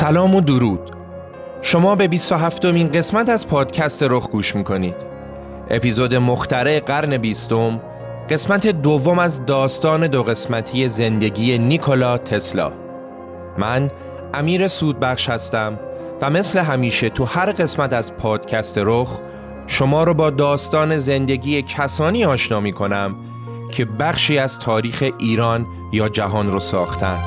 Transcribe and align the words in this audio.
سلام 0.00 0.34
و 0.34 0.40
درود. 0.40 0.80
شما 1.62 1.94
به 1.94 2.08
27 2.08 2.64
مین 2.64 2.88
قسمت 2.88 3.28
از 3.28 3.48
پادکست 3.48 4.02
رخ 4.02 4.30
گوش 4.30 4.56
می‌کنید. 4.56 4.94
اپیزود 5.70 6.14
مختره 6.14 6.80
قرن 6.80 7.16
بیستم 7.16 7.80
قسمت 8.30 8.66
دوم 8.66 9.18
از 9.18 9.46
داستان 9.46 10.06
دو 10.06 10.22
قسمتی 10.22 10.88
زندگی 10.88 11.58
نیکولا 11.58 12.18
تسلا. 12.18 12.72
من 13.58 13.90
امیر 14.34 14.68
سودبخش 14.68 15.28
هستم 15.28 15.78
و 16.22 16.30
مثل 16.30 16.58
همیشه 16.58 17.08
تو 17.08 17.24
هر 17.24 17.52
قسمت 17.52 17.92
از 17.92 18.16
پادکست 18.16 18.78
رخ 18.78 19.20
شما 19.66 20.04
رو 20.04 20.14
با 20.14 20.30
داستان 20.30 20.98
زندگی 20.98 21.62
کسانی 21.62 22.24
آشنا 22.24 22.60
می 22.60 22.72
کنم 22.72 23.16
که 23.72 23.84
بخشی 23.84 24.38
از 24.38 24.58
تاریخ 24.58 25.04
ایران 25.18 25.66
یا 25.92 26.08
جهان 26.08 26.52
رو 26.52 26.60
ساختن. 26.60 27.18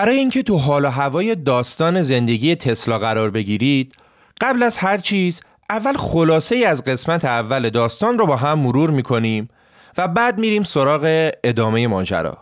برای 0.00 0.16
اینکه 0.16 0.42
تو 0.42 0.56
حال 0.56 0.84
و 0.84 0.88
هوای 0.88 1.34
داستان 1.34 2.02
زندگی 2.02 2.54
تسلا 2.54 2.98
قرار 2.98 3.30
بگیرید 3.30 3.94
قبل 4.40 4.62
از 4.62 4.76
هر 4.76 4.98
چیز 4.98 5.40
اول 5.70 5.96
خلاصه 5.96 6.54
ای 6.54 6.64
از 6.64 6.84
قسمت 6.84 7.24
اول 7.24 7.70
داستان 7.70 8.18
رو 8.18 8.26
با 8.26 8.36
هم 8.36 8.58
مرور 8.58 8.90
می‌کنیم 8.90 9.48
و 9.98 10.08
بعد 10.08 10.38
میریم 10.38 10.62
سراغ 10.62 11.30
ادامه 11.44 11.86
ماجرا. 11.86 12.38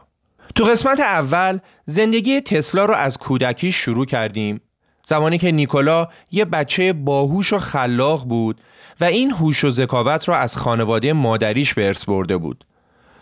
تو 0.54 0.64
قسمت 0.64 1.00
اول 1.00 1.58
زندگی 1.84 2.41
تسلا 2.41 2.84
رو 2.84 2.94
از 2.94 3.18
کودکی 3.18 3.72
شروع 3.72 4.06
کردیم. 4.06 4.60
زمانی 5.04 5.38
که 5.38 5.52
نیکولا 5.52 6.08
یه 6.30 6.44
بچه 6.44 6.92
باهوش 6.92 7.52
و 7.52 7.58
خلاق 7.58 8.24
بود 8.24 8.60
و 9.00 9.04
این 9.04 9.30
هوش 9.30 9.64
و 9.64 9.70
ذکاوت 9.70 10.28
را 10.28 10.36
از 10.36 10.56
خانواده 10.56 11.12
مادریش 11.12 11.74
به 11.74 11.86
ارث 11.86 12.04
برده 12.04 12.36
بود. 12.36 12.64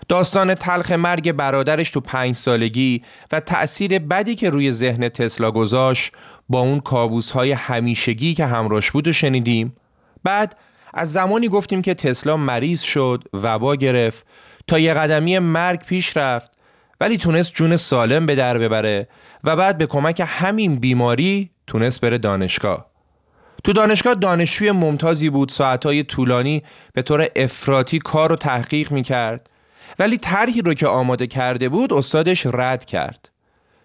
داستان 0.09 0.55
تلخ 0.55 0.93
مرگ 0.93 1.33
برادرش 1.33 1.91
تو 1.91 2.01
پنج 2.01 2.37
سالگی 2.37 3.03
و 3.33 3.41
تأثیر 3.41 3.99
بدی 3.99 4.35
که 4.35 4.51
روی 4.51 4.73
ذهن 4.73 5.09
تسلا 5.09 5.51
گذاشت 5.51 6.13
با 6.49 6.61
اون 6.61 6.81
کابوس 6.81 7.31
های 7.31 7.53
همیشگی 7.53 8.35
که 8.35 8.47
همراش 8.47 8.91
بود 8.91 9.09
و 9.09 9.13
شنیدیم. 9.13 9.77
بعد 10.25 10.57
از 10.95 11.13
زمانی 11.13 11.49
گفتیم 11.49 11.83
که 11.83 11.95
تسلا 11.95 12.37
مریض 12.37 12.83
شد 12.83 13.25
وبا 13.33 13.77
گرفت 13.77 14.27
تا 14.67 14.79
یه 14.79 14.95
قدمی 14.95 15.39
مرگ 15.39 15.85
پیش 15.85 16.17
رفت 16.17 16.51
ولی 17.01 17.19
تونست 17.19 17.53
جون 17.53 17.77
سالم 17.77 18.27
به 18.27 18.35
در 18.35 18.59
ببره 18.59 19.09
و 19.45 19.57
بعد 19.57 19.79
به 19.79 19.87
کمک 19.87 20.23
همین 20.27 20.77
بیماری 20.77 21.51
تونست 21.67 22.01
بره 22.01 22.19
دانشگاه. 22.19 22.87
تو 23.65 23.73
دانشگاه 23.73 24.15
دانشجوی 24.15 24.71
ممتازی 24.71 25.31
بود 25.31 25.49
ساعتهای 25.49 26.03
طولانی 26.03 26.63
به 26.93 27.03
طور 27.03 27.29
افراطی 27.37 27.99
کار 27.99 28.33
و 28.33 28.37
تحقیق 28.37 28.93
می‌کرد. 28.93 29.51
ولی 29.99 30.19
طرحی 30.19 30.63
رو 30.63 30.75
که 30.75 30.87
آماده 30.87 31.27
کرده 31.27 31.69
بود 31.69 31.93
استادش 31.93 32.47
رد 32.47 32.85
کرد. 32.85 33.29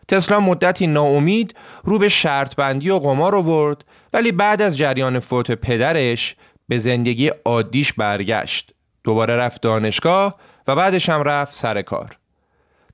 تسلا 0.08 0.40
مدتی 0.40 0.88
ناامید 0.88 1.56
رو 1.84 2.00
به 2.00 2.10
شرط 2.10 2.56
بندی 2.56 2.90
و 2.90 3.00
قمار 3.00 3.36
آورد 3.36 3.86
ولی 4.14 4.32
بعد 4.32 4.62
از 4.62 4.78
جریان 4.78 5.20
فوت 5.20 5.52
پدرش 5.52 6.36
به 6.68 6.80
زندگی 6.80 7.32
عادیش 7.46 7.94
برگشت. 7.94 8.74
دوباره 9.04 9.36
رفت 9.36 9.62
دانشگاه 9.62 10.36
و 10.68 10.76
بعدش 10.76 11.10
هم 11.10 11.24
رفت 11.24 11.56
سر 11.56 11.82
کار. 11.82 12.18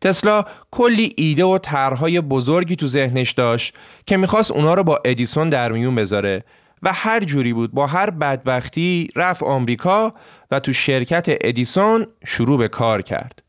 تسلا 0.01 0.45
کلی 0.71 1.13
ایده 1.17 1.45
و 1.45 1.57
طرحهای 1.57 2.21
بزرگی 2.21 2.75
تو 2.75 2.87
ذهنش 2.87 3.31
داشت 3.31 3.73
که 4.05 4.17
می‌خواست 4.17 4.51
اونا 4.51 4.73
رو 4.73 4.83
با 4.83 5.01
ادیسون 5.05 5.49
در 5.49 5.71
میون 5.71 5.95
بذاره 5.95 6.43
و 6.83 6.93
هر 6.93 7.23
جوری 7.23 7.53
بود 7.53 7.71
با 7.71 7.87
هر 7.87 8.09
بدبختی 8.09 9.09
رفت 9.15 9.43
آمریکا 9.43 10.13
و 10.51 10.59
تو 10.59 10.73
شرکت 10.73 11.25
ادیسون 11.27 12.07
شروع 12.25 12.57
به 12.57 12.67
کار 12.67 13.01
کرد. 13.01 13.43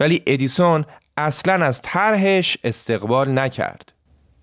ولی 0.00 0.22
ادیسون 0.26 0.84
اصلا 1.16 1.66
از 1.66 1.82
طرحش 1.82 2.58
استقبال 2.64 3.38
نکرد. 3.38 3.92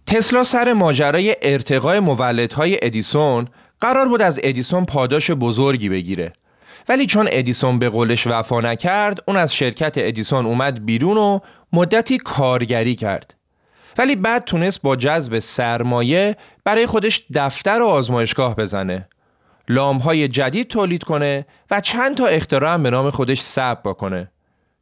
تسلا 0.06 0.44
سر 0.44 0.74
ماجرای 0.74 1.36
ارتقای 1.42 2.00
مولدهای 2.00 2.80
ادیسون 2.82 3.48
قرار 3.80 4.08
بود 4.08 4.22
از 4.22 4.40
ادیسون 4.44 4.86
پاداش 4.86 5.32
بزرگی 5.32 5.90
بگیره. 5.90 6.34
ولی 6.90 7.06
چون 7.06 7.28
ادیسون 7.32 7.80
به 7.80 7.90
قولش 7.90 8.28
وفا 8.28 8.62
نکرد 8.62 9.20
اون 9.28 9.38
از 9.38 9.54
شرکت 9.54 9.94
ادیسون 9.98 10.46
اومد 10.46 10.86
بیرون 10.86 11.18
و 11.18 11.40
مدتی 11.74 12.18
کارگری 12.18 12.96
کرد. 12.96 13.34
ولی 13.98 14.16
بعد 14.16 14.44
تونست 14.44 14.82
با 14.82 14.96
جذب 14.96 15.40
سرمایه 15.40 16.36
برای 16.64 16.86
خودش 16.86 17.26
دفتر 17.34 17.82
و 17.82 17.88
آزمایشگاه 17.88 18.56
بزنه 18.56 19.08
لامهای 19.70 20.28
جدید 20.28 20.68
تولید 20.68 21.04
کنه 21.04 21.46
و 21.72 21.82
چند 21.82 22.18
تا 22.18 22.26
اختراع 22.26 22.78
به 22.78 22.90
نام 22.90 23.10
خودش 23.10 23.42
ثبت 23.42 23.84
بکنه 23.84 24.32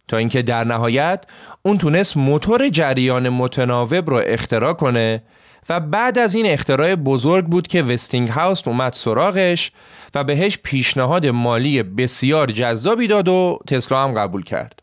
تا 0.07 0.17
اینکه 0.17 0.41
در 0.41 0.63
نهایت 0.63 1.25
اون 1.61 1.77
تونست 1.77 2.17
موتور 2.17 2.69
جریان 2.69 3.29
متناوب 3.29 4.09
رو 4.09 4.21
اختراع 4.25 4.73
کنه 4.73 5.23
و 5.69 5.79
بعد 5.79 6.17
از 6.17 6.35
این 6.35 6.45
اختراع 6.45 6.95
بزرگ 6.95 7.45
بود 7.45 7.67
که 7.67 7.83
وستینگ 7.83 8.29
هاوس 8.29 8.67
اومد 8.67 8.93
سراغش 8.93 9.71
و 10.15 10.23
بهش 10.23 10.57
پیشنهاد 10.63 11.27
مالی 11.27 11.83
بسیار 11.83 12.51
جذابی 12.51 13.07
داد 13.07 13.27
و 13.27 13.59
تسلا 13.67 14.03
هم 14.03 14.13
قبول 14.13 14.43
کرد. 14.43 14.81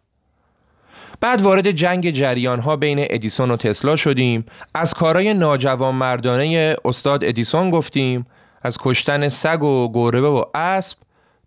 بعد 1.20 1.42
وارد 1.42 1.70
جنگ 1.70 2.10
جریان 2.10 2.60
ها 2.60 2.76
بین 2.76 2.98
ادیسون 3.10 3.50
و 3.50 3.56
تسلا 3.56 3.96
شدیم. 3.96 4.44
از 4.74 4.94
کارهای 4.94 5.34
ناجوان 5.34 5.94
مردانه 5.94 6.76
استاد 6.84 7.24
ادیسون 7.24 7.70
گفتیم. 7.70 8.26
از 8.62 8.76
کشتن 8.80 9.28
سگ 9.28 9.62
و 9.62 9.92
گربه 9.92 10.28
و 10.28 10.44
اسب 10.54 10.98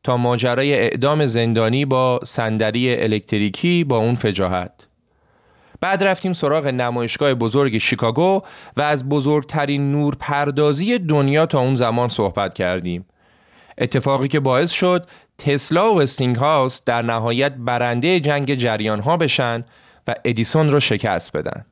تا 0.04 0.18
ماجرای 0.18 0.74
اعدام 0.74 1.26
زندانی 1.26 1.86
با 1.86 2.20
صندلی 2.24 2.96
الکتریکی 3.04 3.84
با 3.84 3.98
اون 3.98 4.16
فجاهت 4.16 4.88
بعد 5.82 6.04
رفتیم 6.04 6.34
سراغ 6.34 6.68
نمایشگاه 6.68 7.34
بزرگ 7.34 7.78
شیکاگو 7.78 8.42
و 8.78 8.82
از 8.82 9.10
بزرگترین 9.10 9.92
نور 9.92 10.16
پردازی 10.20 10.98
دنیا 10.98 11.46
تا 11.46 11.60
اون 11.60 11.76
زمان 11.76 12.10
صحبت 12.10 12.54
کردیم. 12.54 13.06
اتفاقی 13.78 14.28
که 14.28 14.40
باعث 14.40 14.72
شد 14.72 15.08
تسلا 15.46 15.94
و 15.94 16.00
وستینگ 16.00 16.36
هاوس 16.36 16.82
در 16.86 17.02
نهایت 17.02 17.54
برنده 17.58 18.20
جنگ 18.20 18.56
جریان 18.56 19.00
ها 19.00 19.18
بشن 19.18 19.64
و 20.08 20.16
ادیسون 20.26 20.72
رو 20.72 20.80
شکست 20.80 21.32
بدن 21.32 21.66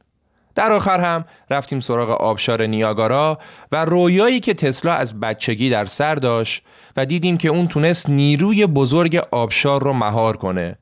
در 0.55 0.71
آخر 0.71 0.99
هم 0.99 1.25
رفتیم 1.49 1.79
سراغ 1.79 2.09
آبشار 2.09 2.65
نیاگارا 2.65 3.39
و 3.71 3.85
رویایی 3.85 4.39
که 4.39 4.53
تسلا 4.53 4.93
از 4.93 5.19
بچگی 5.19 5.69
در 5.69 5.85
سر 5.85 6.15
داشت 6.15 6.63
و 6.97 7.05
دیدیم 7.05 7.37
که 7.37 7.49
اون 7.49 7.67
تونست 7.67 8.09
نیروی 8.09 8.65
بزرگ 8.65 9.15
آبشار 9.31 9.83
رو 9.83 9.93
مهار 9.93 10.37
کنه. 10.37 10.77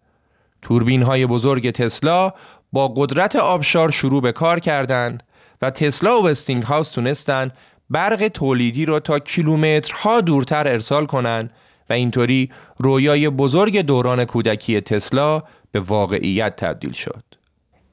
توربین 0.61 1.03
های 1.03 1.25
بزرگ 1.25 1.71
تسلا 1.71 2.33
با 2.73 2.87
قدرت 2.87 3.35
آبشار 3.35 3.91
شروع 3.91 4.21
به 4.21 4.31
کار 4.31 4.59
کردند 4.59 5.23
و 5.61 5.69
تسلا 5.69 6.21
و 6.21 6.27
وستینگ 6.27 6.63
هاوس 6.63 6.89
تونستن 6.89 7.51
برق 7.89 8.27
تولیدی 8.27 8.85
رو 8.85 8.99
تا 8.99 9.19
کیلومترها 9.19 10.21
دورتر 10.21 10.67
ارسال 10.67 11.05
کنند 11.05 11.53
و 11.89 11.93
اینطوری 11.93 12.51
رویای 12.77 13.29
بزرگ 13.29 13.81
دوران 13.81 14.25
کودکی 14.25 14.81
تسلا 14.81 15.43
به 15.71 15.79
واقعیت 15.79 16.55
تبدیل 16.55 16.91
شد. 16.91 17.23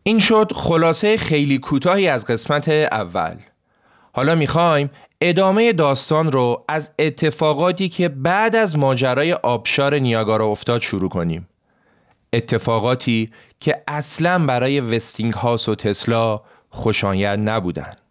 این 0.02 0.18
شد 0.18 0.52
خلاصه 0.54 1.16
خیلی 1.16 1.58
کوتاهی 1.58 2.08
از 2.08 2.26
قسمت 2.26 2.68
اول. 2.68 3.36
حالا 4.12 4.34
می‌خوایم 4.34 4.90
ادامه 5.20 5.72
داستان 5.72 6.32
رو 6.32 6.64
از 6.68 6.90
اتفاقاتی 6.98 7.88
که 7.88 8.08
بعد 8.08 8.56
از 8.56 8.78
ماجرای 8.78 9.32
آبشار 9.32 9.98
نیاگارا 9.98 10.46
افتاد 10.46 10.80
شروع 10.80 11.08
کنیم. 11.08 11.48
اتفاقاتی 12.32 13.30
که 13.60 13.82
اصلا 13.88 14.46
برای 14.46 14.80
وستینگ 14.80 15.32
هاوس 15.32 15.68
و 15.68 15.74
تسلا 15.74 16.40
خوشایند 16.70 17.48
نبودند. 17.48 18.03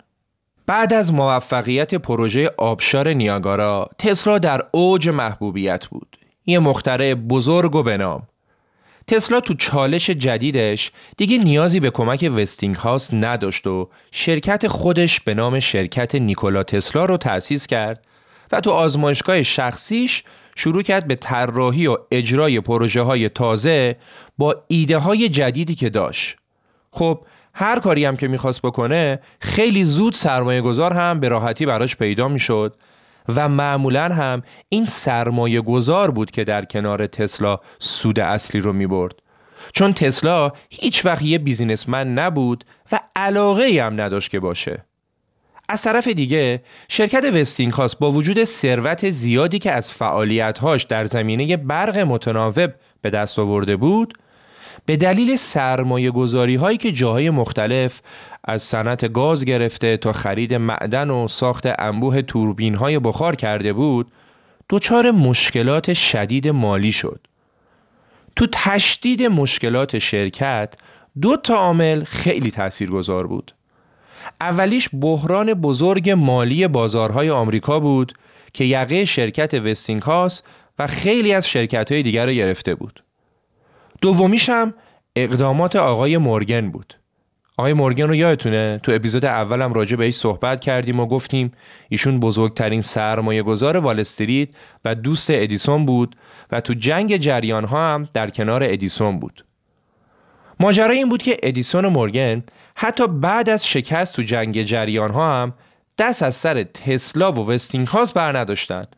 بعد 0.66 0.94
از 0.94 1.14
موفقیت 1.14 1.96
پروژه 1.96 2.52
آبشار 2.58 3.10
نیاگارا 3.10 3.90
تسلا 3.98 4.40
در 4.40 4.64
اوج 4.72 5.10
محبوبیت 5.10 5.86
بود. 5.86 6.18
یه 6.46 6.60
مخترع 6.60 7.14
بزرگ 7.14 7.76
و 7.76 7.84
بنام 7.84 8.28
تسلا 9.08 9.40
تو 9.40 9.54
چالش 9.54 10.10
جدیدش 10.10 10.92
دیگه 11.18 11.38
نیازی 11.38 11.80
به 11.80 11.90
کمک 11.90 12.32
وستینگ 12.36 12.76
هاوس 12.76 13.14
نداشت 13.14 13.68
و 13.68 13.90
شرکت 14.12 14.68
خودش 14.68 15.20
به 15.20 15.34
نام 15.34 15.60
شرکت 15.60 16.16
نیکولا 16.16 16.64
تسلا 16.64 17.06
رو 17.06 17.18
تأسیس 17.18 17.68
کرد 17.68 18.04
و 18.52 18.62
تو 18.62 18.72
آزمایشگاه 18.72 19.44
شخصیش 19.44 20.24
شروع 20.56 20.82
کرد 20.82 21.08
به 21.08 21.16
طراحی 21.16 21.88
و 21.88 21.98
اجرای 22.12 22.60
پروژه 22.60 23.02
های 23.02 23.30
تازه 23.30 23.96
با 24.38 24.56
ایده 24.68 24.98
های 24.98 25.30
جدیدی 25.30 25.76
که 25.76 25.90
داشت. 25.90 26.38
خب 26.92 27.20
هر 27.54 27.80
کاری 27.80 28.06
هم 28.06 28.18
که 28.18 28.28
می‌خواست 28.28 28.62
بکنه 28.62 29.20
خیلی 29.40 29.84
زود 29.84 30.14
سرمایه 30.14 30.62
گذار 30.62 30.94
هم 30.94 31.20
به 31.20 31.28
راحتی 31.28 31.66
براش 31.66 31.96
پیدا 31.96 32.28
می‌شد 32.28 32.76
و 33.36 33.50
معمولا 33.50 34.04
هم 34.04 34.44
این 34.70 34.86
سرمایه 34.86 35.62
گذار 35.62 36.12
بود 36.12 36.32
که 36.32 36.44
در 36.44 36.66
کنار 36.66 37.08
تسلا 37.08 37.60
سود 37.80 38.20
اصلی 38.20 38.62
رو 38.62 38.74
می 38.74 38.88
برد. 38.88 39.14
چون 39.74 39.94
تسلا 39.94 40.52
هیچ 40.70 41.06
وقت 41.06 41.22
یه 41.22 41.38
بیزینسمن 41.38 42.14
نبود 42.14 42.66
و 42.92 43.00
علاقه 43.16 43.84
هم 43.86 44.02
نداشت 44.02 44.32
که 44.32 44.40
باشه. 44.40 44.86
از 45.70 45.82
طرف 45.82 46.08
دیگه 46.08 46.64
شرکت 46.90 47.24
وستینگهاوس 47.24 47.96
با 47.96 48.12
وجود 48.12 48.44
ثروت 48.44 49.10
زیادی 49.10 49.60
که 49.60 49.72
از 49.72 49.94
فعالیتهاش 49.94 50.84
در 50.84 51.06
زمینه 51.06 51.58
برق 51.58 51.98
متناوب 51.98 52.74
به 53.02 53.10
دست 53.10 53.40
آورده 53.40 53.76
بود 53.76 54.14
به 54.86 54.98
دلیل 54.98 55.36
سرمایه 55.36 56.12
گذاری 56.12 56.56
هایی 56.56 56.78
که 56.78 56.92
جاهای 56.92 57.30
مختلف 57.30 58.02
از 58.44 58.64
صنعت 58.64 59.14
گاز 59.14 59.46
گرفته 59.46 59.98
تا 59.98 60.14
خرید 60.14 60.54
معدن 60.54 61.10
و 61.10 61.28
ساخت 61.28 61.64
انبوه 61.80 62.22
توربین 62.22 62.76
های 62.76 63.00
بخار 63.00 63.36
کرده 63.36 63.74
بود 63.74 64.12
دچار 64.70 65.12
مشکلات 65.12 65.94
شدید 65.94 66.48
مالی 66.48 66.92
شد. 66.92 67.20
تو 68.36 68.48
تشدید 68.52 69.24
مشکلات 69.24 70.00
شرکت 70.00 70.74
دو 71.22 71.38
تا 71.38 71.56
عامل 71.56 72.04
خیلی 72.04 72.52
تاثیرگذار 72.52 73.28
بود. 73.28 73.54
اولیش 74.42 74.90
بحران 75.02 75.54
بزرگ 75.54 76.10
مالی 76.10 76.68
بازارهای 76.68 77.30
آمریکا 77.30 77.80
بود 77.80 78.14
که 78.54 78.64
یقه 78.64 79.06
شرکت 79.06 79.54
وستینگهاوس 79.54 80.42
و 80.80 80.88
خیلی 80.88 81.34
از 81.34 81.48
شرکت 81.48 81.92
های 81.92 82.04
دیگر 82.04 82.26
رو 82.26 82.32
گرفته 82.32 82.76
بود. 82.76 83.04
دومیش 84.04 84.50
هم 84.50 84.74
اقدامات 85.16 85.76
آقای 85.76 86.18
مورگن 86.18 86.70
بود. 86.70 86.94
آقای 87.58 87.74
مورگن 87.74 88.08
رو 88.08 88.16
یادتونه؟ 88.16 88.80
تو 88.84 88.92
اپیزود 88.92 89.26
اولم 89.26 89.74
راجع 89.74 89.96
بهش 89.96 90.16
صحبت 90.16 90.60
کردیم 90.60 91.00
و 91.00 91.06
گفتیم 91.06 91.52
ایشون 91.90 92.20
بزرگترین 92.20 92.82
سرمایه 92.82 93.44
گذار 93.44 93.78
والستریت 93.78 94.50
و 94.86 94.96
دوست 94.96 95.28
ادیسون 95.30 95.86
بود 95.86 96.16
و 96.52 96.62
تو 96.62 96.74
جنگ 96.74 97.18
جریان 97.18 97.66
ها 97.66 97.94
هم 97.94 98.08
در 98.14 98.30
کنار 98.30 98.64
ادیسون 98.64 99.20
بود. 99.20 99.46
ماجرا 100.60 100.94
این 100.94 101.10
بود 101.10 101.22
که 101.22 101.38
ادیسون 101.44 101.86
و 101.86 101.90
مورگن 101.90 102.44
حتی 102.76 103.08
بعد 103.08 103.50
از 103.50 103.68
شکست 103.68 104.16
تو 104.16 104.22
جنگ 104.22 104.64
جریان 104.64 105.12
ها 105.12 105.42
هم 105.42 105.54
دست 105.98 106.24
از 106.24 106.36
سر 106.36 106.64
تسلا 106.64 107.32
و 107.32 107.50
وستینگ 107.50 107.88
هاوس 107.88 108.12
بر 108.12 108.38
نداشتند. 108.38 108.96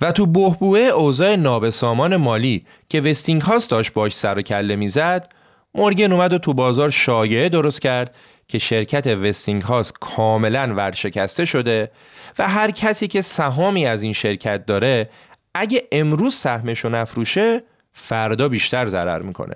و 0.00 0.12
تو 0.12 0.26
بهبوه 0.26 0.78
اوضاع 0.78 1.36
نابسامان 1.36 2.16
مالی 2.16 2.66
که 2.88 3.00
وستینگ 3.00 3.42
هاوس 3.42 3.68
داشت 3.68 3.92
باش 3.92 4.16
سر 4.16 4.38
و 4.38 4.42
کله 4.42 4.76
می‌زد 4.76 5.28
مورگن 5.74 6.12
اومد 6.12 6.32
و 6.32 6.38
تو 6.38 6.54
بازار 6.54 6.90
شایعه 6.90 7.48
درست 7.48 7.82
کرد 7.82 8.14
که 8.48 8.58
شرکت 8.58 9.06
وستینگ 9.06 9.62
هاوس 9.62 9.92
کاملا 10.00 10.74
ورشکسته 10.76 11.44
شده 11.44 11.90
و 12.38 12.48
هر 12.48 12.70
کسی 12.70 13.08
که 13.08 13.22
سهامی 13.22 13.86
از 13.86 14.02
این 14.02 14.12
شرکت 14.12 14.66
داره 14.66 15.10
اگه 15.54 15.88
امروز 15.92 16.34
سهمشو 16.34 16.88
نفروشه 16.88 17.62
فردا 17.92 18.48
بیشتر 18.48 18.86
ضرر 18.86 19.22
می‌کنه. 19.22 19.54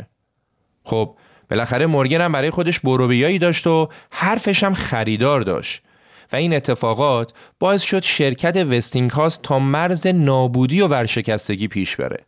خب 0.84 1.16
بالاخره 1.50 1.86
مورگن 1.86 2.20
هم 2.20 2.32
برای 2.32 2.50
خودش 2.50 2.80
بروبیایی 2.80 3.38
داشت 3.38 3.66
و 3.66 3.88
حرفش 4.10 4.62
هم 4.62 4.74
خریدار 4.74 5.40
داشت. 5.40 5.82
و 6.32 6.36
این 6.36 6.54
اتفاقات 6.54 7.32
باعث 7.58 7.82
شد 7.82 8.02
شرکت 8.02 8.56
وستینگ 8.56 9.10
هاوس 9.10 9.38
تا 9.42 9.58
مرز 9.58 10.06
نابودی 10.06 10.80
و 10.80 10.88
ورشکستگی 10.88 11.68
پیش 11.68 11.96
بره. 11.96 12.24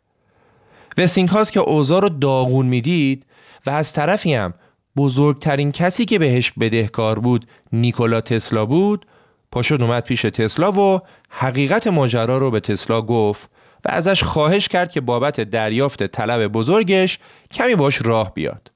وستینگ 0.99 1.29
هاوس 1.29 1.51
که 1.51 1.61
اوضاع 1.61 2.01
رو 2.01 2.09
داغون 2.09 2.67
می‌دید 2.67 3.27
و 3.67 3.71
از 3.71 3.93
طرفی 3.93 4.35
هم 4.35 4.55
بزرگترین 4.97 5.73
کسی 5.73 6.05
که 6.05 6.19
بهش 6.19 6.53
بدهکار 6.61 7.19
بود 7.19 7.47
نیکولا 7.73 8.21
تسلا 8.21 8.67
بود 8.67 9.07
پاشد 9.53 9.83
اومد 9.83 10.05
پیش 10.05 10.23
تسلا 10.23 10.73
و 10.73 11.01
حقیقت 11.29 11.87
ماجرا 11.87 12.39
رو 12.39 12.51
به 12.51 12.61
تسلا 12.61 13.03
گفت 13.03 13.51
و 13.85 13.89
ازش 13.89 14.23
خواهش 14.23 14.69
کرد 14.69 14.91
که 14.91 15.01
بابت 15.01 15.41
دریافت 15.41 16.07
طلب 16.07 16.47
بزرگش 16.47 17.19
کمی 17.53 17.75
باش 17.75 18.03
راه 18.05 18.35
بیاد. 18.35 18.71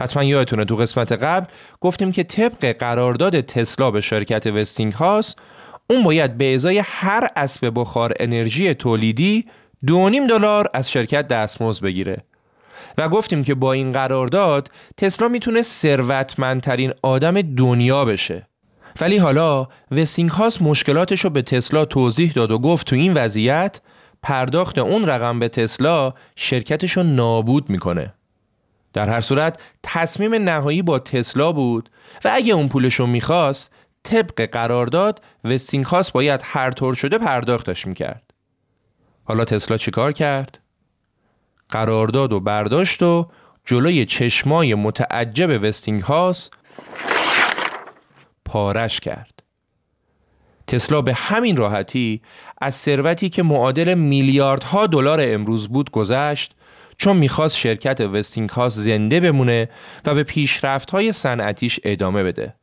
حتما 0.00 0.24
یادتونه 0.24 0.64
تو 0.64 0.76
قسمت 0.76 1.12
قبل 1.12 1.46
گفتیم 1.80 2.12
که 2.12 2.22
طبق 2.22 2.72
قرارداد 2.72 3.40
تسلا 3.40 3.90
به 3.90 4.00
شرکت 4.00 4.46
وستینگ 4.46 4.92
هاست 4.92 5.38
اون 5.90 6.02
باید 6.02 6.38
به 6.38 6.54
ازای 6.54 6.82
هر 6.84 7.28
اسب 7.36 7.72
بخار 7.74 8.14
انرژی 8.20 8.74
تولیدی 8.74 9.46
دو 9.86 10.10
دلار 10.10 10.70
از 10.74 10.90
شرکت 10.90 11.28
دستمزد 11.28 11.82
بگیره. 11.82 12.24
و 12.98 13.08
گفتیم 13.08 13.44
که 13.44 13.54
با 13.54 13.72
این 13.72 13.92
قرارداد 13.92 14.70
تسلا 14.96 15.28
می‌تونه 15.28 15.62
ثروتمندترین 15.62 16.92
آدم 17.02 17.42
دنیا 17.42 18.04
بشه. 18.04 18.46
ولی 19.00 19.16
حالا 19.16 19.68
وستینگ 19.90 20.30
هاست 20.30 20.62
مشکلاتش 20.62 21.20
رو 21.20 21.30
به 21.30 21.42
تسلا 21.42 21.84
توضیح 21.84 22.32
داد 22.32 22.50
و 22.50 22.58
گفت 22.58 22.86
تو 22.86 22.96
این 22.96 23.14
وضعیت 23.14 23.80
پرداخت 24.22 24.78
اون 24.78 25.06
رقم 25.06 25.38
به 25.38 25.48
تسلا 25.48 26.12
شرکتش 26.36 26.92
رو 26.92 27.02
نابود 27.02 27.70
می‌کنه. 27.70 28.14
در 28.92 29.08
هر 29.08 29.20
صورت 29.20 29.60
تصمیم 29.82 30.34
نهایی 30.34 30.82
با 30.82 30.98
تسلا 30.98 31.52
بود 31.52 31.90
و 32.24 32.30
اگه 32.32 32.54
اون 32.54 32.68
پولش 32.68 32.94
رو 32.94 33.06
می‌خواست 33.06 33.72
طبق 34.02 34.50
قرارداد 34.52 35.22
وستینگ 35.44 35.84
هاست 35.84 36.12
باید 36.12 36.40
هر 36.44 36.70
طور 36.70 36.94
شده 36.94 37.18
پرداختش 37.18 37.86
می‌کرد 37.86 38.22
حالا 39.24 39.44
تسلا 39.44 39.76
چیکار 39.76 40.12
کرد؟ 40.12 40.58
قرارداد 41.68 42.32
و 42.32 42.40
برداشت 42.40 43.02
و 43.02 43.30
جلوی 43.64 44.06
چشمای 44.06 44.74
متعجب 44.74 45.62
وستینگ 45.62 46.02
هاس 46.02 46.50
پارش 48.44 49.00
کرد. 49.00 49.42
تسلا 50.66 51.02
به 51.02 51.14
همین 51.14 51.56
راحتی 51.56 52.22
از 52.60 52.74
ثروتی 52.74 53.28
که 53.28 53.42
معادل 53.42 53.94
میلیاردها 53.94 54.86
دلار 54.86 55.20
امروز 55.22 55.68
بود 55.68 55.90
گذشت 55.90 56.54
چون 57.00 57.16
می‌خواست 57.16 57.56
شرکت 57.56 58.00
وستینگ 58.00 58.50
هاس 58.50 58.74
زنده 58.74 59.20
بمونه 59.20 59.68
و 60.04 60.14
به 60.14 60.22
پیشرفت 60.22 60.90
های 60.90 61.12
صنعتیش 61.12 61.80
ادامه 61.84 62.22
بده. 62.22 62.54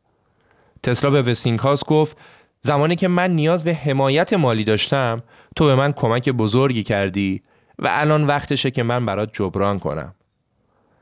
تسلا 0.84 1.10
به 1.10 1.22
وستینگ 1.22 1.60
هاس 1.60 1.86
گفت 1.86 2.17
زمانی 2.62 2.96
که 2.96 3.08
من 3.08 3.32
نیاز 3.32 3.63
به 3.63 3.74
حمایت 3.74 4.34
مالی 4.34 4.63
داشتم 4.63 5.24
تو 5.56 5.65
به 5.65 5.75
من 5.75 5.94
کمک 5.94 6.29
بزرگی 6.29 6.84
کردی 6.84 7.41
و 7.79 7.88
الان 7.91 8.27
وقتشه 8.27 8.72
که 8.72 8.84
من 8.84 9.06
برات 9.06 9.29
جبران 9.34 9.79
کنم. 9.79 10.13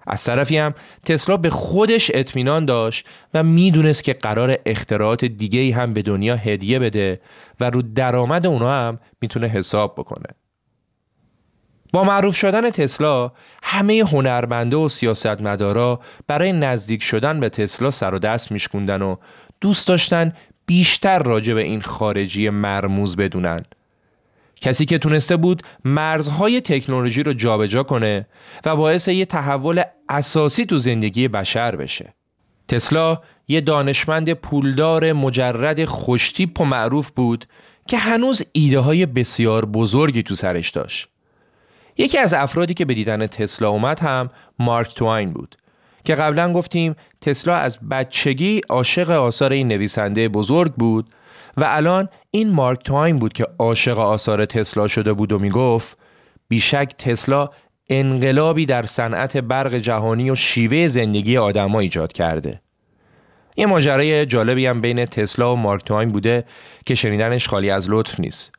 از 0.08 0.24
طرفی 0.24 0.58
هم 0.58 0.74
تسلا 1.06 1.38
به 1.38 1.50
خودش 1.50 2.12
اطمینان 2.14 2.66
داشت 2.66 3.08
و 3.34 3.44
می‌دونست 3.44 4.04
که 4.04 4.14
قرار 4.14 4.58
اختراعات 4.66 5.26
دیگه 5.26 5.76
هم 5.76 5.94
به 5.94 6.02
دنیا 6.02 6.36
هدیه 6.36 6.80
بده 6.80 7.22
و 7.60 7.70
رو 7.70 7.82
درآمد 7.82 8.46
اونا 8.48 8.72
هم 8.72 9.00
می‌تونه 9.22 9.48
حساب 9.48 9.96
بکنه. 9.98 10.28
با 11.96 12.04
معروف 12.04 12.36
شدن 12.36 12.70
تسلا 12.70 13.32
همه 13.64 14.04
هنرمنده 14.12 14.78
و 14.78 14.90
سیاستمدارا 14.90 16.00
برای 16.28 16.52
نزدیک 16.52 17.04
شدن 17.04 17.40
به 17.40 17.50
تسلا 17.50 17.92
سر 17.92 18.14
و 18.14 18.20
دست 18.20 18.52
میشکوندن 18.52 19.02
و 19.02 19.16
دوست 19.62 19.88
داشتن 19.88 20.34
بیشتر 20.66 21.24
راجع 21.24 21.54
به 21.54 21.62
این 21.62 21.82
خارجی 21.82 22.50
مرموز 22.50 23.16
بدونن 23.16 23.66
کسی 24.56 24.86
که 24.86 24.98
تونسته 24.98 25.38
بود 25.38 25.64
مرزهای 25.86 26.62
تکنولوژی 26.62 27.24
رو 27.24 27.34
جابجا 27.34 27.84
کنه 27.84 28.28
و 28.66 28.76
باعث 28.76 29.08
یه 29.08 29.26
تحول 29.26 29.84
اساسی 30.10 30.66
تو 30.66 30.78
زندگی 30.78 31.28
بشر 31.28 31.76
بشه. 31.76 32.14
تسلا 32.68 33.22
یه 33.48 33.62
دانشمند 33.62 34.34
پولدار 34.34 35.14
مجرد 35.14 35.86
خوشتیپ 35.86 36.62
و 36.62 36.66
معروف 36.66 37.10
بود 37.10 37.46
که 37.88 37.98
هنوز 37.98 38.44
ایده 38.52 38.80
های 38.80 39.06
بسیار 39.06 39.66
بزرگی 39.66 40.24
تو 40.24 40.36
سرش 40.36 40.70
داشت. 40.70 41.15
یکی 41.98 42.18
از 42.18 42.34
افرادی 42.34 42.74
که 42.74 42.86
به 42.86 42.94
دیدن 42.94 43.28
تسلا 43.28 43.70
اومد 43.70 44.00
هم 44.00 44.30
مارک 44.60 44.96
توین 44.96 45.32
بود 45.32 45.58
که 46.06 46.16
قبلا 46.16 46.54
گفتیم 46.54 46.96
تسلا 47.22 47.56
از 47.56 47.80
بچگی 47.92 48.62
عاشق 48.70 49.10
آثار 49.10 49.52
این 49.52 49.68
نویسنده 49.68 50.30
بزرگ 50.30 50.74
بود 50.74 51.10
و 51.58 51.64
الان 51.68 52.10
این 52.32 52.50
مارک 52.50 52.84
تواین 52.84 53.20
بود 53.20 53.34
که 53.34 53.48
عاشق 53.60 54.00
آثار 54.00 54.46
تسلا 54.46 54.88
شده 54.88 55.14
بود 55.14 55.32
و 55.32 55.40
می‌گفت 55.40 55.98
بیشک 56.48 56.96
تسلا 56.98 57.50
انقلابی 57.90 58.66
در 58.66 58.86
صنعت 58.86 59.38
برق 59.38 59.76
جهانی 59.76 60.32
و 60.32 60.36
شیوه 60.36 60.88
زندگی 60.88 61.38
آدما 61.38 61.80
ایجاد 61.80 62.12
کرده. 62.12 62.62
یه 63.58 63.66
ماجرای 63.66 64.26
جالبی 64.26 64.66
هم 64.66 64.82
بین 64.82 65.06
تسلا 65.06 65.54
و 65.54 65.56
مارک 65.56 65.84
تواین 65.86 66.10
بوده 66.10 66.46
که 66.86 66.96
شنیدنش 66.96 67.48
خالی 67.48 67.70
از 67.70 67.90
لطف 67.90 68.20
نیست. 68.20 68.52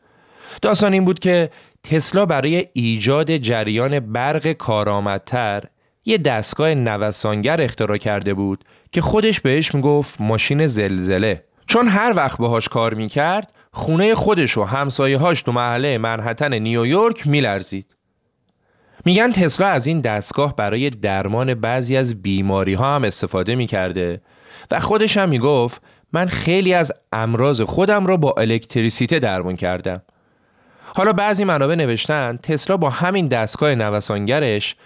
داستان 0.62 0.92
این 0.92 1.04
بود 1.04 1.18
که 1.18 1.50
تسلا 1.90 2.26
برای 2.26 2.66
ایجاد 2.72 3.36
جریان 3.36 4.00
برق 4.00 4.52
کارآمدتر 4.52 5.64
یه 6.04 6.18
دستگاه 6.18 6.74
نوسانگر 6.74 7.60
اختراع 7.60 7.96
کرده 7.96 8.34
بود 8.34 8.64
که 8.92 9.00
خودش 9.00 9.40
بهش 9.40 9.74
می‌گفت 9.74 10.20
ماشین 10.20 10.66
زلزله 10.66 11.44
چون 11.66 11.88
هر 11.88 12.12
وقت 12.16 12.38
باهاش 12.38 12.68
کار 12.68 12.94
می‌کرد 12.94 13.52
خونه 13.72 14.14
خودش 14.14 14.58
و 14.58 14.64
همسایه 14.64 15.18
هاش 15.18 15.42
تو 15.42 15.52
محله 15.52 15.98
منحتن 15.98 16.54
نیویورک 16.54 17.26
میلرزید. 17.26 17.96
میگن 19.04 19.32
تسلا 19.32 19.66
از 19.66 19.86
این 19.86 20.00
دستگاه 20.00 20.56
برای 20.56 20.90
درمان 20.90 21.54
بعضی 21.54 21.96
از 21.96 22.22
بیماری 22.22 22.74
ها 22.74 22.94
هم 22.94 23.04
استفاده 23.04 23.54
می‌کرده 23.54 24.20
و 24.70 24.80
خودش 24.80 25.16
هم 25.16 25.28
می‌گفت 25.28 25.82
من 26.12 26.26
خیلی 26.26 26.74
از 26.74 26.92
امراض 27.12 27.60
خودم 27.60 28.06
را 28.06 28.16
با 28.16 28.34
الکتریسیته 28.38 29.18
درمان 29.18 29.56
کردم. 29.56 30.02
حالا 30.96 31.12
بعضی 31.12 31.44
منابع 31.44 31.74
نوشتن 31.74 32.38
تسلا 32.42 32.76
با 32.76 32.90
همین 32.90 33.28
دستگاه 33.28 33.74
نوسانگرش 33.74 34.76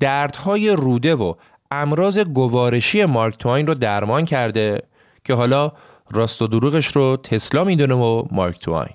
دردهای 0.00 0.70
روده 0.70 1.14
و 1.14 1.34
امراض 1.70 2.18
گوارشی 2.18 3.04
مارک 3.04 3.38
توین 3.38 3.66
رو 3.66 3.74
درمان 3.74 4.24
کرده 4.24 4.82
که 5.24 5.34
حالا 5.34 5.72
راست 6.10 6.42
و 6.42 6.46
دروغش 6.46 6.86
رو 6.86 7.16
تسلا 7.16 7.64
می‌دونه 7.64 7.94
و 7.94 8.24
مارک 8.30 8.58
توین. 8.58 8.94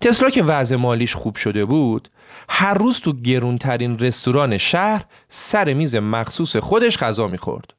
تسلا 0.00 0.28
که 0.28 0.42
وضع 0.42 0.76
مالیش 0.76 1.14
خوب 1.14 1.36
شده 1.36 1.64
بود 1.64 2.08
هر 2.48 2.74
روز 2.74 3.00
تو 3.00 3.12
گرونترین 3.12 3.98
رستوران 3.98 4.58
شهر 4.58 5.04
سر 5.28 5.74
میز 5.74 5.96
مخصوص 5.96 6.56
خودش 6.56 6.98
غذا 6.98 7.28
می‌خورد. 7.28 7.74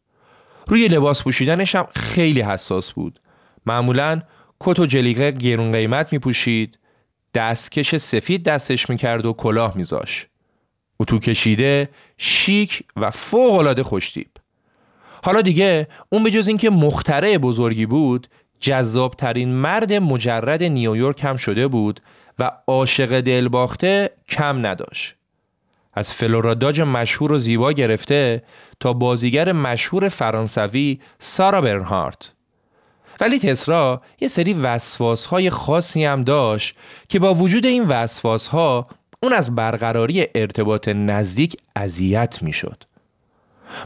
روی 0.68 0.88
لباس 0.88 1.24
پوشیدنش 1.24 1.76
هم 1.76 1.88
خیلی 1.96 2.42
حساس 2.42 2.92
بود. 2.92 3.20
معمولا 3.66 4.22
کت 4.60 4.80
و 4.80 4.86
جلیقه 4.86 5.32
گرون 5.32 5.72
قیمت 5.72 6.14
میپوشید. 6.14 6.78
دستکش 7.36 7.96
سفید 7.96 8.44
دستش 8.44 8.90
می‌کرد 8.90 9.26
و 9.26 9.34
کلاه 9.34 9.78
میذاش. 9.78 10.28
اتو 11.00 11.20
کشیده 11.20 11.90
شیک 12.18 12.84
و 12.96 13.12
فوق 13.12 13.54
العاده 13.54 13.84
خوشتیب 13.84 14.28
حالا 15.24 15.42
دیگه 15.42 15.88
اون 16.10 16.24
به 16.24 16.32
جز 16.32 16.48
اینکه 16.48 16.70
مخترع 16.70 17.38
بزرگی 17.38 17.86
بود 17.86 18.28
جذابترین 18.60 19.50
مرد 19.50 19.94
مجرد 19.94 20.64
نیویورک 20.64 21.24
هم 21.24 21.38
شده 21.38 21.68
بود 21.68 22.02
و 22.40 22.52
عاشق 22.68 23.22
دلباخته 23.22 24.10
کم 24.28 24.66
نداشت. 24.66 25.16
از 25.94 26.12
فلوراداج 26.12 26.82
مشهور 26.82 27.32
و 27.32 27.38
زیبا 27.38 27.72
گرفته 27.72 28.44
تا 28.80 28.94
بازیگر 28.94 29.52
مشهور 29.52 30.10
فرانسوی 30.10 31.00
سارا 31.20 31.62
برنهارت. 31.62 32.35
ولی 33.20 33.40
تسرا 33.40 34.02
یه 34.22 34.28
سری 34.28 34.54
وسواس 34.54 35.26
های 35.26 35.50
خاصی 35.50 36.06
هم 36.06 36.24
داشت 36.24 36.76
که 37.10 37.20
با 37.20 37.34
وجود 37.34 37.66
این 37.66 37.84
وسواس 37.84 38.48
ها 38.48 38.88
اون 39.24 39.34
از 39.34 39.56
برقراری 39.56 40.28
ارتباط 40.36 40.88
نزدیک 40.88 41.58
اذیت 41.76 42.42
می‌شد. 42.42 42.84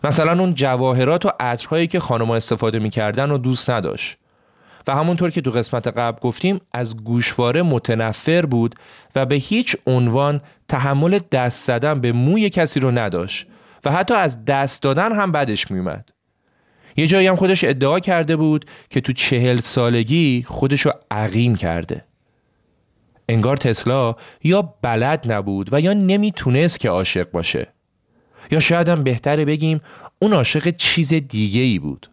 مثلا 0.04 0.40
اون 0.40 0.54
جواهرات 0.54 1.26
و 1.26 1.32
عطرهایی 1.40 1.88
که 1.88 2.00
خانمها 2.00 2.36
استفاده 2.36 2.80
می‌کردن 2.80 3.32
و 3.32 3.38
دوست 3.38 3.70
نداشت 3.70 4.18
و 4.88 4.96
همونطور 4.96 5.30
که 5.30 5.42
تو 5.42 5.52
قسمت 5.52 5.88
قبل 5.88 6.20
گفتیم 6.20 6.62
از 6.74 6.98
گوشواره 6.98 7.62
متنفر 7.62 8.46
بود 8.46 8.76
و 9.16 9.26
به 9.26 9.36
هیچ 9.36 9.76
عنوان 9.88 10.42
تحمل 10.68 11.20
دست 11.32 11.68
زدن 11.68 12.02
به 12.02 12.12
موی 12.12 12.50
کسی 12.50 12.80
رو 12.80 12.92
نداشت 12.92 13.48
و 13.86 13.92
حتی 13.92 14.14
از 14.14 14.46
دست 14.46 14.82
دادن 14.82 15.12
هم 15.12 15.32
بدش 15.32 15.72
میومد 15.72 16.10
یه 17.00 17.08
جایی 17.08 17.28
هم 17.28 17.36
خودش 17.36 17.64
ادعا 17.64 18.00
کرده 18.00 18.36
بود 18.36 18.66
که 18.90 19.02
تو 19.02 19.14
چهل 19.14 19.60
سالگی 19.60 20.46
خودش 20.48 20.82
رو 20.82 20.94
عقیم 21.12 21.56
کرده. 21.56 22.06
انگار 23.30 23.58
تسلا 23.58 24.16
یا 24.44 24.74
بلد 24.82 25.32
نبود 25.32 25.74
و 25.74 25.82
یا 25.82 25.94
نمی‌تونست 25.94 26.80
که 26.80 26.90
عاشق 26.90 27.32
باشه. 27.32 27.68
یا 28.52 28.60
شاید 28.60 28.90
هم 28.90 29.04
بهتره 29.04 29.46
بگیم 29.46 29.82
اون 30.20 30.34
عاشق 30.34 30.70
چیز 30.70 31.14
دیگه 31.14 31.62
ای 31.62 31.80
بود. 31.80 32.10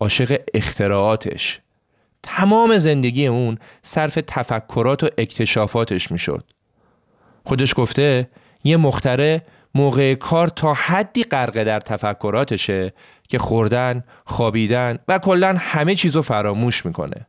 عاشق 0.00 0.40
اختراعاتش. 0.54 1.60
تمام 2.22 2.78
زندگی 2.78 3.26
اون 3.26 3.58
صرف 3.82 4.18
تفکرات 4.26 5.04
و 5.04 5.08
اکتشافاتش 5.18 6.10
می‌شد. 6.10 6.44
خودش 7.44 7.74
گفته 7.76 8.28
یه 8.64 8.76
مختره 8.76 9.42
موقع 9.74 10.14
کار 10.14 10.48
تا 10.48 10.74
حدی 10.74 11.24
غرق 11.24 11.64
در 11.64 11.80
تفکراتشه 11.80 12.92
که 13.28 13.38
خوردن، 13.38 14.04
خوابیدن 14.24 14.98
و 15.08 15.18
کلا 15.18 15.56
همه 15.58 15.94
چیزو 15.94 16.22
فراموش 16.22 16.86
می‌کنه. 16.86 17.26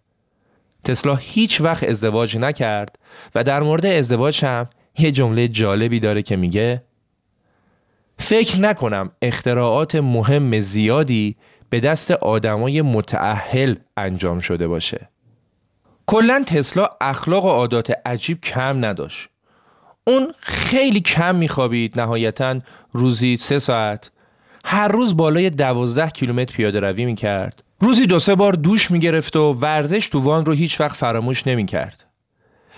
تسلا 0.84 1.16
هیچ 1.16 1.62
وقت 1.62 1.84
ازدواج 1.84 2.38
نکرد 2.38 3.00
و 3.36 3.44
در 3.44 3.64
مورد 3.64 3.86
ازدواج 3.86 4.46
هم 4.46 4.68
یه 4.98 5.12
جمله 5.12 5.48
جالبی 5.48 6.00
داره 6.00 6.22
که 6.22 6.36
میگه 6.36 6.84
فکر 8.18 8.60
نکنم 8.60 9.12
اختراعات 9.22 9.96
مهم 9.96 10.60
زیادی 10.60 11.36
به 11.70 11.80
دست 11.80 12.12
آدمای 12.12 12.82
متعهل 12.82 13.76
انجام 13.98 14.40
شده 14.40 14.68
باشه. 14.68 15.10
کلا 16.06 16.44
تسلا 16.48 16.90
اخلاق 17.02 17.46
و 17.46 17.50
عادات 17.50 17.92
عجیب 18.06 18.42
کم 18.42 18.86
نداشت. 18.86 19.30
اون 20.08 20.34
خیلی 20.40 21.02
کم 21.02 21.36
میخوابید 21.36 22.00
نهایتا 22.00 22.60
روزی 22.92 23.38
سه 23.38 23.60
ساعت 23.60 24.12
هر 24.66 24.88
روز 24.88 25.18
بالای 25.18 25.50
دوازده 25.50 26.10
کیلومتر 26.10 26.54
پیاده 26.54 26.80
روی 26.80 27.06
می‌کرد. 27.06 27.64
روزی 27.80 28.06
دو 28.06 28.20
سه 28.20 28.36
بار 28.36 28.54
دوش 28.54 28.92
می‌گرفت 28.92 29.36
و 29.36 29.54
ورزش 29.54 30.08
تو 30.08 30.20
وان 30.20 30.46
رو 30.46 30.54
هیچ 30.54 30.82
وقت 30.82 30.96
فراموش 30.96 31.48
نمی‌کرد. 31.48 32.06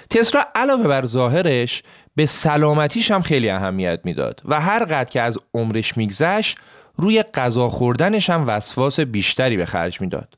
تسلا 0.10 0.44
علاوه 0.56 0.88
بر 0.88 1.06
ظاهرش 1.06 1.84
به 2.16 2.26
سلامتیش 2.26 3.12
هم 3.12 3.22
خیلی 3.22 3.50
اهمیت 3.50 4.00
می‌داد 4.04 4.42
و 4.46 4.62
هر 4.62 4.84
قد 4.84 5.10
که 5.10 5.22
از 5.22 5.38
عمرش 5.54 5.98
میگذشت 5.98 6.58
روی 6.98 7.24
غذا 7.24 7.70
خوردنش 7.70 8.30
هم 8.30 8.48
وسواس 8.48 9.00
بیشتری 9.00 9.58
به 9.58 9.66
خرج 9.66 10.02
می‌داد. 10.02 10.38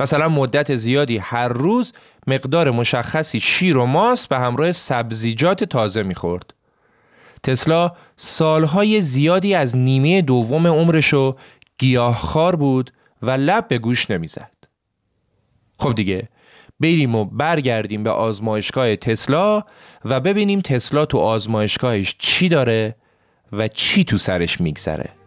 مثلا 0.00 0.28
مدت 0.28 0.76
زیادی 0.76 1.18
هر 1.18 1.48
روز 1.48 1.92
مقدار 2.26 2.70
مشخصی 2.70 3.40
شیر 3.40 3.76
و 3.76 3.86
ماست 3.86 4.28
به 4.28 4.38
همراه 4.38 4.72
سبزیجات 4.72 5.64
تازه 5.64 6.02
می‌خورد. 6.02 6.54
تسلا 7.42 7.92
سالهای 8.16 9.00
زیادی 9.00 9.54
از 9.54 9.76
نیمه 9.76 10.22
دوم 10.22 10.66
عمرشو 10.66 11.36
گیاهخوار 11.78 12.56
بود 12.56 12.92
و 13.22 13.30
لب 13.30 13.68
به 13.68 13.78
گوش 13.78 14.10
نمی‌زد. 14.10 14.50
خب 15.78 15.94
دیگه 15.94 16.28
بریم 16.80 17.14
و 17.14 17.24
برگردیم 17.24 18.02
به 18.02 18.10
آزمایشگاه 18.10 18.96
تسلا 18.96 19.62
و 20.04 20.20
ببینیم 20.20 20.60
تسلا 20.60 21.06
تو 21.06 21.18
آزمایشگاهش 21.18 22.16
چی 22.18 22.48
داره 22.48 22.96
و 23.52 23.68
چی 23.68 24.04
تو 24.04 24.18
سرش 24.18 24.60
میگذره. 24.60 25.19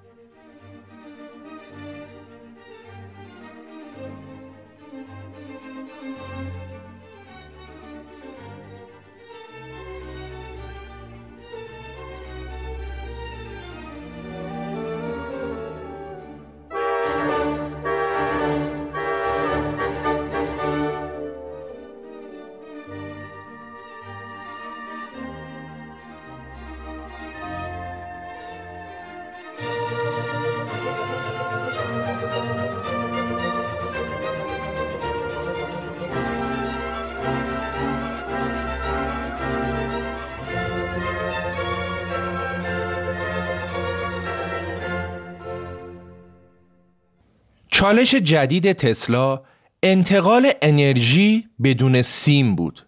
چالش 47.84 48.16
جدید 48.16 48.72
تسلا 48.72 49.42
انتقال 49.84 50.52
انرژی 50.62 51.48
بدون 51.64 52.02
سیم 52.02 52.56
بود. 52.56 52.86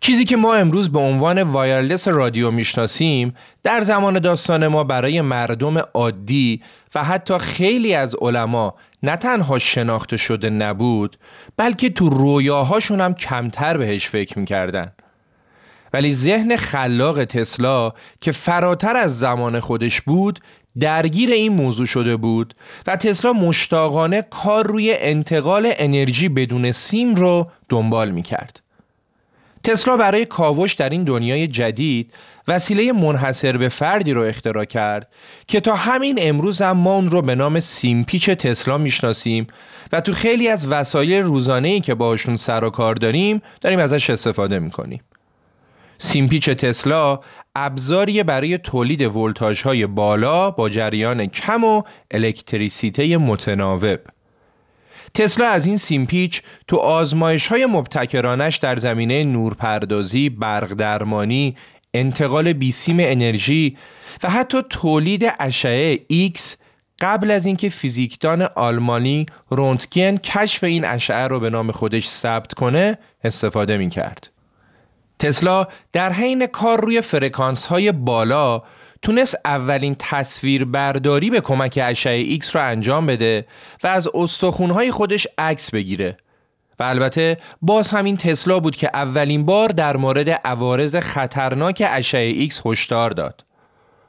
چیزی 0.00 0.24
که 0.24 0.36
ما 0.36 0.54
امروز 0.54 0.92
به 0.92 0.98
عنوان 0.98 1.42
وایرلس 1.42 2.08
رادیو 2.08 2.50
می‌شناسیم 2.50 3.34
در 3.62 3.80
زمان 3.80 4.18
داستان 4.18 4.68
ما 4.68 4.84
برای 4.84 5.20
مردم 5.20 5.78
عادی 5.78 6.62
و 6.94 7.04
حتی 7.04 7.38
خیلی 7.38 7.94
از 7.94 8.14
علما 8.20 8.74
نه 9.02 9.16
تنها 9.16 9.58
شناخته 9.58 10.16
شده 10.16 10.50
نبود 10.50 11.16
بلکه 11.56 11.90
تو 11.90 12.08
رویاهاشون 12.08 13.00
هم 13.00 13.14
کمتر 13.14 13.76
بهش 13.76 14.08
فکر 14.08 14.38
می‌کردن. 14.38 14.92
ولی 15.92 16.14
ذهن 16.14 16.56
خلاق 16.56 17.24
تسلا 17.24 17.92
که 18.20 18.32
فراتر 18.32 18.96
از 18.96 19.18
زمان 19.18 19.60
خودش 19.60 20.00
بود 20.00 20.40
درگیر 20.80 21.30
این 21.30 21.52
موضوع 21.52 21.86
شده 21.86 22.16
بود 22.16 22.54
و 22.86 22.96
تسلا 22.96 23.32
مشتاقانه 23.32 24.22
کار 24.22 24.66
روی 24.66 24.94
انتقال 24.98 25.72
انرژی 25.76 26.28
بدون 26.28 26.72
سیم 26.72 27.14
رو 27.14 27.50
دنبال 27.68 28.10
می 28.10 28.22
کرد. 28.22 28.60
تسلا 29.64 29.96
برای 29.96 30.24
کاوش 30.24 30.74
در 30.74 30.88
این 30.88 31.04
دنیای 31.04 31.48
جدید 31.48 32.12
وسیله 32.48 32.92
منحصر 32.92 33.56
به 33.56 33.68
فردی 33.68 34.12
رو 34.12 34.22
اختراع 34.22 34.64
کرد 34.64 35.08
که 35.46 35.60
تا 35.60 35.76
همین 35.76 36.18
امروز 36.20 36.62
هم 36.62 36.76
ما 36.76 36.94
اون 36.94 37.10
رو 37.10 37.22
به 37.22 37.34
نام 37.34 37.60
سیمپیچ 37.60 38.30
تسلا 38.30 38.78
می‌شناسیم 38.78 39.46
و 39.92 40.00
تو 40.00 40.12
خیلی 40.12 40.48
از 40.48 40.68
وسایل 40.68 41.22
روزانه‌ای 41.22 41.80
که 41.80 41.94
باشون 41.94 42.36
سر 42.36 42.64
و 42.64 42.70
کار 42.70 42.94
داریم 42.94 43.42
داریم 43.60 43.78
ازش 43.78 44.10
استفاده 44.10 44.58
می‌کنیم. 44.58 45.00
سیمپیچ 45.98 46.50
تسلا 46.50 47.20
ابزاری 47.56 48.22
برای 48.22 48.58
تولید 48.58 49.02
ولتاژ 49.16 49.62
های 49.62 49.86
بالا 49.86 50.50
با 50.50 50.68
جریان 50.68 51.26
کم 51.26 51.64
و 51.64 51.82
الکتریسیته 52.10 53.16
متناوب 53.16 53.98
تسلا 55.14 55.48
از 55.48 55.66
این 55.66 55.76
سیمپیچ 55.76 56.42
تو 56.68 56.76
آزمایش 56.76 57.46
های 57.46 57.66
مبتکرانش 57.66 58.56
در 58.56 58.76
زمینه 58.76 59.24
نورپردازی، 59.24 60.28
برق 60.28 60.72
درمانی، 60.72 61.56
انتقال 61.94 62.52
بیسیم 62.52 62.96
انرژی 63.00 63.76
و 64.22 64.30
حتی 64.30 64.62
تولید 64.70 65.32
اشعه 65.38 65.96
X 66.28 66.40
قبل 67.00 67.30
از 67.30 67.46
اینکه 67.46 67.68
فیزیکدان 67.68 68.42
آلمانی 68.42 69.26
رونتگن 69.50 70.16
کشف 70.16 70.64
این 70.64 70.84
اشعه 70.84 71.26
رو 71.26 71.40
به 71.40 71.50
نام 71.50 71.72
خودش 71.72 72.08
ثبت 72.08 72.54
کنه 72.54 72.98
استفاده 73.24 73.76
می 73.76 73.90
کرد. 73.90 74.33
تسلا 75.18 75.66
در 75.92 76.12
حین 76.12 76.46
کار 76.46 76.80
روی 76.80 77.00
فرکانس 77.00 77.66
های 77.66 77.92
بالا 77.92 78.62
تونست 79.02 79.36
اولین 79.44 79.96
تصویر 79.98 80.64
برداری 80.64 81.30
به 81.30 81.40
کمک 81.40 81.78
اشعه 81.82 82.22
ایکس 82.22 82.56
رو 82.56 82.62
انجام 82.62 83.06
بده 83.06 83.46
و 83.84 83.86
از 83.86 84.08
استخونهای 84.14 84.90
خودش 84.90 85.26
عکس 85.38 85.70
بگیره 85.70 86.16
و 86.78 86.82
البته 86.82 87.38
باز 87.62 87.90
همین 87.90 88.16
تسلا 88.16 88.60
بود 88.60 88.76
که 88.76 88.90
اولین 88.94 89.44
بار 89.46 89.68
در 89.68 89.96
مورد 89.96 90.30
عوارض 90.30 90.96
خطرناک 90.96 91.82
اشعه 91.86 92.32
ایکس 92.32 92.62
هشدار 92.64 93.10
داد. 93.10 93.44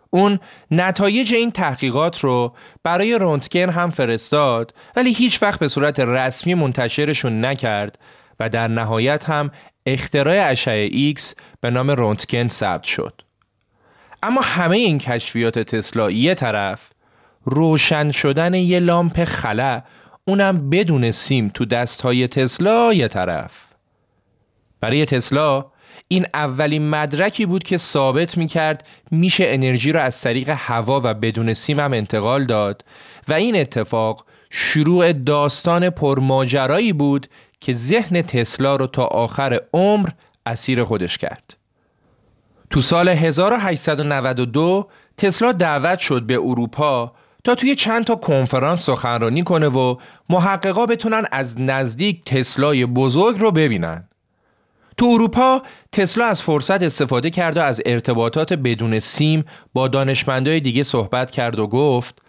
اون 0.09 0.39
نتایج 0.71 1.33
این 1.33 1.51
تحقیقات 1.51 2.19
رو 2.19 2.53
برای 2.83 3.15
رونتگن 3.15 3.69
هم 3.69 3.91
فرستاد 3.91 4.73
ولی 4.95 5.13
هیچ 5.13 5.43
وقت 5.43 5.59
به 5.59 5.67
صورت 5.67 5.99
رسمی 5.99 6.53
منتشرشون 6.53 7.45
نکرد 7.45 7.99
و 8.39 8.49
در 8.49 8.67
نهایت 8.67 9.29
هم 9.29 9.51
اختراع 9.85 10.49
اشعه 10.49 11.13
X 11.13 11.21
به 11.61 11.69
نام 11.69 11.91
رونتگن 11.91 12.47
ثبت 12.47 12.83
شد. 12.83 13.21
اما 14.23 14.41
همه 14.41 14.77
این 14.77 14.97
کشفیات 14.97 15.59
تسلا 15.59 16.11
یه 16.11 16.35
طرف 16.35 16.89
روشن 17.43 18.11
شدن 18.11 18.53
یه 18.53 18.79
لامپ 18.79 19.23
خلا 19.25 19.81
اونم 20.25 20.69
بدون 20.69 21.11
سیم 21.11 21.51
تو 21.53 21.65
دستهای 21.65 22.27
تسلا 22.27 22.93
یه 22.93 23.07
طرف 23.07 23.51
برای 24.81 25.05
تسلا 25.05 25.65
این 26.07 26.25
اولین 26.33 26.89
مدرکی 26.89 27.45
بود 27.45 27.63
که 27.63 27.77
ثابت 27.77 28.37
می 28.37 28.47
کرد 28.47 28.87
میشه 29.11 29.43
انرژی 29.47 29.91
را 29.91 30.01
از 30.01 30.21
طریق 30.21 30.49
هوا 30.49 31.01
و 31.03 31.13
بدون 31.13 31.53
سیم 31.53 31.79
هم 31.79 31.93
انتقال 31.93 32.45
داد 32.45 32.85
و 33.27 33.33
این 33.33 33.55
اتفاق 33.55 34.25
شروع 34.49 35.13
داستان 35.13 35.89
پرماجرایی 35.89 36.93
بود 36.93 37.27
که 37.61 37.73
ذهن 37.73 38.21
تسلا 38.21 38.75
رو 38.75 38.87
تا 38.87 39.05
آخر 39.05 39.61
عمر 39.73 40.09
اسیر 40.45 40.83
خودش 40.83 41.17
کرد. 41.17 41.57
تو 42.69 42.81
سال 42.81 43.09
1892 43.09 44.87
تسلا 45.17 45.51
دعوت 45.51 45.99
شد 45.99 46.23
به 46.23 46.33
اروپا 46.33 47.11
تا 47.43 47.55
توی 47.55 47.75
چند 47.75 48.03
تا 48.03 48.15
کنفرانس 48.15 48.85
سخنرانی 48.85 49.43
کنه 49.43 49.67
و 49.67 49.95
محققا 50.29 50.85
بتونن 50.85 51.25
از 51.31 51.61
نزدیک 51.61 52.23
تسلای 52.23 52.85
بزرگ 52.85 53.39
رو 53.39 53.51
ببینن. 53.51 54.09
تو 54.97 55.05
اروپا 55.05 55.61
تسلا 55.91 56.25
از 56.25 56.41
فرصت 56.41 56.83
استفاده 56.83 57.29
کرد 57.29 57.57
و 57.57 57.61
از 57.61 57.81
ارتباطات 57.85 58.53
بدون 58.53 58.99
سیم 58.99 59.45
با 59.73 59.87
دانشمندای 59.87 60.59
دیگه 60.59 60.83
صحبت 60.83 61.31
کرد 61.31 61.59
و 61.59 61.67
گفت 61.67 62.21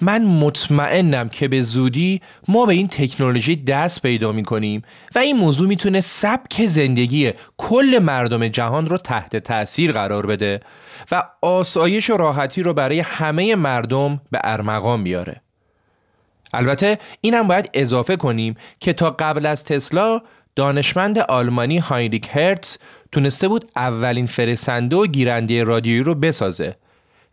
من 0.00 0.24
مطمئنم 0.24 1.28
که 1.28 1.48
به 1.48 1.62
زودی 1.62 2.20
ما 2.48 2.66
به 2.66 2.72
این 2.72 2.88
تکنولوژی 2.88 3.56
دست 3.56 4.02
پیدا 4.02 4.32
می 4.32 4.42
کنیم 4.42 4.82
و 5.14 5.18
این 5.18 5.36
موضوع 5.36 5.68
می‌تونه 5.68 6.00
سبک 6.00 6.66
زندگی 6.66 7.32
کل 7.56 7.98
مردم 8.02 8.48
جهان 8.48 8.86
رو 8.86 8.98
تحت 8.98 9.36
تاثیر 9.36 9.92
قرار 9.92 10.26
بده 10.26 10.60
و 11.12 11.22
آسایش 11.42 12.10
و 12.10 12.16
راحتی 12.16 12.62
رو 12.62 12.74
برای 12.74 13.00
همه 13.00 13.56
مردم 13.56 14.20
به 14.30 14.40
ارمغان 14.44 15.04
بیاره. 15.04 15.40
البته 16.52 16.98
اینم 17.20 17.48
باید 17.48 17.70
اضافه 17.74 18.16
کنیم 18.16 18.56
که 18.80 18.92
تا 18.92 19.10
قبل 19.10 19.46
از 19.46 19.64
تسلا 19.64 20.20
دانشمند 20.56 21.18
آلمانی 21.18 21.78
هاینریک 21.78 22.28
هرتز 22.32 22.78
تونسته 23.12 23.48
بود 23.48 23.70
اولین 23.76 24.26
فرسنده 24.26 24.96
و 24.96 25.06
گیرنده 25.06 25.64
رادیویی 25.64 26.02
رو 26.02 26.14
بسازه 26.14 26.76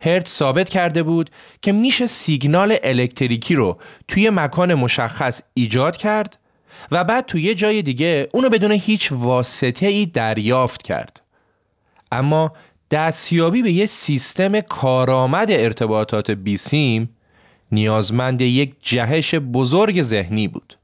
هرت 0.06 0.28
ثابت 0.28 0.68
کرده 0.68 1.02
بود 1.02 1.30
که 1.62 1.72
میشه 1.72 2.06
سیگنال 2.06 2.76
الکتریکی 2.82 3.54
رو 3.54 3.78
توی 4.08 4.30
مکان 4.30 4.74
مشخص 4.74 5.40
ایجاد 5.54 5.96
کرد 5.96 6.38
و 6.90 7.04
بعد 7.04 7.26
توی 7.26 7.42
یه 7.42 7.54
جای 7.54 7.82
دیگه 7.82 8.28
اونو 8.32 8.48
بدون 8.48 8.72
هیچ 8.72 9.12
واسطه 9.12 9.86
ای 9.86 10.06
دریافت 10.06 10.82
کرد. 10.82 11.20
اما 12.12 12.52
دستیابی 12.90 13.62
به 13.62 13.72
یه 13.72 13.86
سیستم 13.86 14.60
کارآمد 14.60 15.50
ارتباطات 15.50 16.30
بیسیم 16.30 17.16
نیازمند 17.72 18.40
یک 18.40 18.74
جهش 18.82 19.34
بزرگ 19.34 20.02
ذهنی 20.02 20.48
بود. 20.48 20.76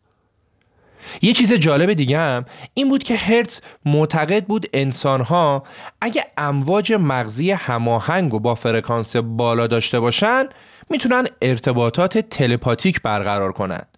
یه 1.23 1.33
چیز 1.33 1.53
جالب 1.53 1.93
دیگه 1.93 2.19
هم 2.19 2.45
این 2.75 2.89
بود 2.89 3.03
که 3.03 3.17
هرتز 3.17 3.61
معتقد 3.85 4.45
بود 4.45 4.67
انسانها 4.73 5.63
اگه 6.01 6.25
امواج 6.37 6.93
مغزی 6.93 7.51
هماهنگ 7.51 8.35
و 8.35 8.39
با 8.39 8.55
فرکانس 8.55 9.17
بالا 9.17 9.67
داشته 9.67 10.01
باشن 10.01 10.45
می‌تونن 10.91 11.27
ارتباطات 11.43 12.19
تلپاتیک 12.19 13.03
برقرار 13.03 13.53
کنند. 13.53 13.89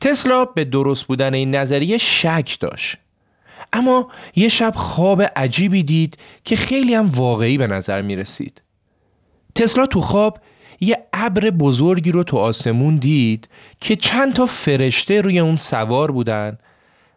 تسلا 0.00 0.44
به 0.44 0.64
درست 0.64 1.04
بودن 1.04 1.34
این 1.34 1.54
نظریه 1.54 1.98
شک 1.98 2.56
داشت 2.60 2.96
اما 3.72 4.08
یه 4.36 4.48
شب 4.48 4.72
خواب 4.76 5.22
عجیبی 5.36 5.82
دید 5.82 6.18
که 6.44 6.56
خیلی 6.56 6.94
هم 6.94 7.06
واقعی 7.06 7.58
به 7.58 7.66
نظر 7.66 8.02
می 8.02 8.16
رسید. 8.16 8.62
تسلا 9.54 9.86
تو 9.86 10.00
خواب 10.00 10.38
یه 10.80 10.98
ابر 11.12 11.50
بزرگی 11.50 12.12
رو 12.12 12.22
تو 12.22 12.36
آسمون 12.36 12.96
دید 12.96 13.48
که 13.80 13.96
چند 13.96 14.34
تا 14.34 14.46
فرشته 14.46 15.20
روی 15.20 15.38
اون 15.38 15.56
سوار 15.56 16.10
بودن 16.10 16.58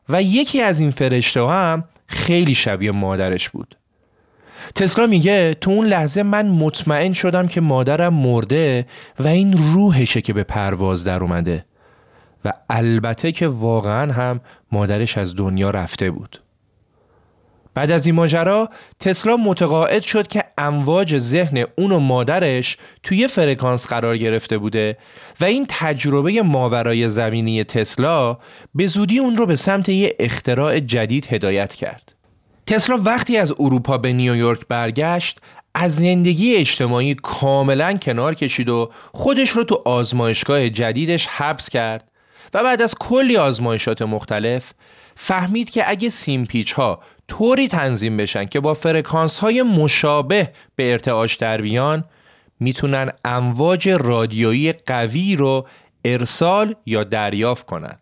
و 0.10 0.22
یکی 0.24 0.62
از 0.62 0.80
این 0.80 0.92
فرشته 0.92 1.48
هم 1.48 1.84
خیلی 2.08 2.56
شبیه 2.56 2.92
مادرش 2.92 3.50
بود. 3.50 3.76
تسلا 4.76 5.08
میگه 5.08 5.54
تو 5.62 5.72
اون 5.72 5.86
لحظه 5.86 6.24
من 6.24 6.48
مطمئن 6.48 7.14
شدم 7.14 7.48
که 7.48 7.62
مادرم 7.62 8.14
مرده 8.14 8.86
و 9.20 9.28
این 9.28 9.54
روحشه 9.58 10.22
که 10.22 10.34
به 10.34 10.44
پرواز 10.44 11.04
در 11.04 11.24
اومده 11.24 11.66
و 12.46 12.54
البته 12.70 13.32
که 13.32 13.48
واقعا 13.48 14.14
هم 14.14 14.42
مادرش 14.72 15.18
از 15.18 15.36
دنیا 15.36 15.70
رفته 15.70 16.12
بود. 16.12 16.43
بعد 17.76 17.92
از 17.92 18.06
این 18.06 18.16
ماجرا 18.16 18.70
تسلا 19.00 19.38
متقاعد 19.38 20.04
شد 20.04 20.28
که 20.28 20.44
امواج 20.58 21.18
ذهن 21.18 21.66
اون 21.78 21.92
و 21.92 22.00
مادرش 22.00 22.78
توی 23.04 23.28
فرکانس 23.28 23.88
قرار 23.88 24.18
گرفته 24.18 24.58
بوده 24.58 24.98
و 25.42 25.46
این 25.46 25.66
تجربه 25.70 26.42
ماورای 26.42 27.08
زمینی 27.08 27.64
تسلا 27.64 28.38
به 28.76 28.88
زودی 28.88 29.20
اون 29.20 29.38
رو 29.38 29.46
به 29.46 29.56
سمت 29.56 29.90
یه 29.90 30.16
اختراع 30.20 30.80
جدید 30.80 31.26
هدایت 31.30 31.76
کرد. 31.76 32.14
تسلا 32.68 32.98
وقتی 32.98 33.38
از 33.38 33.54
اروپا 33.60 33.98
به 33.98 34.14
نیویورک 34.14 34.60
برگشت 34.70 35.40
از 35.76 35.96
زندگی 35.96 36.56
اجتماعی 36.56 37.16
کاملا 37.16 37.94
کنار 37.94 38.34
کشید 38.34 38.70
و 38.70 38.92
خودش 39.14 39.50
رو 39.50 39.64
تو 39.64 39.82
آزمایشگاه 39.86 40.70
جدیدش 40.70 41.26
حبس 41.26 41.70
کرد 41.70 42.12
و 42.54 42.64
بعد 42.64 42.82
از 42.82 42.96
کلی 43.00 43.38
آزمایشات 43.38 44.02
مختلف 44.02 44.74
فهمید 45.16 45.70
که 45.70 45.90
اگه 45.90 46.10
سیمپیچ 46.10 46.74
ها 46.74 47.00
طوری 47.28 47.68
تنظیم 47.68 48.18
بشن 48.18 48.46
که 48.46 48.60
با 48.60 48.74
فرکانس 48.74 49.40
های 49.40 49.62
مشابه 49.62 50.52
به 50.76 50.92
ارتعاش 50.92 51.36
در 51.36 51.62
بیان 51.62 52.04
می‌تونن 52.60 53.12
امواج 53.26 53.90
رادیویی 53.90 54.72
قوی 54.72 55.36
رو 55.36 55.68
ارسال 56.06 56.76
یا 56.86 57.04
دریافت 57.04 57.66
کنند. 57.66 58.00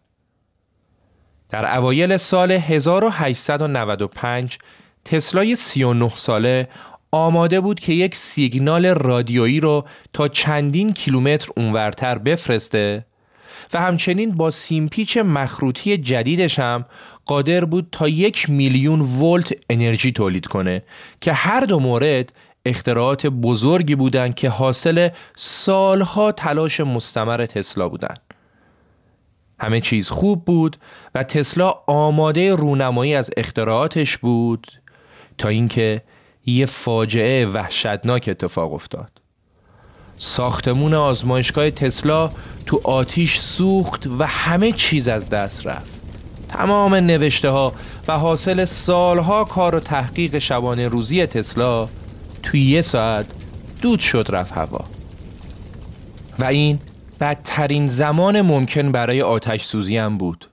در 1.50 1.78
اوایل 1.78 2.18
سال 2.18 2.52
1895 2.52 4.60
تسلای 5.06 5.56
39 5.56 6.12
ساله 6.16 6.70
آماده 7.12 7.60
بود 7.60 7.80
که 7.80 7.94
یک 7.94 8.16
سیگنال 8.16 8.86
رادیویی 8.86 9.60
رو 9.60 9.86
تا 10.14 10.28
چندین 10.28 10.94
کیلومتر 10.94 11.50
اونورتر 11.58 12.18
بفرسته 12.18 13.06
و 13.74 13.82
همچنین 13.82 14.32
با 14.32 14.52
سیمپیچ 14.52 15.18
مخروطی 15.18 15.98
جدیدش 15.98 16.60
هم 16.60 16.86
قادر 17.26 17.66
بود 17.66 17.88
تا 17.92 18.08
یک 18.08 18.50
میلیون 18.50 19.02
ولت 19.02 19.54
انرژی 19.70 20.12
تولید 20.12 20.46
کنه 20.46 20.84
که 21.22 21.34
هر 21.34 21.62
دو 21.62 21.80
مورد 21.80 22.34
اختراعات 22.66 23.28
بزرگی 23.28 23.96
بودند 23.96 24.36
که 24.36 24.50
حاصل 24.50 25.10
سالها 25.36 26.32
تلاش 26.32 26.80
مستمر 26.80 27.46
تسلا 27.46 27.90
بودند. 27.90 28.20
همه 29.60 29.82
چیز 29.82 30.10
خوب 30.10 30.46
بود 30.46 30.78
و 31.16 31.24
تسلا 31.24 31.74
آماده 31.88 32.56
رونمایی 32.56 33.16
از 33.16 33.30
اختراعاتش 33.38 34.18
بود 34.18 34.68
تا 35.38 35.50
اینکه 35.50 36.02
یه 36.46 36.66
فاجعه 36.66 37.46
وحشتناک 37.46 38.26
اتفاق 38.32 38.74
افتاد. 38.74 39.21
ساختمون 40.24 40.94
آزمایشگاه 40.94 41.72
تسلا 41.72 42.32
تو 42.66 42.82
آتیش 42.84 43.40
سوخت 43.40 44.08
و 44.20 44.26
همه 44.28 44.72
چیز 44.72 45.08
از 45.08 45.30
دست 45.30 45.68
رفت. 45.68 45.92
تمام 46.50 46.96
نوشته 46.96 47.50
ها 47.50 47.74
و 48.08 48.18
حاصل 48.18 48.66
سالها 48.66 49.44
کار 49.44 49.76
و 49.76 49.80
تحقیق 49.80 50.38
شبانه 50.38 50.88
روزی 50.88 51.26
تسلا 51.26 51.90
توی 52.44 52.62
یه 52.62 52.82
ساعت 52.82 53.26
دود 53.82 54.00
شد 54.00 54.28
رفت 54.30 54.52
هوا 54.52 54.86
و 56.40 56.44
این 56.44 56.80
بدترین 57.20 57.88
زمان 57.88 58.42
ممکن 58.42 58.92
برای 58.92 59.22
آتش 59.22 59.66
سوزی 59.66 59.98
هم 59.98 60.18
بود 60.18 60.50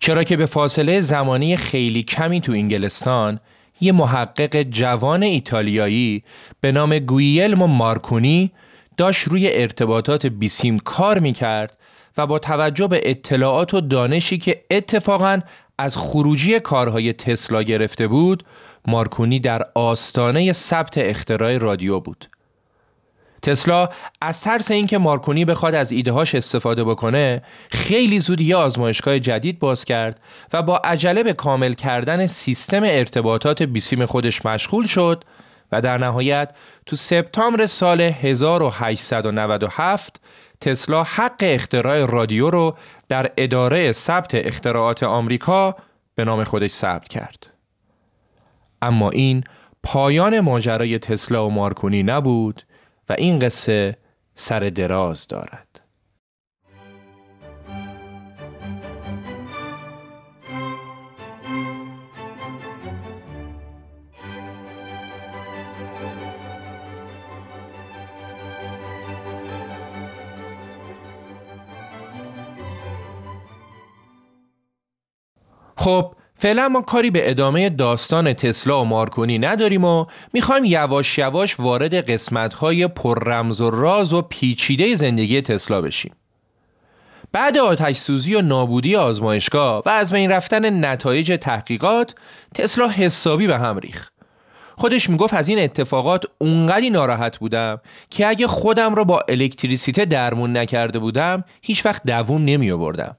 چرا 0.00 0.24
که 0.24 0.36
به 0.36 0.46
فاصله 0.46 1.00
زمانی 1.00 1.56
خیلی 1.56 2.02
کمی 2.02 2.40
تو 2.40 2.52
انگلستان 2.52 3.40
یه 3.80 3.92
محقق 3.92 4.62
جوان 4.62 5.22
ایتالیایی 5.22 6.22
به 6.60 6.72
نام 6.72 6.98
گویلمو 6.98 7.66
مارکونی 7.66 8.52
داشت 8.96 9.28
روی 9.28 9.52
ارتباطات 9.52 10.26
بیسیم 10.26 10.78
کار 10.78 11.18
می‌کرد 11.18 11.78
و 12.16 12.26
با 12.26 12.38
توجه 12.38 12.86
به 12.86 13.00
اطلاعات 13.10 13.74
و 13.74 13.80
دانشی 13.80 14.38
که 14.38 14.64
اتفاقا 14.70 15.40
از 15.78 15.96
خروجی 15.96 16.60
کارهای 16.60 17.12
تسلا 17.12 17.62
گرفته 17.62 18.08
بود 18.08 18.44
مارکونی 18.86 19.40
در 19.40 19.66
آستانه 19.74 20.52
ثبت 20.52 20.98
اختراع 20.98 21.58
رادیو 21.58 22.00
بود. 22.00 22.28
تسلا 23.42 23.88
از 24.20 24.40
ترس 24.40 24.70
اینکه 24.70 24.98
مارکونی 24.98 25.44
بخواد 25.44 25.74
از 25.74 25.92
ایدههاش 25.92 26.34
استفاده 26.34 26.84
بکنه 26.84 27.42
خیلی 27.70 28.20
زود 28.20 28.40
یه 28.40 28.56
آزمایشگاه 28.56 29.18
جدید 29.18 29.58
باز 29.58 29.84
کرد 29.84 30.20
و 30.52 30.62
با 30.62 30.76
عجله 30.76 31.22
به 31.22 31.32
کامل 31.32 31.74
کردن 31.74 32.26
سیستم 32.26 32.82
ارتباطات 32.84 33.62
بیسیم 33.62 34.06
خودش 34.06 34.46
مشغول 34.46 34.86
شد 34.86 35.24
و 35.74 35.80
در 35.80 35.98
نهایت 35.98 36.50
تو 36.86 36.96
سپتامبر 36.96 37.66
سال 37.66 38.00
1897 38.00 40.20
تسلا 40.60 41.02
حق 41.02 41.42
اختراع 41.42 42.06
رادیو 42.06 42.50
رو 42.50 42.76
در 43.08 43.32
اداره 43.36 43.92
ثبت 43.92 44.34
اختراعات 44.34 45.02
آمریکا 45.02 45.76
به 46.14 46.24
نام 46.24 46.44
خودش 46.44 46.70
ثبت 46.70 47.08
کرد. 47.08 47.46
اما 48.82 49.10
این 49.10 49.44
پایان 49.82 50.40
ماجرای 50.40 50.98
تسلا 50.98 51.46
و 51.46 51.50
مارکونی 51.50 52.02
نبود 52.02 52.62
و 53.08 53.14
این 53.18 53.38
قصه 53.38 53.96
سر 54.34 54.60
دراز 54.60 55.28
دارد. 55.28 55.73
خب 75.76 76.14
فعلا 76.36 76.68
ما 76.68 76.80
کاری 76.80 77.10
به 77.10 77.30
ادامه 77.30 77.70
داستان 77.70 78.32
تسلا 78.32 78.82
و 78.82 78.84
مارکونی 78.84 79.38
نداریم 79.38 79.84
و 79.84 80.06
می‌خوایم 80.32 80.64
یواش 80.64 81.18
یواش 81.18 81.60
وارد 81.60 82.10
قسمتهای 82.10 82.86
پر 82.86 83.24
رمز 83.24 83.60
و 83.60 83.70
راز 83.70 84.12
و 84.12 84.22
پیچیده 84.22 84.94
زندگی 84.94 85.40
تسلا 85.40 85.80
بشیم. 85.80 86.12
بعد 87.32 87.58
آتش 87.58 87.96
سوزی 87.96 88.34
و 88.34 88.42
نابودی 88.42 88.96
آزمایشگاه 88.96 89.82
و 89.86 89.88
از 89.88 90.12
بین 90.12 90.30
رفتن 90.30 90.84
نتایج 90.84 91.38
تحقیقات 91.40 92.14
تسلا 92.54 92.88
حسابی 92.88 93.46
به 93.46 93.58
هم 93.58 93.78
ریخ. 93.78 94.10
خودش 94.76 95.10
می‌گفت 95.10 95.34
از 95.34 95.48
این 95.48 95.58
اتفاقات 95.58 96.24
اونقدی 96.38 96.90
ناراحت 96.90 97.38
بودم 97.38 97.80
که 98.10 98.26
اگه 98.26 98.46
خودم 98.46 98.94
رو 98.94 99.04
با 99.04 99.24
الکتریسیته 99.28 100.04
درمون 100.04 100.56
نکرده 100.56 100.98
بودم 100.98 101.44
هیچ 101.62 101.86
وقت 101.86 102.02
دووم 102.06 102.44
نمی 102.44 102.70
آوردم. 102.70 103.16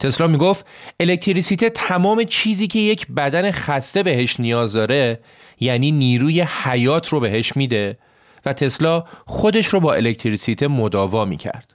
تسلا 0.00 0.26
می‌گفت 0.26 0.66
الکتریسیته 1.00 1.70
تمام 1.70 2.24
چیزی 2.24 2.66
که 2.66 2.78
یک 2.78 3.06
بدن 3.06 3.50
خسته 3.50 4.02
بهش 4.02 4.40
نیاز 4.40 4.72
داره 4.72 5.20
یعنی 5.60 5.90
نیروی 5.90 6.40
حیات 6.40 7.08
رو 7.08 7.20
بهش 7.20 7.56
میده 7.56 7.98
و 8.46 8.52
تسلا 8.52 9.04
خودش 9.26 9.66
رو 9.66 9.80
با 9.80 9.94
الکتریسیته 9.94 10.68
مداوا 10.68 11.24
می‌کرد. 11.24 11.74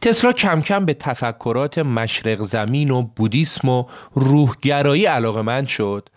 تسلا 0.00 0.32
کم 0.32 0.62
کم 0.62 0.84
به 0.84 0.94
تفکرات 0.94 1.78
مشرق 1.78 2.42
زمین 2.42 2.90
و 2.90 3.02
بودیسم 3.02 3.68
و 3.68 3.84
روحگرایی 4.14 5.06
علاقمند 5.06 5.66
شد 5.66 6.08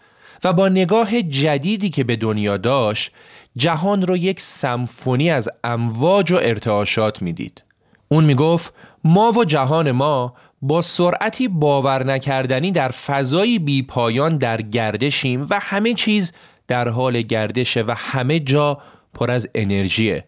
و 0.44 0.54
با 0.54 0.70
نگاه 0.70 1.22
جدیدی 1.22 1.90
که 1.90 2.04
به 2.04 2.16
دنیا 2.16 2.58
داشت 2.58 3.12
جهان 3.58 4.02
رو 4.02 4.18
یک 4.18 4.42
سمفونی 4.42 5.30
از 5.30 5.50
امواج 5.64 6.32
و 6.32 6.36
ارتعاشات 6.36 7.22
می‌دید. 7.22 7.64
اون 8.10 8.24
می‌گفت 8.24 8.74
ما 9.04 9.32
و 9.32 9.46
جهان 9.46 9.92
ما 9.92 10.34
با 10.66 10.82
سرعتی 10.82 11.48
باور 11.48 12.06
نکردنی 12.06 12.72
در 12.72 12.90
فضایی 12.90 13.60
بی 13.60 13.82
پایان 13.82 14.38
در 14.38 14.62
گردشیم 14.62 15.48
و 15.50 15.60
همه 15.62 15.94
چیز 15.94 16.34
در 16.68 16.88
حال 16.88 17.22
گردشه 17.22 17.82
و 17.82 17.94
همه 17.98 18.40
جا 18.40 18.82
پر 19.14 19.32
از 19.32 19.50
انرژیه. 19.56 20.26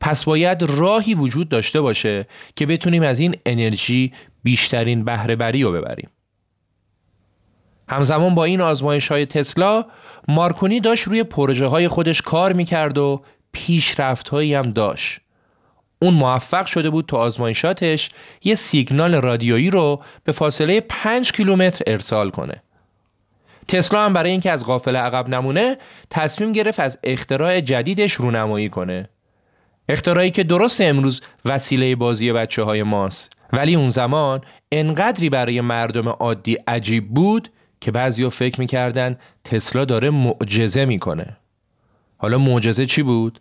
پس 0.00 0.24
باید 0.24 0.62
راهی 0.62 1.14
وجود 1.14 1.48
داشته 1.48 1.80
باشه 1.80 2.26
که 2.56 2.66
بتونیم 2.66 3.02
از 3.02 3.18
این 3.18 3.36
انرژی 3.46 4.12
بیشترین 4.42 5.04
بهره 5.04 5.36
بری 5.36 5.62
رو 5.62 5.72
ببریم. 5.72 6.10
همزمان 7.88 8.34
با 8.34 8.44
این 8.44 8.60
آزمایش 8.60 9.08
های 9.08 9.26
تسلا 9.26 9.84
مارکونی 10.28 10.80
داشت 10.80 11.04
روی 11.04 11.22
پروژه 11.22 11.66
های 11.66 11.88
خودش 11.88 12.22
کار 12.22 12.52
می‌کرد 12.52 12.98
و 12.98 13.22
پیشرفت 13.52 14.28
هایی 14.28 14.54
هم 14.54 14.70
داشت. 14.70 15.20
اون 16.02 16.14
موفق 16.14 16.66
شده 16.66 16.90
بود 16.90 17.06
تو 17.06 17.16
آزمایشاتش 17.16 18.10
یه 18.44 18.54
سیگنال 18.54 19.14
رادیویی 19.14 19.70
رو 19.70 20.02
به 20.24 20.32
فاصله 20.32 20.80
5 20.80 21.32
کیلومتر 21.32 21.84
ارسال 21.86 22.30
کنه. 22.30 22.62
تسلا 23.68 24.04
هم 24.04 24.12
برای 24.12 24.30
اینکه 24.30 24.50
از 24.50 24.64
قافله 24.64 24.98
عقب 24.98 25.28
نمونه 25.28 25.78
تصمیم 26.10 26.52
گرفت 26.52 26.80
از 26.80 26.98
اختراع 27.04 27.60
جدیدش 27.60 28.12
رونمایی 28.12 28.68
کنه 28.68 29.08
اختراعی 29.88 30.30
که 30.30 30.44
درست 30.44 30.80
امروز 30.80 31.20
وسیله 31.44 31.96
بازی 31.96 32.32
بچه 32.32 32.62
های 32.62 32.82
ماست 32.82 33.32
ولی 33.52 33.74
اون 33.74 33.90
زمان 33.90 34.40
انقدری 34.72 35.30
برای 35.30 35.60
مردم 35.60 36.08
عادی 36.08 36.54
عجیب 36.54 37.08
بود 37.08 37.50
که 37.80 37.90
بعضی 37.90 38.30
فکر 38.30 38.60
می‌کردن 38.60 39.18
تسلا 39.44 39.84
داره 39.84 40.10
معجزه 40.10 40.84
می‌کنه 40.84 41.36
حالا 42.16 42.38
معجزه 42.38 42.86
چی 42.86 43.02
بود؟ 43.02 43.40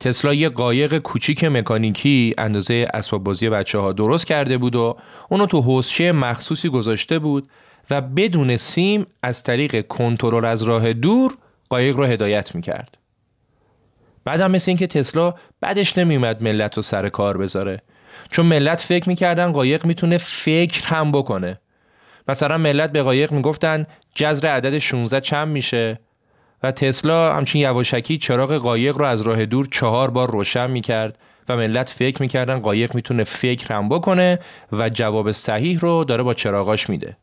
تسلا 0.00 0.34
یه 0.34 0.48
قایق 0.48 0.98
کوچیک 0.98 1.44
مکانیکی 1.44 2.34
اندازه 2.38 2.88
اسباب 2.94 3.24
بازی 3.24 3.48
بچه 3.48 3.78
ها 3.78 3.92
درست 3.92 4.26
کرده 4.26 4.58
بود 4.58 4.76
و 4.76 4.96
اونو 5.28 5.46
تو 5.46 5.60
حوزچه 5.60 6.12
مخصوصی 6.12 6.68
گذاشته 6.68 7.18
بود 7.18 7.48
و 7.90 8.00
بدون 8.00 8.56
سیم 8.56 9.06
از 9.22 9.42
طریق 9.42 9.86
کنترل 9.86 10.44
از 10.44 10.62
راه 10.62 10.92
دور 10.92 11.34
قایق 11.68 11.96
رو 11.96 12.04
هدایت 12.04 12.54
می‌کرد. 12.54 12.98
بعدم 14.24 14.50
مثل 14.50 14.70
اینکه 14.70 14.86
تسلا 14.86 15.34
بعدش 15.60 15.98
نمیومد 15.98 16.42
ملت 16.42 16.76
رو 16.76 16.82
سر 16.82 17.08
کار 17.08 17.36
بذاره. 17.38 17.82
چون 18.30 18.46
ملت 18.46 18.80
فکر 18.80 19.08
می‌کردن 19.08 19.52
قایق 19.52 19.86
می‌تونه 19.86 20.18
فکر 20.18 20.86
هم 20.86 21.12
بکنه. 21.12 21.60
مثلا 22.28 22.58
ملت 22.58 22.92
به 22.92 23.02
قایق 23.02 23.32
می‌گفتن 23.32 23.86
جذر 24.14 24.46
عدد 24.46 24.78
16 24.78 25.20
چند 25.20 25.48
میشه. 25.48 26.00
و 26.62 26.72
تسلا 26.72 27.34
همچین 27.34 27.60
یواشکی 27.60 28.18
چراغ 28.18 28.52
قایق 28.54 28.96
رو 28.96 29.04
از 29.04 29.20
راه 29.20 29.46
دور 29.46 29.68
چهار 29.70 30.10
بار 30.10 30.30
روشن 30.30 30.70
می‌کرد 30.70 31.18
و 31.48 31.56
ملت 31.56 31.88
فکر 31.90 32.22
می‌کردن 32.22 32.58
قایق 32.58 32.94
می‌تونه 32.94 33.24
فکر 33.24 33.74
هم 33.74 33.88
بکنه 33.88 34.38
و 34.72 34.88
جواب 34.88 35.32
صحیح 35.32 35.80
رو 35.80 36.04
داره 36.04 36.22
با 36.22 36.34
چراغاش 36.34 36.90
میده. 36.90 37.16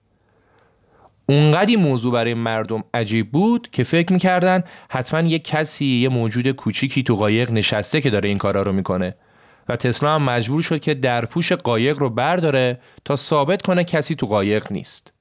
اونقدی 1.30 1.76
موضوع 1.76 2.14
برای 2.14 2.34
مردم 2.34 2.84
عجیب 2.94 3.32
بود 3.32 3.70
که 3.72 3.84
فکر 3.84 4.14
می‌کردن 4.14 4.64
حتما 4.90 5.22
یه 5.22 5.40
کسی 5.40 5.86
یه 5.86 6.10
موجود 6.10 6.52
کوچیکی 6.52 7.04
تو 7.04 7.16
قایق 7.16 7.52
نشسته 7.52 8.02
که 8.02 8.10
داره 8.10 8.30
این 8.30 8.38
کارا 8.38 8.62
رو 8.62 8.72
می‌کنه. 8.72 9.16
و 9.70 9.76
تسلا 9.76 10.16
هم 10.16 10.24
مجبور 10.24 10.62
شد 10.62 10.80
که 10.80 10.94
در 10.94 11.26
پوش 11.26 11.52
قایق 11.52 12.00
رو 12.00 12.10
برداره 12.10 12.80
تا 13.06 13.16
ثابت 13.16 13.62
کنه 13.62 13.84
کسی 13.84 14.16
تو 14.16 14.26
قایق 14.26 14.72
نیست. 14.72 15.14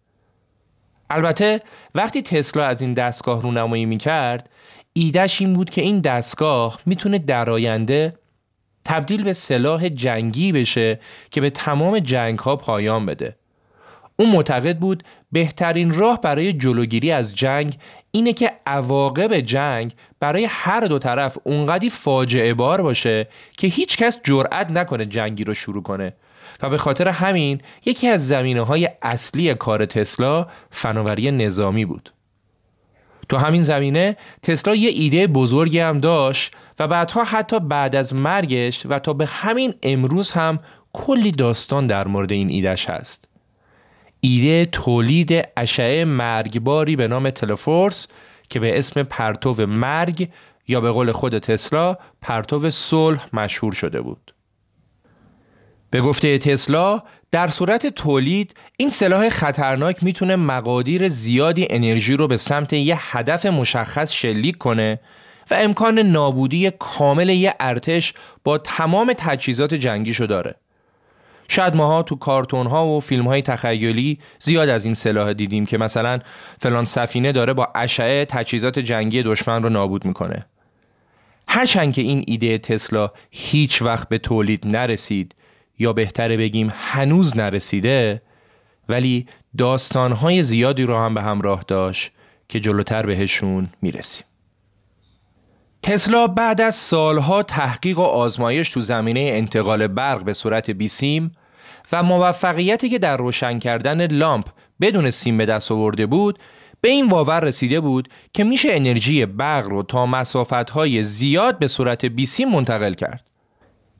البته 1.10 1.60
وقتی 1.94 2.22
تسلا 2.22 2.64
از 2.64 2.80
این 2.80 2.94
دستگاه 2.94 3.42
رونمایی 3.42 3.86
می‌کرد 3.86 4.50
ایدهش 4.92 5.40
این 5.40 5.52
بود 5.52 5.70
که 5.70 5.82
این 5.82 6.00
دستگاه 6.00 6.80
می‌تونه 6.86 7.18
در 7.18 7.50
آینده 7.50 8.14
تبدیل 8.84 9.22
به 9.22 9.32
سلاح 9.32 9.88
جنگی 9.88 10.52
بشه 10.52 11.00
که 11.30 11.40
به 11.40 11.50
تمام 11.50 11.98
جنگ 11.98 12.38
ها 12.38 12.56
پایان 12.56 13.06
بده. 13.06 13.36
اون 14.18 14.30
معتقد 14.30 14.78
بود 14.78 15.02
بهترین 15.32 15.94
راه 15.94 16.20
برای 16.20 16.52
جلوگیری 16.52 17.12
از 17.12 17.34
جنگ 17.34 17.78
اینه 18.10 18.32
که 18.32 18.52
عواقب 18.66 19.40
جنگ 19.40 19.94
برای 20.20 20.44
هر 20.50 20.80
دو 20.80 20.98
طرف 20.98 21.38
اونقدی 21.44 21.90
فاجعه 21.90 22.54
بار 22.54 22.82
باشه 22.82 23.28
که 23.56 23.66
هیچ 23.66 23.96
کس 23.96 24.18
جرأت 24.24 24.70
نکنه 24.70 25.06
جنگی 25.06 25.44
رو 25.44 25.54
شروع 25.54 25.82
کنه. 25.82 26.12
و 26.62 26.70
به 26.70 26.78
خاطر 26.78 27.08
همین 27.08 27.60
یکی 27.84 28.08
از 28.08 28.26
زمینه 28.26 28.62
های 28.62 28.88
اصلی 29.02 29.54
کار 29.54 29.86
تسلا 29.86 30.46
فناوری 30.70 31.30
نظامی 31.30 31.84
بود. 31.84 32.12
تو 33.28 33.36
همین 33.36 33.62
زمینه 33.62 34.16
تسلا 34.42 34.74
یه 34.74 34.90
ایده 34.90 35.26
بزرگی 35.26 35.78
هم 35.78 35.98
داشت 35.98 36.54
و 36.78 36.88
بعدها 36.88 37.24
حتی 37.24 37.60
بعد 37.60 37.94
از 37.94 38.14
مرگش 38.14 38.86
و 38.86 38.98
تا 38.98 39.12
به 39.12 39.26
همین 39.26 39.74
امروز 39.82 40.30
هم 40.30 40.58
کلی 40.92 41.32
داستان 41.32 41.86
در 41.86 42.08
مورد 42.08 42.32
این 42.32 42.48
ایدهش 42.48 42.90
هست. 42.90 43.28
ایده 44.20 44.66
تولید 44.66 45.48
اشعه 45.56 46.04
مرگباری 46.04 46.96
به 46.96 47.08
نام 47.08 47.30
تلفورس 47.30 48.08
که 48.48 48.60
به 48.60 48.78
اسم 48.78 49.02
پرتو 49.02 49.66
مرگ 49.66 50.28
یا 50.68 50.80
به 50.80 50.90
قول 50.90 51.12
خود 51.12 51.38
تسلا 51.38 51.96
پرتو 52.22 52.70
صلح 52.70 53.28
مشهور 53.32 53.72
شده 53.72 54.00
بود. 54.00 54.34
به 55.96 56.02
گفته 56.02 56.38
تسلا 56.38 57.02
در 57.30 57.48
صورت 57.48 57.86
تولید 57.86 58.54
این 58.76 58.90
سلاح 58.90 59.28
خطرناک 59.28 60.04
می‌تونه 60.04 60.36
مقادیر 60.36 61.08
زیادی 61.08 61.66
انرژی 61.70 62.16
رو 62.16 62.26
به 62.28 62.36
سمت 62.36 62.72
یه 62.72 62.96
هدف 62.98 63.46
مشخص 63.46 64.12
شلیک 64.12 64.58
کنه 64.58 65.00
و 65.50 65.54
امکان 65.54 65.98
نابودی 65.98 66.70
کامل 66.70 67.28
یه 67.28 67.54
ارتش 67.60 68.14
با 68.44 68.58
تمام 68.58 69.12
تجهیزات 69.18 69.74
جنگیشو 69.74 70.26
داره. 70.26 70.54
شاید 71.48 71.74
ماها 71.74 72.02
تو 72.02 72.16
کارتون 72.16 72.66
ها 72.66 72.86
و 72.86 73.00
فیلم 73.00 73.28
های 73.28 73.42
تخیلی 73.42 74.18
زیاد 74.38 74.68
از 74.68 74.84
این 74.84 74.94
سلاح 74.94 75.32
دیدیم 75.32 75.66
که 75.66 75.78
مثلا 75.78 76.18
فلان 76.60 76.84
سفینه 76.84 77.32
داره 77.32 77.52
با 77.52 77.68
اشعه 77.74 78.24
تجهیزات 78.24 78.78
جنگی 78.78 79.22
دشمن 79.22 79.62
رو 79.62 79.68
نابود 79.68 80.04
می‌کنه. 80.04 80.46
هرچند 81.48 81.92
که 81.92 82.02
این 82.02 82.24
ایده 82.26 82.58
تسلا 82.58 83.10
هیچ 83.30 83.82
وقت 83.82 84.08
به 84.08 84.18
تولید 84.18 84.66
نرسید 84.66 85.34
یا 85.78 85.92
بهتره 85.92 86.36
بگیم 86.36 86.72
هنوز 86.74 87.36
نرسیده 87.36 88.22
ولی 88.88 89.26
داستانهای 89.58 90.42
زیادی 90.42 90.82
رو 90.82 90.96
هم 90.96 91.14
به 91.14 91.22
همراه 91.22 91.64
داشت 91.68 92.12
که 92.48 92.60
جلوتر 92.60 93.06
بهشون 93.06 93.68
می‌رسیم. 93.82 94.26
تسلا 95.82 96.26
بعد 96.26 96.60
از 96.60 96.74
سالها 96.74 97.42
تحقیق 97.42 97.98
و 97.98 98.02
آزمایش 98.02 98.70
تو 98.70 98.80
زمینه 98.80 99.20
انتقال 99.20 99.86
برق 99.86 100.24
به 100.24 100.32
صورت 100.32 100.70
بیسیم 100.70 101.32
و 101.92 102.02
موفقیتی 102.02 102.88
که 102.88 102.98
در 102.98 103.16
روشن 103.16 103.58
کردن 103.58 104.06
لامپ 104.06 104.46
بدون 104.80 105.10
سیم 105.10 105.38
به 105.38 105.46
دست 105.46 105.72
آورده 105.72 106.06
بود 106.06 106.38
به 106.80 106.88
این 106.88 107.08
باور 107.08 107.40
رسیده 107.40 107.80
بود 107.80 108.08
که 108.32 108.44
میشه 108.44 108.68
انرژی 108.72 109.26
برق 109.26 109.66
رو 109.66 109.82
تا 109.82 110.06
مسافتهای 110.06 111.02
زیاد 111.02 111.58
به 111.58 111.68
صورت 111.68 112.04
بیسیم 112.04 112.48
منتقل 112.48 112.94
کرد. 112.94 113.24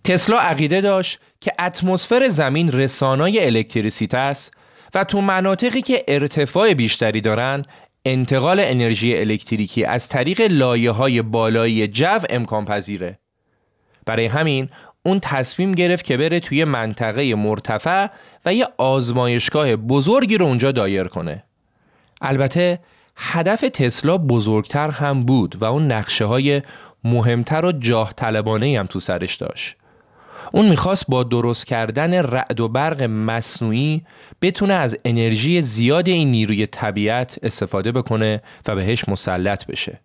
تسلا 0.05 0.39
عقیده 0.39 0.81
داشت 0.81 1.21
که 1.41 1.53
اتمسفر 1.59 2.29
زمین 2.29 2.73
رسانای 2.73 3.47
الکتریسیته 3.47 4.19
است 4.19 4.55
و 4.95 5.05
تو 5.05 5.21
مناطقی 5.21 5.83
که 5.83 6.05
ارتفاع 6.09 6.75
بیشتری 6.75 7.21
دارن 7.21 7.65
انتقال 8.05 8.61
انرژی 8.61 9.17
الکتریکی 9.17 9.85
از 9.85 10.09
طریق 10.09 10.41
لایه 10.41 10.91
های 10.91 11.23
بالایی 11.23 11.89
جو 11.89 12.21
امکان 12.31 12.65
پذیره. 12.65 13.19
برای 14.07 14.27
همین 14.27 14.69
اون 15.03 15.21
تصمیم 15.21 15.73
گرفت 15.73 16.05
که 16.05 16.17
بره 16.17 16.41
توی 16.41 16.65
منطقه 16.65 17.35
مرتفع 17.35 18.07
و 18.45 18.55
یه 18.55 18.69
آزمایشگاه 18.77 19.77
بزرگی 19.77 20.39
رو 20.39 20.47
اونجا 20.47 20.73
دایر 20.73 21.05
کنه. 21.05 21.45
البته 22.21 22.79
هدف 23.17 23.61
تسلا 23.61 24.19
بزرگتر 24.19 24.91
هم 24.91 25.25
بود 25.25 25.63
و 25.63 25.65
اون 25.65 25.93
نقشه 25.93 26.25
های 26.25 26.63
مهمتر 27.05 27.65
و 27.65 27.73
جاه 27.73 28.13
طلبانه 28.13 28.79
هم 28.81 28.87
تو 28.87 29.01
سرش 29.01 29.35
داشت. 29.35 29.77
اون 30.53 30.69
می‌خواست 30.69 31.05
با 31.09 31.23
درست 31.23 31.67
کردن 31.67 32.15
رعد 32.15 32.61
و 32.61 32.69
برق 32.69 33.03
مصنوعی 33.03 34.03
بتونه 34.43 34.75
از 34.75 34.99
انرژی 35.05 35.63
زیاد 35.63 36.09
این 36.09 36.31
نیروی 36.31 36.67
طبیعت 36.67 37.39
استفاده 37.43 37.93
بکنه 37.93 38.43
و 38.67 38.75
بهش 38.75 39.09
مسلط 39.09 39.67
بشه. 39.67 40.01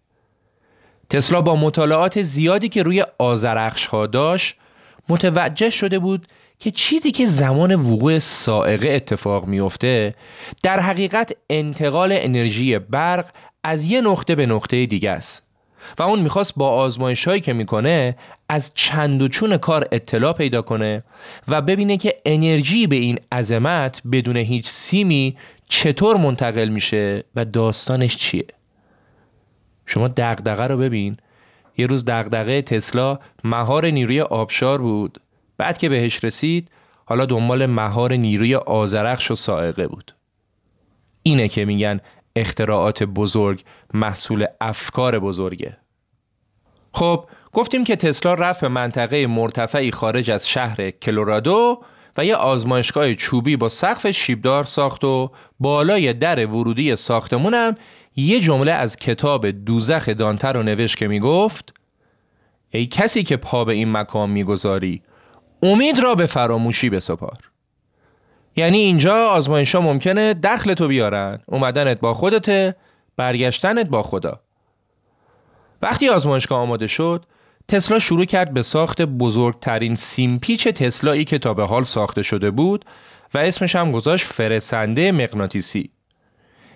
تسلا 1.09 1.41
با 1.41 1.55
مطالعات 1.55 2.21
زیادی 2.21 2.69
که 2.69 2.83
روی 2.83 3.03
آزرخش 3.17 3.85
ها 3.85 4.07
داشت 4.07 4.55
متوجه 5.09 5.69
شده 5.69 5.99
بود 5.99 6.27
که 6.59 6.71
چیزی 6.71 7.11
که 7.11 7.27
زمان 7.27 7.75
وقوع 7.75 8.19
سائقه 8.19 8.89
اتفاق 8.89 9.45
میفته 9.45 10.15
در 10.63 10.79
حقیقت 10.79 11.31
انتقال 11.49 12.09
انرژی 12.13 12.79
برق 12.79 13.25
از 13.63 13.83
یه 13.83 14.01
نقطه 14.01 14.35
به 14.35 14.45
نقطه 14.45 14.85
دیگه 14.85 15.11
است 15.11 15.43
و 15.97 16.03
اون 16.03 16.19
می‌خواست 16.19 16.53
با 16.55 16.69
آزمایش 16.69 17.27
هایی 17.27 17.41
که 17.41 17.53
می‌کنه 17.53 18.15
از 18.49 18.71
چند 18.73 19.21
و 19.21 19.27
چون 19.27 19.57
کار 19.57 19.87
اطلاع 19.91 20.33
پیدا 20.33 20.61
کنه 20.61 21.03
و 21.47 21.61
ببینه 21.61 21.97
که 21.97 22.17
انرژی 22.25 22.87
به 22.87 22.95
این 22.95 23.19
عظمت 23.31 24.01
بدون 24.11 24.37
هیچ 24.37 24.69
سیمی 24.69 25.37
چطور 25.69 26.17
منتقل 26.17 26.67
میشه 26.67 27.23
و 27.35 27.45
داستانش 27.45 28.17
چیه. 28.17 28.45
شما 29.85 30.07
دغدغه 30.07 30.67
رو 30.67 30.77
ببین. 30.77 31.17
یه 31.77 31.87
روز 31.87 32.05
دغدغه 32.05 32.61
تسلا 32.61 33.19
مهار 33.43 33.85
نیروی 33.85 34.21
آبشار 34.21 34.81
بود. 34.81 35.21
بعد 35.57 35.77
که 35.77 35.89
بهش 35.89 36.23
رسید 36.23 36.71
حالا 37.05 37.25
دنبال 37.25 37.65
مهار 37.65 38.13
نیروی 38.13 38.55
آزرخش 38.55 39.31
و 39.31 39.35
سائقه 39.35 39.87
بود. 39.87 40.15
اینه 41.23 41.47
که 41.47 41.65
میگن 41.65 41.99
اختراعات 42.35 43.03
بزرگ 43.03 43.63
محصول 43.93 44.45
افکار 44.61 45.19
بزرگه. 45.19 45.77
خب 46.93 47.25
گفتیم 47.53 47.83
که 47.83 47.95
تسلا 47.95 48.33
رفت 48.33 48.61
به 48.61 48.67
منطقه 48.67 49.27
مرتفعی 49.27 49.91
خارج 49.91 50.31
از 50.31 50.49
شهر 50.49 50.91
کلورادو 50.91 51.83
و 52.17 52.25
یه 52.25 52.35
آزمایشگاه 52.35 53.13
چوبی 53.13 53.55
با 53.55 53.69
سقف 53.69 54.11
شیبدار 54.11 54.63
ساخت 54.63 55.03
و 55.03 55.31
بالای 55.59 56.13
در 56.13 56.45
ورودی 56.45 56.95
ساختمونم 56.95 57.75
یه 58.15 58.39
جمله 58.39 58.71
از 58.71 58.95
کتاب 58.95 59.51
دوزخ 59.51 60.09
دانته 60.09 60.47
رو 60.47 60.63
نوشت 60.63 60.97
که 60.97 61.07
می‌گفت 61.07 61.73
ای 62.69 62.85
کسی 62.85 63.23
که 63.23 63.37
پا 63.37 63.65
به 63.65 63.73
این 63.73 63.91
مکان 63.91 64.29
می‌گذاری 64.29 65.01
امید 65.63 65.99
را 65.99 66.15
به 66.15 66.25
فراموشی 66.25 66.89
بسپار. 66.89 67.50
یعنی 68.55 68.77
اینجا 68.77 69.27
آزمایش 69.27 69.75
ها 69.75 69.81
ممکنه 69.81 70.33
دخل 70.33 70.73
تو 70.73 70.87
بیارن 70.87 71.39
اومدنت 71.45 71.99
با 71.99 72.13
خودته 72.13 72.75
برگشتنت 73.17 73.87
با 73.87 74.03
خدا. 74.03 74.39
وقتی 75.81 76.09
آزمایشگاه 76.09 76.59
آماده 76.59 76.87
شد 76.87 77.25
تسلا 77.67 77.99
شروع 77.99 78.25
کرد 78.25 78.53
به 78.53 78.61
ساخت 78.61 79.01
بزرگترین 79.01 79.95
سیمپیچ 79.95 80.67
تسلایی 80.67 81.25
که 81.25 81.39
تا 81.39 81.53
به 81.53 81.65
حال 81.65 81.83
ساخته 81.83 82.23
شده 82.23 82.51
بود 82.51 82.85
و 83.33 83.37
اسمش 83.37 83.75
هم 83.75 83.91
گذاشت 83.91 84.25
فرسنده 84.25 85.11
مغناطیسی. 85.11 85.89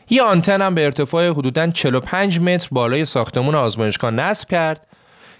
یه 0.09 0.23
آنتن 0.23 0.61
هم 0.61 0.75
به 0.75 0.85
ارتفاع 0.85 1.29
حدوداً 1.29 1.67
45 1.67 2.39
متر 2.39 2.67
بالای 2.71 3.05
ساختمون 3.05 3.55
آزمایشگاه 3.55 4.11
نصب 4.11 4.49
کرد 4.49 4.87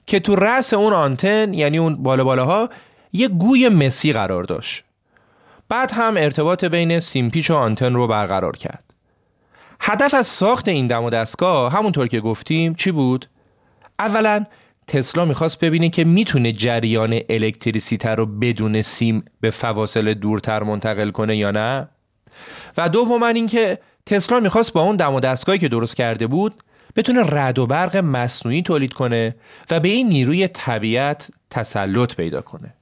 که 0.07 0.19
تو 0.19 0.35
رأس 0.35 0.73
اون 0.73 0.93
آنتن 0.93 1.53
یعنی 1.53 1.77
اون 1.77 2.03
بالا 2.03 2.23
بالاها 2.23 2.69
یه 3.13 3.27
گوی 3.27 3.69
مسی 3.69 4.13
قرار 4.13 4.43
داشت. 4.43 4.83
بعد 5.69 5.91
هم 5.91 6.17
ارتباط 6.17 6.65
بین 6.65 6.99
سیمپیچ 6.99 7.51
و 7.51 7.55
آنتن 7.55 7.93
رو 7.93 8.07
برقرار 8.07 8.57
کرد. 8.57 8.83
هدف 9.79 10.13
از 10.13 10.27
ساخت 10.27 10.67
این 10.67 10.87
دم 10.87 11.03
و 11.03 11.09
دستگاه 11.09 11.71
همونطور 11.71 12.07
که 12.07 12.19
گفتیم 12.19 12.75
چی 12.75 12.91
بود؟ 12.91 13.29
اولا 13.99 14.45
تسلا 14.87 15.25
می‌خواست 15.25 15.59
ببینه 15.59 15.89
که 15.89 16.03
می‌تونه 16.03 16.51
جریان 16.51 17.19
الکتریسیته 17.29 18.09
رو 18.09 18.25
بدون 18.25 18.81
سیم 18.81 19.25
به 19.41 19.51
فواصل 19.51 20.13
دورتر 20.13 20.63
منتقل 20.63 21.11
کنه 21.11 21.37
یا 21.37 21.51
نه. 21.51 21.87
و 22.77 22.89
دوما 22.89 23.27
اینکه 23.27 23.79
تسلا 24.05 24.39
می‌خواست 24.39 24.73
با 24.73 24.81
اون 24.81 24.95
دم 24.95 25.13
و 25.13 25.19
دستگاهی 25.19 25.59
که 25.59 25.67
درست 25.67 25.95
کرده 25.95 26.27
بود 26.27 26.53
بتونه 26.95 27.23
رد 27.23 27.59
و 27.59 27.67
برق 27.67 27.97
مصنوعی 27.97 28.61
تولید 28.61 28.93
کنه 28.93 29.35
و 29.71 29.79
به 29.79 29.89
این 29.89 30.09
نیروی 30.09 30.47
طبیعت 30.47 31.27
تسلط 31.49 32.15
پیدا 32.15 32.41
کنه. 32.41 32.73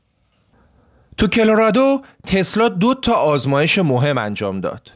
تو 1.18 1.28
کلورادو 1.28 2.02
تسلا 2.28 2.70
دو 2.70 2.94
تا 2.94 3.14
آزمایش 3.14 3.78
مهم 3.78 4.18
انجام 4.18 4.62
داد 4.62 4.92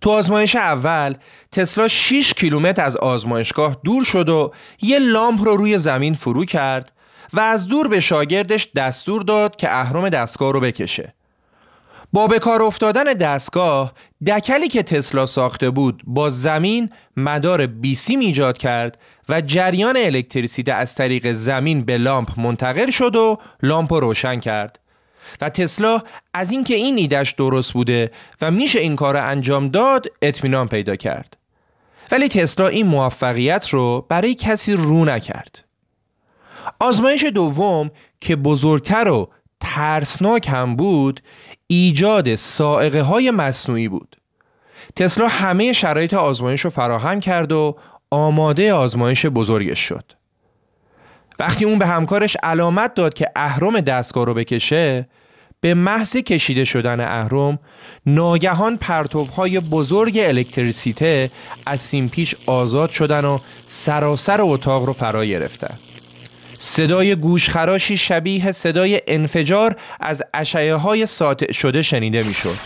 تو 0.00 0.10
آزمایش 0.10 0.56
اول 0.56 1.14
تسلا 1.52 1.88
6 1.88 2.34
کیلومتر 2.34 2.84
از 2.84 2.96
آزمایشگاه 2.96 3.76
دور 3.84 4.04
شد 4.04 4.28
و 4.28 4.52
یه 4.82 4.98
لامپ 4.98 5.44
رو 5.44 5.56
روی 5.56 5.78
زمین 5.78 6.14
فرو 6.14 6.44
کرد 6.44 6.92
و 7.32 7.40
از 7.40 7.66
دور 7.66 7.88
به 7.88 8.00
شاگردش 8.00 8.68
دستور 8.76 9.22
داد 9.22 9.56
که 9.56 9.76
اهرم 9.76 10.08
دستگاه 10.08 10.52
رو 10.52 10.60
بکشه. 10.60 11.14
با 12.12 12.26
به 12.26 12.38
کار 12.38 12.62
افتادن 12.62 13.04
دستگاه 13.04 13.92
دکلی 14.26 14.68
که 14.68 14.82
تسلا 14.82 15.26
ساخته 15.26 15.70
بود 15.70 16.02
با 16.06 16.30
زمین 16.30 16.90
مدار 17.16 17.66
بیسیم 17.66 18.20
ایجاد 18.20 18.58
کرد 18.58 18.98
و 19.28 19.40
جریان 19.40 19.96
الکتریسیته 19.96 20.72
از 20.72 20.94
طریق 20.94 21.32
زمین 21.32 21.84
به 21.84 21.98
لامپ 21.98 22.40
منتقل 22.40 22.90
شد 22.90 23.16
و 23.16 23.38
لامپ 23.62 23.92
رو 23.92 24.00
روشن 24.00 24.40
کرد 24.40 24.78
و 25.40 25.48
تسلا 25.48 26.02
از 26.34 26.50
اینکه 26.50 26.74
این 26.74 26.98
ایدش 26.98 27.32
درست 27.32 27.72
بوده 27.72 28.10
و 28.40 28.50
میشه 28.50 28.80
این 28.80 28.96
کار 28.96 29.14
رو 29.16 29.26
انجام 29.26 29.68
داد 29.68 30.06
اطمینان 30.22 30.68
پیدا 30.68 30.96
کرد. 30.96 31.36
ولی 32.10 32.28
تسلا 32.28 32.68
این 32.68 32.86
موفقیت 32.86 33.68
رو 33.68 34.06
برای 34.08 34.34
کسی 34.34 34.72
رو 34.72 35.04
نکرد. 35.04 35.64
آزمایش 36.80 37.24
دوم 37.24 37.90
که 38.20 38.36
بزرگتر 38.36 39.08
و 39.08 39.28
ترسناک 39.60 40.48
هم 40.48 40.76
بود 40.76 41.20
ایجاد 41.66 42.34
سائقه 42.34 43.02
های 43.02 43.30
مصنوعی 43.30 43.88
بود. 43.88 44.16
تسلا 44.96 45.28
همه 45.28 45.72
شرایط 45.72 46.14
آزمایش 46.14 46.60
رو 46.60 46.70
فراهم 46.70 47.20
کرد 47.20 47.52
و 47.52 47.76
آماده 48.10 48.74
آزمایش 48.74 49.26
بزرگش 49.26 49.78
شد. 49.78 50.12
وقتی 51.38 51.64
اون 51.64 51.78
به 51.78 51.86
همکارش 51.86 52.36
علامت 52.42 52.94
داد 52.94 53.14
که 53.14 53.28
اهرم 53.36 53.80
دستگاه 53.80 54.26
رو 54.26 54.34
بکشه 54.34 55.08
به 55.62 55.74
محض 55.74 56.16
کشیده 56.16 56.64
شدن 56.64 57.00
اهرم 57.00 57.58
ناگهان 58.06 58.76
پرتوهای 58.76 59.60
بزرگ 59.60 60.18
الکتریسیته 60.18 61.30
از 61.66 61.80
سیمپیش 61.80 62.34
آزاد 62.46 62.90
شدن 62.90 63.24
و 63.24 63.38
سراسر 63.66 64.38
اتاق 64.40 64.84
رو 64.84 64.92
فرا 64.92 65.24
گرفتن 65.24 65.74
صدای 66.58 67.14
گوشخراشی 67.14 67.96
شبیه 67.96 68.52
صدای 68.52 69.00
انفجار 69.06 69.76
از 70.00 70.22
اشعه 70.34 70.74
های 70.74 71.06
ساطع 71.06 71.52
شده 71.52 71.82
شنیده 71.82 72.18
می‌شد. 72.26 72.56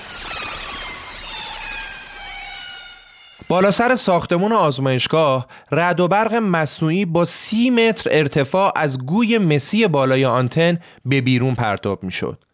بالا 3.48 3.70
سر 3.70 3.96
ساختمون 3.96 4.52
آزمایشگاه 4.52 5.46
رد 5.72 6.00
و 6.00 6.08
برق 6.08 6.34
مصنوعی 6.34 7.04
با 7.04 7.24
سی 7.24 7.70
متر 7.70 8.10
ارتفاع 8.12 8.72
از 8.76 8.98
گوی 8.98 9.38
مسی 9.38 9.86
بالای 9.86 10.24
آنتن 10.24 10.78
به 11.04 11.20
بیرون 11.20 11.54
پرتاب 11.54 12.02
می 12.02 12.12
شد. 12.12 12.45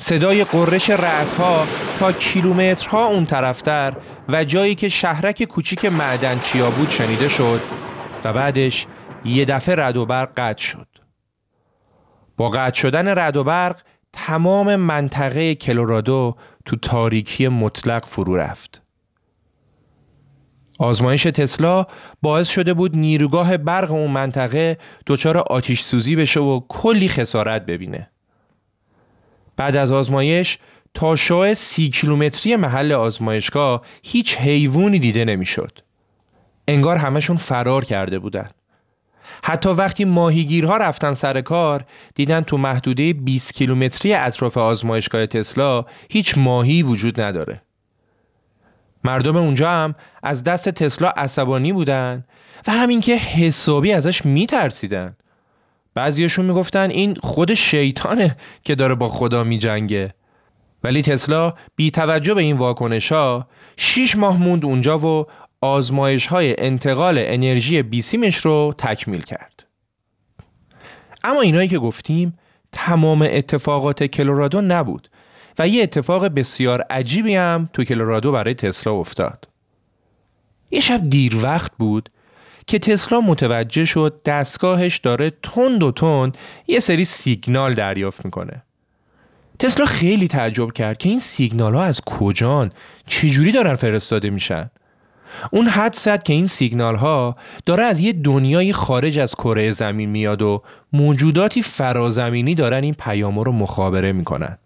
صدای 0.00 0.44
قررش 0.44 0.90
رعدها 0.90 1.66
تا 1.98 2.12
کیلومترها 2.12 3.06
اون 3.06 3.26
طرفتر 3.26 3.96
و 4.28 4.44
جایی 4.44 4.74
که 4.74 4.88
شهرک 4.88 5.42
کوچیک 5.42 5.84
معدن 5.84 6.38
چیا 6.38 6.70
بود 6.70 6.90
شنیده 6.90 7.28
شد 7.28 7.60
و 8.24 8.32
بعدش 8.32 8.86
یه 9.24 9.44
دفعه 9.44 9.74
رد 9.76 9.96
و 9.96 10.06
برق 10.06 10.30
قطع 10.36 10.62
شد. 10.62 10.86
با 12.36 12.48
قطع 12.48 12.80
شدن 12.80 13.18
رد 13.18 13.36
و 13.36 13.44
برق 13.44 13.80
تمام 14.12 14.76
منطقه 14.76 15.54
کلورادو 15.54 16.36
تو 16.66 16.76
تاریکی 16.76 17.48
مطلق 17.48 18.06
فرو 18.06 18.36
رفت. 18.36 18.82
آزمایش 20.78 21.22
تسلا 21.22 21.86
باعث 22.22 22.48
شده 22.48 22.74
بود 22.74 22.96
نیروگاه 22.96 23.56
برق 23.56 23.90
اون 23.90 24.10
منطقه 24.10 24.78
دچار 25.06 25.38
آتیش 25.38 25.82
سوزی 25.82 26.16
بشه 26.16 26.40
و 26.40 26.60
کلی 26.68 27.08
خسارت 27.08 27.66
ببینه. 27.66 28.09
بعد 29.60 29.76
از 29.76 29.92
آزمایش 29.92 30.58
تا 30.94 31.16
شاه 31.16 31.54
سی 31.54 31.88
کیلومتری 31.88 32.56
محل 32.56 32.92
آزمایشگاه 32.92 33.82
هیچ 34.02 34.36
حیوانی 34.36 34.98
دیده 34.98 35.24
نمی‌شد. 35.24 35.78
انگار 36.68 36.96
همشون 36.96 37.36
فرار 37.36 37.84
کرده 37.84 38.18
بودن. 38.18 38.48
حتی 39.44 39.68
وقتی 39.68 40.04
ماهیگیرها 40.04 40.76
رفتن 40.76 41.14
سر 41.14 41.40
کار 41.40 41.84
دیدن 42.14 42.40
تو 42.40 42.56
محدوده 42.58 43.12
20 43.12 43.54
کیلومتری 43.54 44.14
اطراف 44.14 44.58
آزمایشگاه 44.58 45.26
تسلا 45.26 45.84
هیچ 46.10 46.38
ماهی 46.38 46.82
وجود 46.82 47.20
نداره. 47.20 47.62
مردم 49.04 49.36
اونجا 49.36 49.70
هم 49.70 49.94
از 50.22 50.44
دست 50.44 50.68
تسلا 50.68 51.08
عصبانی 51.08 51.72
بودن 51.72 52.24
و 52.66 52.72
همین 52.72 53.00
که 53.00 53.16
حسابی 53.16 53.92
ازش 53.92 54.24
میترسیدن 54.24 55.16
بعضیشون 55.94 56.44
می‌گفتن 56.44 56.90
این 56.90 57.14
خود 57.14 57.54
شیطانه 57.54 58.36
که 58.64 58.74
داره 58.74 58.94
با 58.94 59.08
خدا 59.08 59.44
میجنگه 59.44 60.14
ولی 60.84 61.02
تسلا 61.02 61.54
بی 61.76 61.90
توجه 61.90 62.34
به 62.34 62.42
این 62.42 62.56
واکنش 62.56 63.12
ها 63.12 63.46
شیش 63.76 64.16
ماه 64.16 64.42
موند 64.42 64.64
اونجا 64.64 64.98
و 64.98 65.26
آزمایش 65.60 66.26
های 66.26 66.60
انتقال 66.60 67.14
انرژی 67.18 67.82
بیسیمش 67.82 68.36
رو 68.36 68.74
تکمیل 68.78 69.22
کرد 69.22 69.66
اما 71.24 71.40
اینایی 71.40 71.68
که 71.68 71.78
گفتیم 71.78 72.38
تمام 72.72 73.22
اتفاقات 73.22 74.04
کلورادو 74.04 74.60
نبود 74.60 75.10
و 75.58 75.68
یه 75.68 75.82
اتفاق 75.82 76.26
بسیار 76.28 76.82
عجیبی 76.90 77.34
هم 77.34 77.68
تو 77.72 77.84
کلورادو 77.84 78.32
برای 78.32 78.54
تسلا 78.54 78.92
افتاد. 78.92 79.48
یه 80.70 80.80
شب 80.80 81.10
دیر 81.10 81.36
وقت 81.36 81.72
بود 81.78 82.08
که 82.70 82.78
تسلا 82.78 83.20
متوجه 83.20 83.84
شد 83.84 84.20
دستگاهش 84.24 84.98
داره 84.98 85.32
تند 85.42 85.82
و 85.82 85.92
تند 85.92 86.38
یه 86.66 86.80
سری 86.80 87.04
سیگنال 87.04 87.74
دریافت 87.74 88.24
می‌کنه. 88.24 88.62
تسلا 89.58 89.86
خیلی 89.86 90.28
تعجب 90.28 90.72
کرد 90.72 90.98
که 90.98 91.08
این 91.08 91.20
سیگنال 91.20 91.74
ها 91.74 91.82
از 91.82 92.00
کجان؟ 92.00 92.72
چجوری 93.06 93.52
دارن 93.52 93.74
فرستاده 93.74 94.30
میشن؟ 94.30 94.70
اون 95.52 95.66
حد 95.66 95.94
زد 95.94 96.22
که 96.22 96.32
این 96.32 96.46
سیگنال 96.46 96.96
ها 96.96 97.36
داره 97.66 97.82
از 97.82 98.00
یه 98.00 98.12
دنیای 98.12 98.72
خارج 98.72 99.18
از 99.18 99.34
کره 99.34 99.72
زمین 99.72 100.10
میاد 100.10 100.42
و 100.42 100.62
موجوداتی 100.92 101.62
فرازمینی 101.62 102.54
دارن 102.54 102.82
این 102.82 102.94
پیام 102.94 103.38
رو 103.38 103.52
مخابره 103.52 104.12
می‌کنن. 104.12 104.58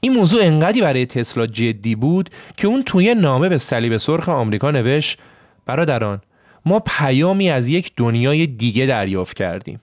این 0.00 0.12
موضوع 0.12 0.42
انقدری 0.42 0.80
برای 0.80 1.06
تسلا 1.06 1.46
جدی 1.46 1.94
بود 1.94 2.30
که 2.56 2.66
اون 2.66 2.82
توی 2.82 3.14
نامه 3.14 3.48
به 3.48 3.58
صلیب 3.58 3.96
سرخ 3.96 4.28
آمریکا 4.28 4.70
نوشت 4.70 5.18
برادران 5.66 6.20
ما 6.66 6.80
پیامی 6.80 7.50
از 7.50 7.68
یک 7.68 7.92
دنیای 7.96 8.46
دیگه 8.46 8.86
دریافت 8.86 9.36
کردیم. 9.36 9.80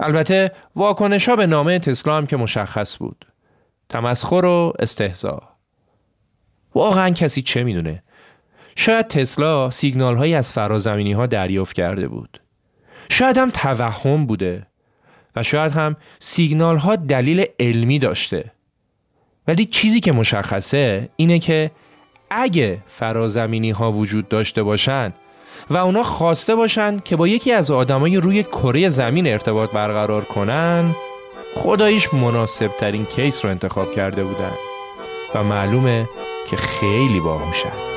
البته 0.00 0.52
واکنش 0.76 1.28
ها 1.28 1.36
به 1.36 1.46
نامه 1.46 1.78
تسلا 1.78 2.16
هم 2.16 2.26
که 2.26 2.36
مشخص 2.36 2.98
بود. 2.98 3.26
تمسخر 3.88 4.44
و 4.44 4.72
استهزا. 4.78 5.42
واقعا 6.74 7.10
کسی 7.10 7.42
چه 7.42 7.64
می‌دونه؟ 7.64 8.02
شاید 8.76 9.08
تسلا 9.08 9.70
سیگنال 9.70 10.16
هایی 10.16 10.34
از 10.34 10.52
فرازمینی 10.52 11.12
ها 11.12 11.26
دریافت 11.26 11.76
کرده 11.76 12.08
بود. 12.08 12.40
شاید 13.08 13.36
هم 13.38 13.50
توهم 13.50 14.26
بوده 14.26 14.66
و 15.36 15.42
شاید 15.42 15.72
هم 15.72 15.96
سیگنال 16.18 16.76
ها 16.76 16.96
دلیل 16.96 17.44
علمی 17.60 17.98
داشته. 17.98 18.52
ولی 19.48 19.64
چیزی 19.64 20.00
که 20.00 20.12
مشخصه 20.12 21.08
اینه 21.16 21.38
که 21.38 21.70
اگه 22.30 22.78
فرازمینی 22.86 23.70
ها 23.70 23.92
وجود 23.92 24.28
داشته 24.28 24.62
باشن 24.62 25.12
و 25.70 25.76
اونا 25.76 26.02
خواسته 26.02 26.54
باشن 26.54 26.98
که 26.98 27.16
با 27.16 27.28
یکی 27.28 27.52
از 27.52 27.70
آدمای 27.70 28.16
روی 28.16 28.42
کره 28.42 28.88
زمین 28.88 29.26
ارتباط 29.26 29.70
برقرار 29.70 30.24
کنن 30.24 30.94
خداییش 31.54 32.14
مناسب 32.14 32.70
ترین 32.80 33.04
کیس 33.04 33.44
رو 33.44 33.50
انتخاب 33.50 33.92
کرده 33.92 34.24
بودن 34.24 34.52
و 35.34 35.44
معلومه 35.44 36.08
که 36.46 36.56
خیلی 36.56 37.20
باهوشن. 37.20 37.95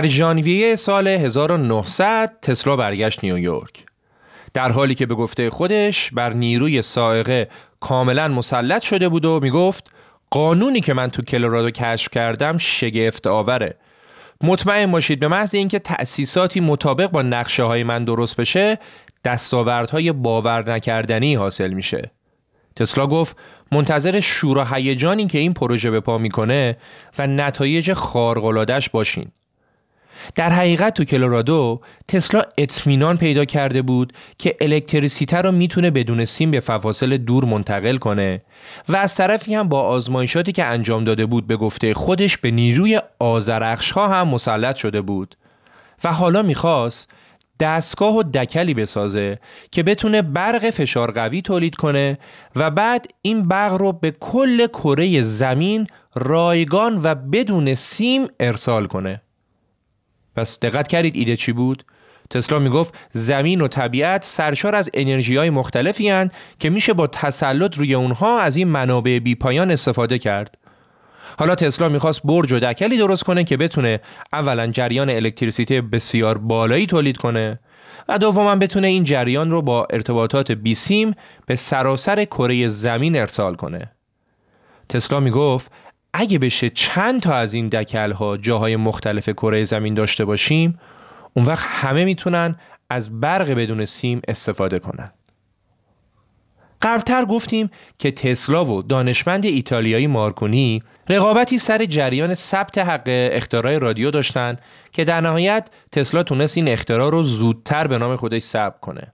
در 0.00 0.06
ژانویه 0.06 0.76
سال 0.76 1.08
1900 1.08 2.38
تسلا 2.42 2.76
برگشت 2.76 3.24
نیویورک. 3.24 3.84
در 4.54 4.72
حالی 4.72 4.94
که 4.94 5.06
به 5.06 5.14
گفته 5.14 5.50
خودش 5.50 6.10
بر 6.10 6.32
نیروی 6.32 6.82
سائقه 6.82 7.48
کاملا 7.80 8.28
مسلط 8.28 8.82
شده 8.82 9.08
بود 9.08 9.24
و 9.24 9.40
می‌گفت 9.42 9.90
قانونی 10.30 10.80
که 10.80 10.94
من 10.94 11.10
تو 11.10 11.22
کلرادو 11.22 11.70
کشف 11.70 12.10
کردم 12.10 12.58
شگفت 12.58 13.26
آوره 13.26 13.76
مطمئن 14.42 14.90
باشید 14.90 15.20
به 15.20 15.28
محض 15.28 15.54
اینکه 15.54 15.78
تأسیساتی 15.78 16.60
مطابق 16.60 17.10
با 17.10 17.22
نقشه 17.22 17.62
های 17.62 17.82
من 17.82 18.04
درست 18.04 18.36
بشه 18.36 18.78
دستاوردهای 19.24 20.12
باور 20.12 20.72
نکردنی 20.72 21.34
حاصل 21.34 21.72
میشه. 21.72 22.10
تسلا 22.76 23.06
گفت 23.06 23.36
منتظر 23.72 24.20
شور 24.20 24.58
و 24.58 24.64
هیجانی 24.64 25.26
که 25.26 25.38
این 25.38 25.52
پروژه 25.52 25.90
به 25.90 26.00
پا 26.00 26.18
می‌کنه 26.18 26.76
و 27.18 27.26
نتایج 27.26 27.92
خارق‌العاده‌اش 27.92 28.90
باشین. 28.90 29.30
در 30.34 30.50
حقیقت 30.50 30.94
تو 30.94 31.04
کلرادو 31.04 31.80
تسلا 32.08 32.42
اطمینان 32.58 33.16
پیدا 33.16 33.44
کرده 33.44 33.82
بود 33.82 34.12
که 34.38 34.56
الکتریسیته 34.60 35.36
رو 35.36 35.52
می‌تونه 35.52 35.90
بدون 35.90 36.24
سیم 36.24 36.50
به 36.50 36.60
فواصل 36.60 37.16
دور 37.16 37.44
منتقل 37.44 37.96
کنه 37.96 38.42
و 38.88 38.96
از 38.96 39.14
طرفی 39.14 39.54
هم 39.54 39.68
با 39.68 39.80
آزمایشاتی 39.80 40.52
که 40.52 40.64
انجام 40.64 41.04
داده 41.04 41.26
بود 41.26 41.46
به 41.46 41.56
گفته 41.56 41.94
خودش 41.94 42.38
به 42.38 42.50
نیروی 42.50 43.00
آزرخش 43.18 43.90
ها 43.90 44.08
هم 44.08 44.28
مسلط 44.28 44.76
شده 44.76 45.00
بود 45.00 45.36
و 46.04 46.12
حالا 46.12 46.42
می‌خواست 46.42 47.10
دستگاه 47.60 48.16
و 48.16 48.22
دکلی 48.22 48.74
بسازه 48.74 49.38
که 49.72 49.82
بتونه 49.82 50.22
برق 50.22 50.70
فشار 50.70 51.10
قوی 51.10 51.42
تولید 51.42 51.74
کنه 51.74 52.18
و 52.56 52.70
بعد 52.70 53.06
این 53.22 53.48
برق 53.48 53.72
رو 53.72 53.92
به 53.92 54.10
کل 54.10 54.66
کره 54.66 55.22
زمین 55.22 55.86
رایگان 56.14 57.00
و 57.02 57.14
بدون 57.14 57.74
سیم 57.74 58.28
ارسال 58.40 58.86
کنه. 58.86 59.22
پس 60.36 60.60
دقت 60.60 60.88
کردید 60.88 61.16
ایده 61.16 61.36
چی 61.36 61.52
بود؟ 61.52 61.84
تسلا 62.30 62.58
می‌گفت 62.58 62.94
زمین 63.12 63.60
و 63.60 63.68
طبیعت 63.68 64.24
سرشار 64.24 64.74
از 64.74 64.90
انرژی 64.94 65.36
های 65.36 65.50
مختلفی 65.50 66.08
هن 66.08 66.30
که 66.58 66.70
میشه 66.70 66.92
با 66.92 67.06
تسلط 67.06 67.78
روی 67.78 67.94
اونها 67.94 68.40
از 68.40 68.56
این 68.56 68.68
منابع 68.68 69.18
بیپایان 69.18 69.70
استفاده 69.70 70.18
کرد. 70.18 70.58
حالا 71.38 71.54
تسلا 71.54 71.88
می‌خواست 71.88 72.20
برج 72.24 72.52
و 72.52 72.58
دکلی 72.60 72.98
درست 72.98 73.24
کنه 73.24 73.44
که 73.44 73.56
بتونه 73.56 74.00
اولا 74.32 74.66
جریان 74.66 75.10
الکتریسیته 75.10 75.80
بسیار 75.80 76.38
بالایی 76.38 76.86
تولید 76.86 77.16
کنه 77.16 77.60
و 78.08 78.18
دوما 78.18 78.56
بتونه 78.56 78.86
این 78.86 79.04
جریان 79.04 79.50
رو 79.50 79.62
با 79.62 79.86
ارتباطات 79.90 80.52
بیسیم 80.52 81.14
به 81.46 81.56
سراسر 81.56 82.24
کره 82.24 82.68
زمین 82.68 83.16
ارسال 83.16 83.54
کنه. 83.54 83.90
تسلا 84.88 85.20
می‌گفت 85.20 85.70
اگه 86.12 86.38
بشه 86.38 86.70
چند 86.70 87.22
تا 87.22 87.34
از 87.34 87.54
این 87.54 87.68
دکل 87.68 88.12
ها 88.12 88.36
جاهای 88.36 88.76
مختلف 88.76 89.28
کره 89.28 89.64
زمین 89.64 89.94
داشته 89.94 90.24
باشیم 90.24 90.78
اون 91.34 91.44
وقت 91.44 91.66
همه 91.68 92.04
می‌تونن 92.04 92.56
از 92.90 93.20
برق 93.20 93.50
بدون 93.50 93.84
سیم 93.84 94.20
استفاده 94.28 94.78
کنن 94.78 95.12
قبلتر 96.82 97.24
گفتیم 97.24 97.70
که 97.98 98.10
تسلا 98.10 98.64
و 98.64 98.82
دانشمند 98.82 99.44
ایتالیایی 99.44 100.06
مارکونی 100.06 100.82
رقابتی 101.08 101.58
سر 101.58 101.84
جریان 101.84 102.34
ثبت 102.34 102.78
حق 102.78 103.02
اختراع 103.06 103.78
رادیو 103.78 104.10
داشتن 104.10 104.56
که 104.92 105.04
در 105.04 105.20
نهایت 105.20 105.68
تسلا 105.92 106.22
تونست 106.22 106.56
این 106.56 106.68
اختراع 106.68 107.10
رو 107.10 107.22
زودتر 107.22 107.86
به 107.86 107.98
نام 107.98 108.16
خودش 108.16 108.42
ثبت 108.42 108.80
کنه. 108.80 109.12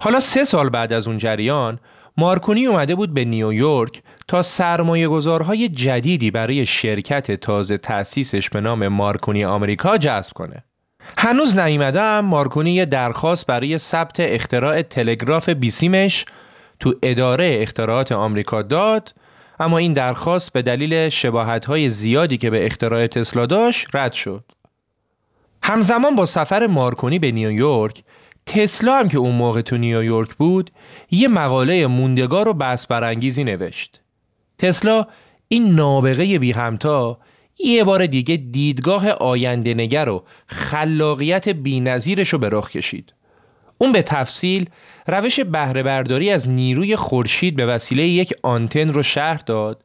حالا 0.00 0.20
سه 0.20 0.44
سال 0.44 0.68
بعد 0.68 0.92
از 0.92 1.08
اون 1.08 1.18
جریان 1.18 1.78
مارکونی 2.16 2.66
اومده 2.66 2.94
بود 2.94 3.14
به 3.14 3.24
نیویورک 3.24 4.02
تا 4.28 4.42
سرمایه 4.42 5.08
گذارهای 5.08 5.68
جدیدی 5.68 6.30
برای 6.30 6.66
شرکت 6.66 7.32
تازه 7.32 7.78
تأسیسش 7.78 8.50
به 8.50 8.60
نام 8.60 8.88
مارکونی 8.88 9.44
آمریکا 9.44 9.98
جذب 9.98 10.32
کنه. 10.32 10.64
هنوز 11.18 11.58
نیومدم 11.58 12.20
مارکونی 12.20 12.70
یه 12.70 12.84
درخواست 12.84 13.46
برای 13.46 13.78
ثبت 13.78 14.16
اختراع 14.18 14.82
تلگراف 14.82 15.48
بیسیمش 15.48 16.26
تو 16.80 16.94
اداره 17.02 17.58
اختراعات 17.60 18.12
آمریکا 18.12 18.62
داد 18.62 19.14
اما 19.60 19.78
این 19.78 19.92
درخواست 19.92 20.52
به 20.52 20.62
دلیل 20.62 21.08
شباهت 21.08 21.88
زیادی 21.88 22.36
که 22.36 22.50
به 22.50 22.66
اختراع 22.66 23.06
تسلا 23.06 23.46
داشت 23.46 23.86
رد 23.94 24.12
شد. 24.12 24.44
همزمان 25.62 26.16
با 26.16 26.26
سفر 26.26 26.66
مارکونی 26.66 27.18
به 27.18 27.32
نیویورک 27.32 28.02
تسلا 28.46 28.98
هم 28.98 29.08
که 29.08 29.18
اون 29.18 29.34
موقع 29.34 29.60
تو 29.60 29.76
نیویورک 29.76 30.34
بود 30.34 30.70
یه 31.10 31.28
مقاله 31.28 31.86
موندگار 31.86 32.48
و 32.48 32.54
بحث 32.54 32.86
برانگیزی 32.86 33.44
نوشت. 33.44 34.00
تسلا 34.58 35.06
این 35.48 35.74
نابغه 35.74 36.38
بی 36.38 36.52
همتا 36.52 37.18
یه 37.58 37.84
بار 37.84 38.06
دیگه 38.06 38.36
دیدگاه 38.36 39.10
آینده 39.10 39.74
نگر 39.74 40.08
و 40.08 40.24
خلاقیت 40.46 41.48
بینظیرش 41.48 42.28
رو 42.28 42.38
به 42.38 42.48
رخ 42.48 42.70
کشید. 42.70 43.12
اون 43.78 43.92
به 43.92 44.02
تفصیل 44.02 44.70
روش 45.06 45.40
بهره 45.40 45.82
برداری 45.82 46.30
از 46.30 46.48
نیروی 46.48 46.96
خورشید 46.96 47.56
به 47.56 47.66
وسیله 47.66 48.08
یک 48.08 48.34
آنتن 48.42 48.88
رو 48.92 49.02
شرح 49.02 49.42
داد 49.46 49.84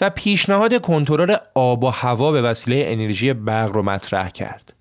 و 0.00 0.10
پیشنهاد 0.10 0.80
کنترل 0.80 1.36
آب 1.54 1.84
و 1.84 1.88
هوا 1.88 2.32
به 2.32 2.42
وسیله 2.42 2.84
انرژی 2.86 3.32
برق 3.32 3.72
رو 3.72 3.82
مطرح 3.82 4.28
کرد. 4.28 4.75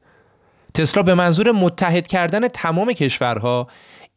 تسلا 0.75 1.03
به 1.03 1.13
منظور 1.13 1.51
متحد 1.51 2.07
کردن 2.07 2.47
تمام 2.47 2.93
کشورها 2.93 3.67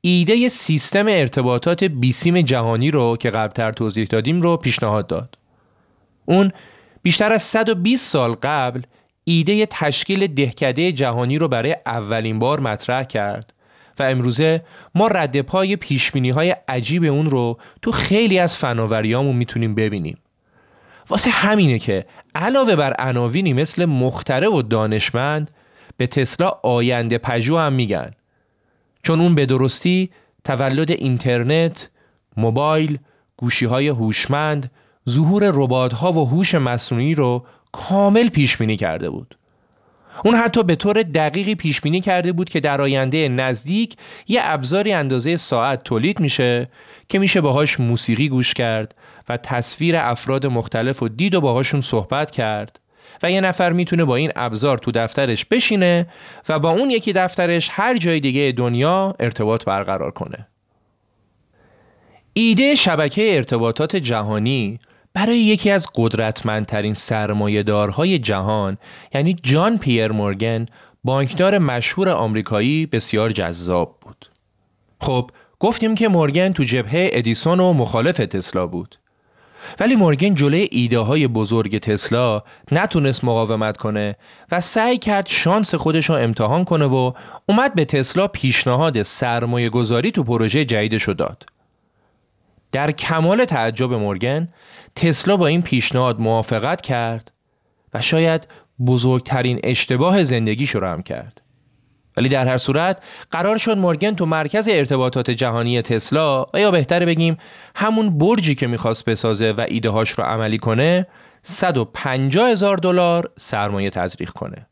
ایده 0.01 0.49
سیستم 0.49 1.07
ارتباطات 1.09 1.85
بیسیم 1.85 2.41
جهانی 2.41 2.91
رو 2.91 3.17
که 3.17 3.31
قبلتر 3.31 3.73
توضیح 3.73 4.07
دادیم 4.07 4.43
رو 4.43 4.57
پیشنهاد 4.57 5.07
داد. 5.07 5.39
اون 6.25 6.53
بیشتر 7.03 7.33
از 7.33 7.43
120 7.43 8.07
سال 8.07 8.37
قبل 8.43 8.83
ایده 9.25 9.67
تشکیل 9.67 10.27
دهکده 10.27 10.93
جهانی 10.93 11.39
رو 11.39 11.49
برای 11.49 11.77
اولین 11.87 12.39
بار 12.39 12.61
مطرح 12.61 13.03
کرد 13.03 13.55
و 13.99 14.03
امروزه 14.03 14.63
ما 14.95 15.09
رد 15.09 15.41
پای 15.41 15.77
پیشبینی 15.77 16.31
های 16.31 16.57
عجیب 16.69 17.05
اون 17.05 17.31
رو 17.31 17.59
تو 17.83 17.93
خیلی 17.93 18.39
از 18.39 18.57
فناوریامون 18.57 19.37
می‌تونیم 19.37 19.75
ببینیم. 19.75 20.19
واسه 21.09 21.31
همینه 21.31 21.79
که 21.79 22.07
علاوه 22.35 22.77
بر 22.77 22.95
عناوینی 22.99 23.53
مثل 23.53 23.85
مختره 23.85 24.49
و 24.49 24.63
دانشمند 24.63 25.51
به 25.99 26.07
تسلا 26.07 26.49
آینده 26.63 27.19
پژو 27.19 27.59
هم 27.59 27.73
میگن 27.73 28.11
چون 29.03 29.21
اون 29.21 29.35
به 29.35 29.47
درستی 29.47 30.11
تولد 30.45 30.91
اینترنت، 30.91 31.91
موبایل، 32.37 32.99
گوشی 33.37 33.67
های 33.67 33.89
هوشمند، 33.89 34.71
ظهور 35.09 35.51
ربات 35.55 35.93
ها 35.93 36.13
و 36.13 36.29
هوش 36.29 36.55
مصنوعی 36.55 37.15
رو 37.15 37.45
کامل 37.73 38.29
پیش 38.29 38.57
بینی 38.57 38.77
کرده 38.77 39.11
بود. 39.11 39.39
اون 40.25 40.35
حتی 40.35 40.63
به 40.63 40.77
طور 40.77 41.03
دقیقی 41.03 41.55
پیش 41.55 41.81
بینی 41.81 42.01
کرده 42.01 42.33
بود 42.33 42.49
که 42.49 42.61
در 42.61 42.81
آینده 42.81 43.29
نزدیک 43.29 43.97
یه 44.29 44.41
ابزاری 44.43 44.93
اندازه 44.93 45.37
ساعت 45.37 45.83
تولید 45.83 46.21
میشه 46.21 46.69
که 47.09 47.19
میشه 47.19 47.41
باهاش 47.41 47.81
موسیقی 47.81 48.29
گوش 48.29 48.55
کرد 48.55 48.95
و 49.29 49.37
تصویر 49.37 49.97
افراد 49.97 50.47
مختلف 50.47 51.03
و 51.03 51.09
دید 51.09 51.35
و 51.35 51.41
باهاشون 51.41 51.81
صحبت 51.81 52.31
کرد 52.31 52.81
و 53.23 53.31
یه 53.31 53.41
نفر 53.41 53.73
می‌تونه 53.73 54.05
با 54.05 54.17
این 54.17 54.33
ابزار 54.37 54.79
تو 54.79 54.91
دفترش 54.91 55.45
بشینه 55.45 56.07
و 56.49 56.59
با 56.59 56.71
اون 56.71 56.91
یکی 56.91 57.13
دفترش 57.13 57.69
هر 57.73 57.97
جای 57.97 58.21
دیگه 58.21 58.55
دنیا 58.57 59.15
ارتباط 59.21 59.65
برقرار 59.65 60.11
کنه. 60.11 60.47
ایده 62.33 62.75
شبکه 62.75 63.37
ارتباطات 63.37 63.97
جهانی 63.97 64.79
برای 65.15 65.39
یکی 65.39 65.71
از 65.71 65.87
قدرتمندترین 65.95 66.95
سرمایهدارهای 66.95 68.19
جهان 68.19 68.79
یعنی 69.15 69.37
جان 69.43 69.79
پیر 69.79 70.13
مورگن 70.13 70.67
بانکدار 71.05 71.59
مشهور 71.59 72.09
آمریکایی 72.09 72.87
بسیار 72.87 73.31
جذاب 73.31 73.97
بود. 74.01 74.31
خب 75.01 75.31
گفتیم 75.61 75.95
که 75.95 76.09
مورگن 76.09 76.53
تو 76.53 76.65
جبهه 76.65 77.11
ادیسون 77.13 77.61
و 77.61 77.73
مخالف 77.73 78.17
تسلا 78.17 78.67
بود. 78.67 78.99
ولی 79.81 79.97
مورگن 79.97 80.35
جلوی 80.35 80.69
ایده 80.71 80.99
های 80.99 81.27
بزرگ 81.27 81.79
تسلا 81.79 82.43
نتونست 82.73 83.25
مقاومت 83.25 83.77
کنه 83.77 84.17
و 84.51 84.61
سعی 84.61 84.99
کرد 84.99 85.27
شانس 85.27 85.75
خودش 85.75 86.11
رو 86.11 86.15
امتحان 86.15 86.65
کنه 86.65 86.85
و 86.85 87.13
اومد 87.47 87.75
به 87.75 87.85
تسلا 87.85 88.29
پیشنهاد 88.29 89.03
سرمایه 89.03 89.69
گذاری 89.69 90.11
تو 90.11 90.25
پروژه 90.25 90.65
جدیدش 90.65 91.03
رو 91.03 91.15
داد. 91.15 91.47
در 92.73 92.91
کمال 92.91 93.45
تعجب 93.45 93.93
مورگن 93.93 94.49
تسلا 94.95 95.37
با 95.37 95.47
این 95.47 95.63
پیشنهاد 95.63 96.21
موافقت 96.21 96.81
کرد 96.81 97.31
و 97.95 98.01
شاید 98.01 98.47
بزرگترین 98.87 99.61
اشتباه 99.65 100.25
زندگیش 100.25 100.71
رو 100.71 100.87
هم 100.87 101.03
کرد. 101.03 101.41
ولی 102.19 102.29
در 102.29 102.49
هر 102.49 102.59
صورت 102.59 103.03
قرار 103.31 103.59
شد 103.59 103.79
مورگن 103.79 104.15
تو 104.15 104.27
مرکز 104.27 104.69
ارتباطات 104.71 105.31
جهانی 105.31 105.83
تسلا 105.83 106.47
و 106.55 106.61
یا 106.61 106.71
بهتره 106.71 107.07
بگیم 107.07 107.39
همون 107.75 108.19
برجی 108.19 108.55
که 108.55 108.67
می‌خواست 108.67 109.05
بسازه 109.05 109.53
و 109.53 109.65
ایده 109.69 109.91
هاش 109.91 110.11
رو 110.11 110.25
عملی 110.25 110.59
کنه 110.59 111.07
150 111.43 112.49
هزار 112.49 112.77
دلار 112.77 113.31
سرمایه 113.39 113.91
تزریق 113.91 114.31
کنه. 114.31 114.67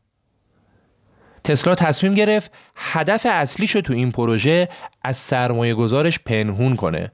تسلا 1.43 1.75
تصمیم 1.75 2.13
گرفت 2.13 2.51
هدف 2.75 3.25
اصلیش 3.29 3.75
رو 3.75 3.81
تو 3.81 3.93
این 3.93 4.11
پروژه 4.11 4.69
از 5.03 5.17
سرمایه 5.17 5.73
گذارش 5.73 6.19
پنهون 6.19 6.75
کنه 6.75 7.11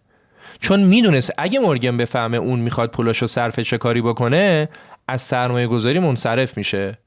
چون 0.59 0.79
می‌دونست 0.79 1.33
اگه 1.37 1.59
مورگن 1.59 1.97
بفهمه 1.97 2.37
اون 2.37 2.59
می‌خواد 2.59 2.91
پولاشو 2.91 3.27
صرف 3.27 3.59
چه 3.59 3.77
کاری 3.77 4.01
بکنه 4.01 4.69
از 5.07 5.21
سرمایه 5.21 5.67
گذاری 5.67 5.99
منصرف 5.99 6.57
میشه 6.57 6.97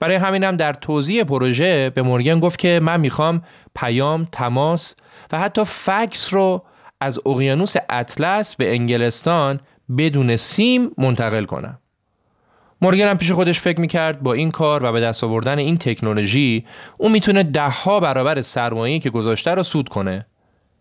برای 0.00 0.16
همینم 0.16 0.56
در 0.56 0.72
توضیح 0.72 1.24
پروژه 1.24 1.90
به 1.90 2.02
مورگن 2.02 2.40
گفت 2.40 2.58
که 2.58 2.80
من 2.82 3.00
می‌خوام 3.00 3.42
پیام، 3.74 4.28
تماس 4.32 4.94
و 5.32 5.38
حتی 5.38 5.64
فکس 5.64 6.34
رو 6.34 6.62
از 7.00 7.20
اقیانوس 7.26 7.74
اطلس 7.90 8.54
به 8.54 8.72
انگلستان 8.72 9.60
بدون 9.98 10.36
سیم 10.36 10.90
منتقل 10.98 11.44
کنم. 11.44 11.78
مورگن 12.82 13.08
هم 13.08 13.18
پیش 13.18 13.32
خودش 13.32 13.60
فکر 13.60 13.80
می‌کرد 13.80 14.22
با 14.22 14.32
این 14.32 14.50
کار 14.50 14.84
و 14.84 14.92
به 14.92 15.00
دست 15.00 15.24
آوردن 15.24 15.58
این 15.58 15.76
تکنولوژی 15.76 16.66
اون 16.96 17.12
می‌تونه 17.12 17.42
دهها 17.42 18.00
برابر 18.00 18.42
سرمایه‌ای 18.42 19.00
که 19.00 19.10
گذاشته 19.10 19.50
رو 19.50 19.62
سود 19.62 19.88
کنه. 19.88 20.26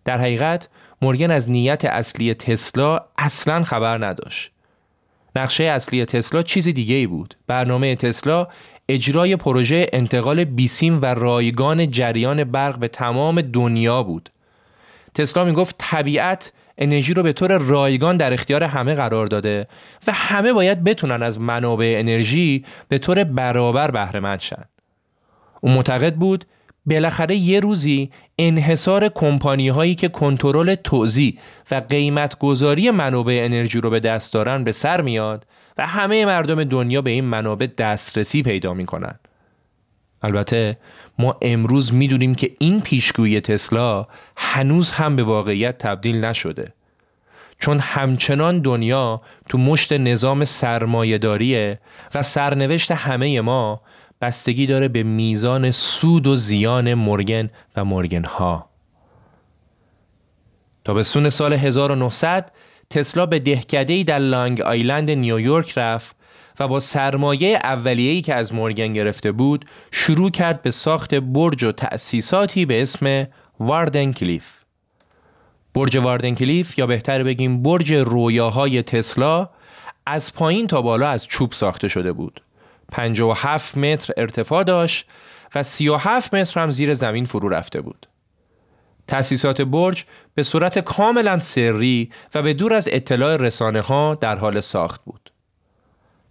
در 0.06 0.18
حقیقت 0.18 0.70
مورگن 1.02 1.32
از 1.32 1.50
نیت 1.50 1.86
اصلی 1.86 2.34
تسلا 2.34 3.00
اصلا 3.18 3.64
خبر 3.64 4.06
نداشت. 4.06 4.52
نقشه 5.36 5.64
اصلی 5.64 6.06
تسلا 6.06 6.42
چیزی 6.44 6.74
دیگه 6.74 6.96
ای 6.96 7.08
بود. 7.08 7.38
برنامه 7.48 7.96
تسلا 7.96 8.48
اجرای 8.90 9.36
پروژه 9.36 9.88
انتقال 9.94 10.44
بیسیم 10.44 11.02
و 11.02 11.06
رایگان 11.06 11.92
جریان 11.92 12.44
برق 12.44 12.78
به 12.78 12.88
تمام 12.88 13.42
دنیا 13.42 14.04
بود. 14.04 14.30
تسلا 15.14 15.46
می 15.46 15.52
گفت 15.52 15.76
طبیعت 15.78 16.52
انرژی 16.78 17.14
رو 17.14 17.24
به 17.24 17.34
طور 17.34 17.58
رایگان 17.58 18.18
در 18.18 18.34
اختیار 18.34 18.64
همه 18.64 18.96
قرار 18.96 19.28
داده 19.28 19.68
و 20.08 20.12
همه 20.12 20.54
باید 20.54 20.84
بتونن 20.84 21.24
از 21.24 21.40
منابع 21.40 21.96
انرژی 22.00 22.66
به 22.90 22.98
طور 22.98 23.24
برابر 23.24 23.92
بهره 23.92 24.20
مند 24.20 24.40
شن. 24.40 24.64
او 25.62 25.70
معتقد 25.70 26.16
بود 26.16 26.46
بالاخره 26.86 27.36
یه 27.36 27.60
روزی 27.60 28.12
انحصار 28.40 29.10
کمپانی 29.10 29.70
هایی 29.70 29.96
که 29.96 30.08
کنترل 30.08 30.76
توزیع 30.76 31.38
و 31.72 31.76
قیمت 31.76 32.40
گذاری 32.40 32.92
منابع 32.92 33.42
انرژی 33.44 33.82
رو 33.82 33.90
به 33.90 34.00
دست 34.00 34.34
دارن 34.34 34.64
به 34.64 34.72
سر 34.72 35.02
میاد 35.02 35.46
همه 35.86 36.26
مردم 36.26 36.64
دنیا 36.64 37.02
به 37.02 37.10
این 37.10 37.26
منابع 37.26 37.68
دسترسی 37.78 38.44
پیدا 38.44 38.74
می‌کنن. 38.74 39.20
البته 40.22 40.78
ما 41.20 41.38
امروز 41.42 41.94
می‌دونیم 41.94 42.36
که 42.36 42.52
این 42.60 42.82
پیشگویی 42.82 43.42
تسلا 43.42 44.08
هنوز 44.38 44.92
هم 44.92 45.16
به 45.16 45.24
واقعیت 45.24 45.78
تبدیل 45.78 46.26
نشده 46.26 46.74
چون 47.60 47.80
همچنان 47.80 48.60
دنیا 48.60 49.22
تو 49.50 49.58
مشت 49.58 49.94
نظام 49.94 50.46
سرمایهداریه 50.46 51.80
و 52.16 52.24
سرنوشت 52.24 52.92
همه 52.92 53.42
ما 53.42 53.82
بستگی 54.22 54.68
داره 54.68 54.88
به 54.88 55.04
میزان 55.04 55.72
سود 55.72 56.28
و 56.28 56.36
زیان 56.36 56.94
مورگن 56.94 57.50
و 57.76 57.86
مورگن 57.86 58.24
ها 58.24 58.70
تابستون 60.86 61.30
سال 61.30 61.54
1900 61.54 62.52
تسلا 62.92 63.26
به 63.26 63.40
دهکده‌ای 63.40 64.04
در 64.04 64.20
لانگ 64.20 64.62
آیلند 64.62 65.12
نیویورک 65.12 65.78
رفت 65.78 66.16
و 66.60 66.68
با 66.68 66.80
سرمایه 66.80 67.60
اولیه‌ای 67.64 68.22
که 68.22 68.36
از 68.36 68.54
مورگن 68.54 68.94
گرفته 68.94 69.32
بود 69.32 69.66
شروع 69.92 70.32
کرد 70.32 70.62
به 70.62 70.72
ساخت 70.72 71.16
برج 71.16 71.64
و 71.64 71.72
تأسیساتی 71.72 72.66
به 72.66 72.82
اسم 72.82 73.28
واردن 73.60 74.14
کلیف 74.14 74.62
برج 75.74 75.98
واردن 75.98 76.36
کلیف 76.36 76.80
یا 76.80 76.88
بهتر 76.88 77.24
بگیم 77.24 77.64
برج 77.64 77.94
رویاهای 77.94 78.84
تسلا 78.84 79.50
از 80.06 80.34
پایین 80.34 80.68
تا 80.68 80.82
بالا 80.82 81.08
از 81.08 81.28
چوب 81.28 81.52
ساخته 81.52 81.88
شده 81.88 82.12
بود. 82.12 82.42
57 82.92 83.78
متر 83.78 84.14
ارتفاع 84.18 84.64
داشت 84.64 85.08
و 85.56 85.64
37 85.64 86.34
متر 86.34 86.60
هم 86.60 86.72
زیر 86.72 86.94
زمین 86.94 87.26
فرو 87.26 87.50
رفته 87.50 87.82
بود. 87.82 88.08
تأسیسات 89.12 89.62
برج 89.62 90.06
به 90.36 90.44
صورت 90.44 90.80
کاملا 90.80 91.40
سری 91.40 92.10
و 92.36 92.42
به 92.42 92.54
دور 92.54 92.74
از 92.74 92.90
اطلاع 92.92 93.38
رسانه 93.38 93.82
ها 93.82 94.16
در 94.16 94.38
حال 94.38 94.60
ساخت 94.60 95.02
بود. 95.06 95.32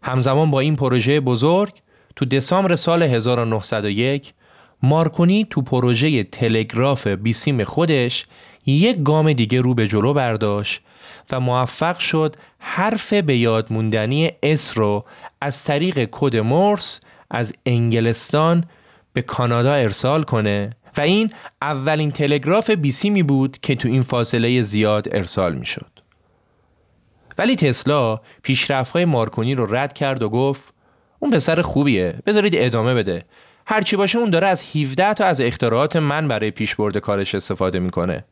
همزمان 0.02 0.50
با 0.50 0.60
این 0.60 0.76
پروژه 0.76 1.20
بزرگ 1.20 1.72
تو 2.16 2.24
دسامبر 2.24 2.76
سال 2.76 3.02
1901 3.02 4.32
مارکونی 4.82 5.46
تو 5.50 5.62
پروژه 5.62 6.24
تلگراف 6.24 7.06
بیسیم 7.06 7.64
خودش 7.64 8.26
یک 8.66 9.02
گام 9.02 9.32
دیگه 9.32 9.60
رو 9.60 9.74
به 9.74 9.88
جلو 9.88 10.14
برداشت 10.14 10.80
و 11.30 11.40
موفق 11.40 11.98
شد 11.98 12.36
حرف 12.58 13.12
به 13.12 13.36
یاد 13.36 13.72
موندنی 13.72 14.30
اس 14.42 14.78
رو 14.78 15.04
از 15.40 15.64
طریق 15.64 16.08
کد 16.12 16.36
مورس 16.36 17.00
از 17.30 17.54
انگلستان 17.66 18.64
به 19.12 19.22
کانادا 19.22 19.72
ارسال 19.72 20.22
کنه. 20.22 20.70
و 20.96 21.00
این 21.00 21.32
اولین 21.62 22.10
تلگراف 22.10 22.70
بیسیمی 22.70 23.22
بود 23.22 23.58
که 23.62 23.74
تو 23.74 23.88
این 23.88 24.02
فاصله 24.02 24.62
زیاد 24.62 25.08
ارسال 25.12 25.54
می 25.54 25.66
شد. 25.66 25.90
ولی 27.38 27.56
تسلا 27.56 28.20
پیشرفت‌های 28.42 29.04
مارکونی 29.04 29.54
رو 29.54 29.74
رد 29.74 29.92
کرد 29.92 30.22
و 30.22 30.28
گفت 30.28 30.62
اون 31.18 31.30
پسر 31.30 31.62
خوبیه 31.62 32.14
بذارید 32.26 32.52
ادامه 32.56 32.94
بده. 32.94 33.24
هرچی 33.66 33.96
باشه 33.96 34.18
اون 34.18 34.30
داره 34.30 34.46
از 34.46 34.76
17 34.76 35.14
تا 35.14 35.24
از 35.24 35.40
اختراعات 35.40 35.96
من 35.96 36.28
برای 36.28 36.50
پیشبرد 36.50 36.96
کارش 36.96 37.34
استفاده 37.34 37.78
می‌کنه. 37.78 38.24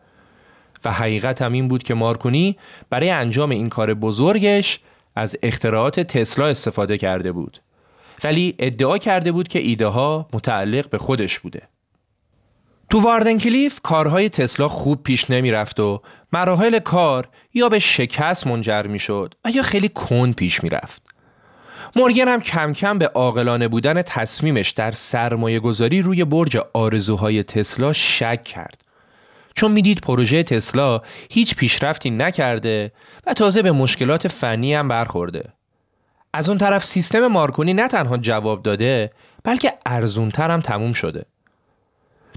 و 0.85 0.93
حقیقت 0.93 1.43
هم 1.43 1.53
این 1.53 1.69
بود 1.69 1.83
که 1.83 1.95
مارکونی 1.95 2.57
برای 2.91 3.11
انجام 3.11 3.51
این 3.51 3.69
کار 3.69 3.95
بزرگش 3.95 4.81
از 5.17 5.37
اختراعات 5.43 6.01
تسلا 6.01 6.47
استفاده 6.47 6.99
کرده 6.99 7.33
بود. 7.33 7.61
ولی 8.25 8.55
ادعا 8.59 8.99
کرده 8.99 9.33
بود 9.33 9.49
که 9.49 9.59
ایده 9.59 9.87
ها 9.87 10.29
متعلق 10.33 10.91
به 10.91 10.99
خودش 10.99 11.39
بوده. 11.39 11.63
تو 12.91 13.01
واردن 13.01 13.39
کلیف 13.39 13.81
کارهای 13.83 14.29
تسلا 14.29 14.69
خوب 14.69 15.03
پیش 15.03 15.31
نمی 15.31 15.51
رفت 15.51 15.81
و 15.81 16.03
مراحل 16.33 16.79
کار 16.79 17.29
یا 17.55 17.69
به 17.69 17.79
شکست 17.79 18.47
منجر 18.47 18.83
می 18.83 18.99
شد 18.99 19.35
و 19.45 19.51
یا 19.51 19.63
خیلی 19.63 19.89
کند 19.89 20.35
پیش 20.35 20.63
می 20.65 20.71
رفت. 20.71 21.03
مورگن 21.97 22.29
هم 22.29 22.41
کم 22.41 22.73
کم 22.73 22.99
به 22.99 23.09
عاقلانه 23.09 23.69
بودن 23.69 24.03
تصمیمش 24.03 24.71
در 24.71 24.93
سرمایه 24.93 25.61
گذاری 25.61 26.03
روی 26.03 26.25
برج 26.25 26.59
آرزوهای 26.75 27.43
تسلا 27.43 27.93
شک 27.93 28.45
کرد. 28.45 28.85
چون 29.55 29.73
می‌دید 29.73 30.01
پروژه 30.01 30.43
تسلا 30.43 31.01
هیچ 31.31 31.55
پیشرفتی 31.55 32.11
نکرده 32.11 32.93
و 33.27 33.35
تازه 33.35 33.63
به 33.63 33.73
مشکلات 33.73 34.29
فنی 34.29 34.75
هم 34.75 34.89
برخورده. 34.89 35.53
از 36.33 36.49
اون 36.49 36.59
طرف 36.59 36.85
سیستم 36.85 37.27
مارکونی 37.27 37.75
نه 37.75 37.89
تنها 37.89 38.17
جواب 38.17 38.63
داده 38.63 39.11
بلکه 39.45 39.75
ارزونتر 39.87 40.51
هم 40.51 40.61
تموم 40.61 40.93
شده. 40.93 41.25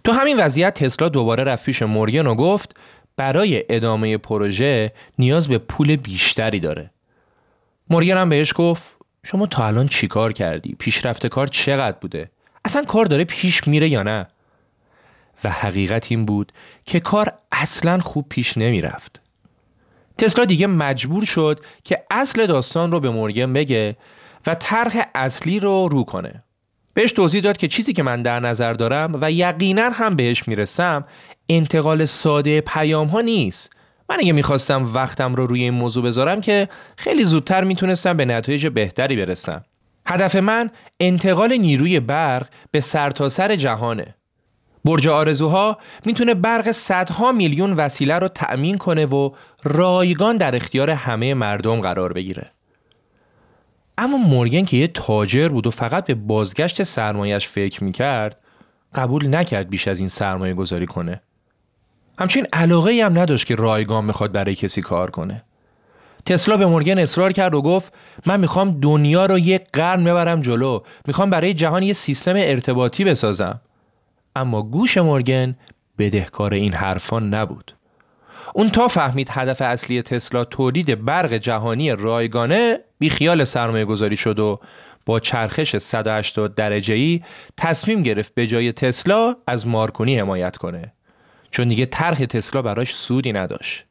تو 0.03 0.11
همین 0.11 0.37
وضعیت 0.37 0.73
تسلا 0.83 1.09
دوباره 1.09 1.43
رفت 1.43 1.65
پیش 1.65 1.81
مورگن 1.81 2.27
و 2.27 2.35
گفت 2.35 2.75
برای 3.15 3.63
ادامه 3.69 4.17
پروژه 4.17 4.93
نیاز 5.19 5.47
به 5.47 5.57
پول 5.57 5.95
بیشتری 5.95 6.59
داره. 6.59 6.89
مورگن 7.89 8.17
هم 8.17 8.29
بهش 8.29 8.53
گفت 8.55 8.83
شما 9.23 9.45
تا 9.45 9.65
الان 9.65 9.87
چیکار 9.87 10.33
کردی؟ 10.33 10.75
پیشرفت 10.79 11.27
کار 11.27 11.47
چقدر 11.47 11.97
بوده؟ 12.01 12.31
اصلا 12.65 12.85
کار 12.85 13.05
داره 13.05 13.23
پیش 13.23 13.67
میره 13.67 13.89
یا 13.89 14.03
نه؟ 14.03 14.27
و 15.43 15.49
حقیقت 15.49 16.11
این 16.11 16.25
بود 16.25 16.51
که 16.85 16.99
کار 16.99 17.33
اصلا 17.51 17.99
خوب 17.99 18.29
پیش 18.29 18.57
نمی‌رفت. 18.57 19.21
تسلا 20.17 20.45
دیگه 20.45 20.67
مجبور 20.67 21.25
شد 21.25 21.59
که 21.83 22.03
اصل 22.11 22.45
داستان 22.47 22.91
رو 22.91 22.99
به 22.99 23.09
مورگن 23.09 23.53
بگه 23.53 23.97
و 24.47 24.55
طرح 24.55 25.05
اصلی 25.15 25.59
رو 25.59 25.87
رو 25.87 26.03
کنه. 26.03 26.43
بهش 26.93 27.11
توضیح 27.11 27.41
داد 27.41 27.57
که 27.57 27.67
چیزی 27.67 27.93
که 27.93 28.03
من 28.03 28.21
در 28.21 28.39
نظر 28.39 28.73
دارم 28.73 29.17
و 29.21 29.31
یقینا 29.31 29.89
هم 29.89 30.15
بهش 30.15 30.47
می‌رسم 30.47 31.05
انتقال 31.49 32.05
ساده 32.05 32.61
پیام 32.61 33.07
ها 33.07 33.21
نیست. 33.21 33.73
من 34.09 34.17
اگه 34.19 34.33
می‌خواستم 34.33 34.93
وقتم 34.93 35.35
رو 35.35 35.47
روی 35.47 35.63
این 35.63 35.73
موضوع 35.73 36.03
بذارم 36.03 36.41
که 36.41 36.69
خیلی 36.97 37.23
زودتر 37.23 37.63
می‌تونستم 37.63 38.17
به 38.17 38.25
نتایج 38.25 38.67
بهتری 38.67 39.15
برسم. 39.15 39.65
هدف 40.05 40.35
من 40.35 40.69
انتقال 40.99 41.53
نیروی 41.53 41.99
برق 41.99 42.47
به 42.71 42.81
سرتاسر 42.81 43.47
سر 43.47 43.55
جهانه. 43.55 44.15
برج 44.85 45.07
آرزوها 45.07 45.77
می‌تونه 46.05 46.33
برق 46.33 46.71
صدها 46.71 47.31
میلیون 47.31 47.73
وسیله 47.73 48.19
رو 48.19 48.27
تأمین 48.27 48.77
کنه 48.77 49.05
و 49.05 49.31
رایگان 49.63 50.37
در 50.37 50.55
اختیار 50.55 50.89
همه 50.89 51.33
مردم 51.33 51.81
قرار 51.81 52.13
بگیره. 52.13 52.51
اما 54.01 54.17
مورگن 54.17 54.65
که 54.65 54.77
یه 54.77 54.87
تاجر 54.87 55.49
بود 55.49 55.67
و 55.67 55.71
فقط 55.71 56.05
به 56.05 56.13
بازگشت 56.13 56.83
سرمایش 56.83 57.47
فکر 57.47 57.83
می‌کرد 57.83 58.37
قبول 58.95 59.35
نکرد 59.35 59.69
بیش 59.69 59.87
از 59.87 59.99
این 59.99 60.07
سرمایه 60.07 60.53
گذاری 60.53 60.85
کنه. 60.85 61.21
همچنین 62.19 62.47
علاقه 62.53 62.91
ای 62.91 63.01
هم 63.01 63.19
نداشت 63.19 63.47
که 63.47 63.55
رایگان 63.55 64.05
می‌خواد 64.05 64.31
برای 64.31 64.55
کسی 64.55 64.81
کار 64.81 65.11
کنه. 65.11 65.43
تسلا 66.25 66.57
به 66.57 66.65
مورگن 66.65 66.99
اصرار 66.99 67.31
کرد 67.31 67.55
و 67.55 67.61
گفت 67.61 67.93
من 68.25 68.39
می‌خوام 68.39 68.79
دنیا 68.79 69.25
رو 69.25 69.39
یک 69.39 69.61
قرن 69.73 70.03
ببرم 70.03 70.41
جلو. 70.41 70.79
می‌خوام 71.07 71.29
برای 71.29 71.53
جهان 71.53 71.83
یه 71.83 71.93
سیستم 71.93 72.33
ارتباطی 72.35 73.03
بسازم. 73.03 73.61
اما 74.35 74.61
گوش 74.61 74.97
مورگن 74.97 75.55
بدهکار 75.97 76.53
این 76.53 76.73
حرفان 76.73 77.33
نبود. 77.33 77.73
اون 78.53 78.69
تا 78.69 78.87
فهمید 78.87 79.27
هدف 79.31 79.61
اصلی 79.61 80.01
تسلا 80.01 80.43
تولید 80.43 81.05
برق 81.05 81.33
جهانی 81.33 81.91
رایگانه 81.91 82.79
بیخیال 83.01 83.43
سرمایه 83.43 83.85
گذاری 83.85 84.17
شد 84.17 84.39
و 84.39 84.59
با 85.05 85.19
چرخش 85.19 85.77
180 85.77 86.55
درجه 86.55 86.93
ای 86.93 87.21
تصمیم 87.57 88.03
گرفت 88.03 88.33
به 88.33 88.47
جای 88.47 88.71
تسلا 88.71 89.35
از 89.47 89.67
مارکونی 89.67 90.19
حمایت 90.19 90.57
کنه 90.57 90.93
چون 91.51 91.67
دیگه 91.67 91.85
طرح 91.85 92.25
تسلا 92.25 92.61
براش 92.61 92.95
سودی 92.95 93.33
نداشت 93.33 93.85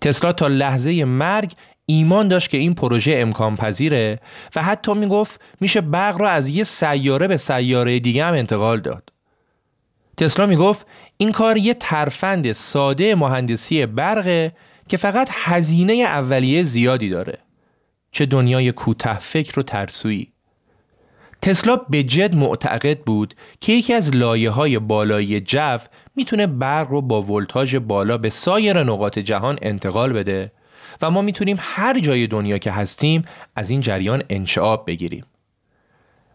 تسلا 0.00 0.32
تا 0.32 0.46
لحظه 0.46 1.04
مرگ 1.04 1.52
ایمان 1.86 2.28
داشت 2.28 2.50
که 2.50 2.58
این 2.58 2.74
پروژه 2.74 3.14
امکان 3.16 3.56
پذیره 3.56 4.20
و 4.56 4.62
حتی 4.62 4.94
می‌گفت 4.94 5.40
میشه 5.60 5.80
برق 5.80 6.20
را 6.20 6.28
از 6.28 6.48
یه 6.48 6.64
سیاره 6.64 7.28
به 7.28 7.36
سیاره 7.36 7.98
دیگه 7.98 8.24
هم 8.24 8.34
انتقال 8.34 8.80
داد. 8.80 9.12
تسلا 10.16 10.46
می‌گفت 10.46 10.86
این 11.16 11.32
کار 11.32 11.56
یه 11.56 11.74
ترفند 11.74 12.52
ساده 12.52 13.14
مهندسی 13.14 13.86
برقه 13.86 14.52
که 14.88 14.96
فقط 14.96 15.28
هزینه 15.32 15.92
اولیه 15.92 16.62
زیادی 16.62 17.08
داره. 17.08 17.47
چه 18.12 18.26
دنیای 18.26 18.72
کوته 18.72 19.18
فکر 19.18 19.60
و 19.60 19.62
ترسویی. 19.62 20.32
تسلا 21.42 21.76
به 21.76 22.02
جد 22.02 22.34
معتقد 22.34 22.98
بود 22.98 23.34
که 23.60 23.72
یکی 23.72 23.94
از 23.94 24.16
لایه 24.16 24.50
های 24.50 24.78
بالایی 24.78 25.40
جو 25.40 25.78
می‌تونه 26.16 26.46
برق 26.46 26.90
رو 26.90 27.00
با 27.00 27.22
ولتاژ 27.22 27.74
بالا 27.74 28.18
به 28.18 28.30
سایر 28.30 28.82
نقاط 28.82 29.18
جهان 29.18 29.58
انتقال 29.62 30.12
بده 30.12 30.52
و 31.02 31.10
ما 31.10 31.22
می‌تونیم 31.22 31.56
هر 31.60 32.00
جای 32.00 32.26
دنیا 32.26 32.58
که 32.58 32.70
هستیم 32.70 33.24
از 33.56 33.70
این 33.70 33.80
جریان 33.80 34.22
انشعاب 34.30 34.86
بگیریم. 34.86 35.24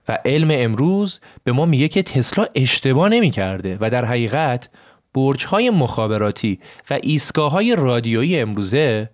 و 0.07 0.17
علم 0.25 0.47
امروز 0.51 1.19
به 1.43 1.51
ما 1.51 1.65
میگه 1.65 1.87
که 1.87 2.03
تسلا 2.03 2.45
اشتباه 2.55 3.09
نمی‌کرده 3.09 3.77
و 3.81 3.89
در 3.89 4.05
حقیقت 4.05 4.69
برج 5.13 5.45
های 5.45 5.69
مخابراتی 5.69 6.59
و 6.89 6.99
ایستگاه 7.03 7.51
های 7.51 7.75
رادیویی 7.75 8.39
امروزه 8.39 9.09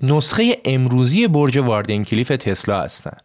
نسخه 0.00 0.58
امروزی 0.64 1.28
برج 1.28 1.58
واردنکلیف 1.58 2.28
تسلا 2.28 2.80
هستند. 2.80 3.22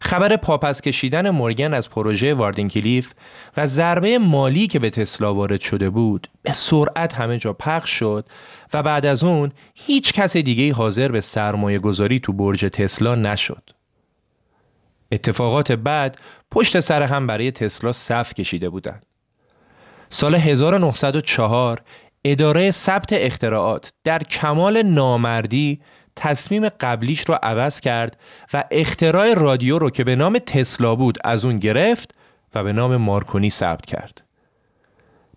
خبر 0.00 0.36
پاپس 0.36 0.80
کشیدن 0.80 1.30
مورگن 1.30 1.74
از 1.74 1.90
پروژه 1.90 2.34
واردنکلیف 2.34 3.12
و 3.56 3.66
ضربه 3.66 4.18
مالی 4.18 4.66
که 4.66 4.78
به 4.78 4.90
تسلا 4.90 5.34
وارد 5.34 5.60
شده 5.60 5.90
بود 5.90 6.28
به 6.42 6.52
سرعت 6.52 7.14
همه 7.14 7.38
جا 7.38 7.52
پخش 7.52 7.90
شد 7.90 8.26
و 8.74 8.82
بعد 8.82 9.06
از 9.06 9.24
اون 9.24 9.52
هیچ 9.74 10.12
کس 10.12 10.36
دیگه 10.36 10.74
حاضر 10.74 11.08
به 11.08 11.20
سرمایه 11.20 11.78
گذاری 11.78 12.20
تو 12.20 12.32
برج 12.32 12.60
تسلا 12.60 13.14
نشد. 13.14 13.62
اتفاقات 15.12 15.72
بعد 15.72 16.18
پشت 16.50 16.80
سر 16.80 17.02
هم 17.02 17.26
برای 17.26 17.50
تسلا 17.50 17.92
صف 17.92 18.34
کشیده 18.34 18.68
بودند. 18.68 19.06
سال 20.08 20.34
1904 20.34 21.82
اداره 22.24 22.70
ثبت 22.70 23.08
اختراعات 23.12 23.92
در 24.04 24.22
کمال 24.22 24.82
نامردی 24.82 25.80
تصمیم 26.16 26.68
قبلیش 26.68 27.20
رو 27.20 27.38
عوض 27.42 27.80
کرد 27.80 28.16
و 28.52 28.64
اختراع 28.70 29.34
رادیو 29.34 29.78
رو 29.78 29.90
که 29.90 30.04
به 30.04 30.16
نام 30.16 30.38
تسلا 30.38 30.94
بود 30.94 31.18
از 31.24 31.44
اون 31.44 31.58
گرفت 31.58 32.14
و 32.54 32.64
به 32.64 32.72
نام 32.72 32.96
مارکونی 32.96 33.50
ثبت 33.50 33.86
کرد. 33.86 34.22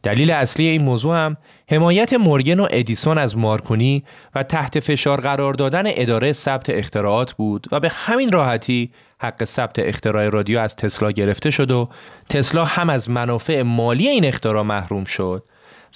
دلیل 0.03 0.31
اصلی 0.31 0.67
این 0.67 0.81
موضوع 0.81 1.15
هم 1.15 1.37
حمایت 1.69 2.13
مورگن 2.13 2.59
و 2.59 2.67
ادیسون 2.71 3.17
از 3.17 3.37
مارکونی 3.37 4.03
و 4.35 4.43
تحت 4.43 4.79
فشار 4.79 5.21
قرار 5.21 5.53
دادن 5.53 5.83
اداره 5.85 6.33
ثبت 6.33 6.69
اختراعات 6.69 7.33
بود 7.33 7.67
و 7.71 7.79
به 7.79 7.89
همین 7.89 8.31
راحتی 8.31 8.91
حق 9.19 9.43
ثبت 9.43 9.79
اختراع 9.79 10.29
رادیو 10.29 10.59
از 10.59 10.75
تسلا 10.75 11.11
گرفته 11.11 11.51
شد 11.51 11.71
و 11.71 11.89
تسلا 12.29 12.65
هم 12.65 12.89
از 12.89 13.09
منافع 13.09 13.61
مالی 13.61 14.07
این 14.07 14.25
اختراع 14.25 14.63
محروم 14.63 15.03
شد 15.03 15.43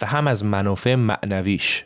و 0.02 0.06
هم 0.06 0.28
از 0.28 0.46
منافع 0.46 0.96
معنویش. 0.96 1.86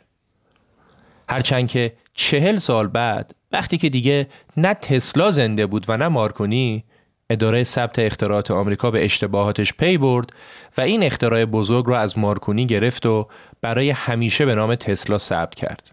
هرچند 1.30 1.68
که 1.68 1.94
چهل 2.14 2.58
سال 2.58 2.88
بعد 2.88 3.36
وقتی 3.52 3.78
که 3.78 3.90
دیگه 3.90 4.28
نه 4.58 4.74
تسلا 4.74 5.32
زنده 5.32 5.66
بود 5.66 5.86
و 5.88 5.98
نه 5.98 6.08
مارکونی 6.08 6.84
اداره 7.30 7.64
ثبت 7.64 8.00
اختراعات 8.00 8.52
آمریکا 8.52 8.92
به 8.92 9.06
اشتباهاتش 9.06 9.74
پی 9.74 9.98
برد 9.98 10.34
و 10.78 10.82
این 10.82 11.04
اختراع 11.04 11.46
بزرگ 11.46 11.86
را 11.88 12.00
از 12.00 12.18
مارکونی 12.18 12.66
گرفت 12.66 13.06
و 13.06 13.28
برای 13.62 13.90
همیشه 13.90 14.46
به 14.46 14.56
نام 14.56 14.76
تسلا 14.76 15.18
ثبت 15.18 15.56
کرد. 15.56 15.92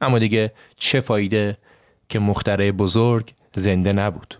اما 0.00 0.18
دیگه 0.18 0.52
چه 0.76 1.00
فایده 1.00 1.58
که 2.08 2.18
مخترع 2.18 2.70
بزرگ 2.70 3.32
زنده 3.54 3.92
نبود. 3.92 4.39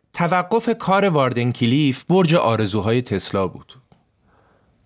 توقف 0.13 0.69
کار 0.79 1.05
واردن 1.05 1.51
کلیف 1.51 2.03
برج 2.03 2.35
آرزوهای 2.35 3.01
تسلا 3.01 3.47
بود. 3.47 3.73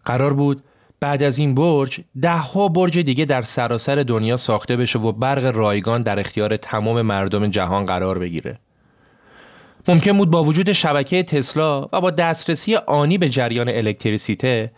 قرار 0.05 0.33
بود 0.33 0.63
بعد 0.99 1.23
از 1.23 1.37
این 1.37 1.55
برج 1.55 2.01
ده 2.21 2.37
ها 2.37 2.67
برج 2.67 2.99
دیگه 2.99 3.25
در 3.25 3.41
سراسر 3.41 3.95
دنیا 3.95 4.37
ساخته 4.37 4.77
بشه 4.77 4.99
و 4.99 5.11
برق 5.11 5.55
رایگان 5.55 6.01
در 6.01 6.19
اختیار 6.19 6.57
تمام 6.57 7.01
مردم 7.01 7.47
جهان 7.47 7.85
قرار 7.85 8.19
بگیره. 8.19 8.59
ممکن 9.87 10.17
بود 10.17 10.31
با 10.31 10.43
وجود 10.43 10.71
شبکه 10.71 11.23
تسلا 11.23 11.81
و 11.93 12.01
با 12.01 12.11
دسترسی 12.11 12.75
آنی 12.75 13.17
به 13.17 13.29
جریان 13.29 13.69
الکتریسیته 13.69 14.71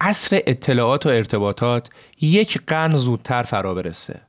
عصر 0.00 0.40
اطلاعات 0.46 1.06
و 1.06 1.08
ارتباطات 1.08 1.90
یک 2.20 2.60
قرن 2.66 2.94
زودتر 2.94 3.42
فرا 3.42 3.74
برسه. 3.74 4.20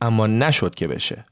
اما 0.00 0.26
نشد 0.26 0.74
که 0.74 0.88
بشه. 0.88 1.24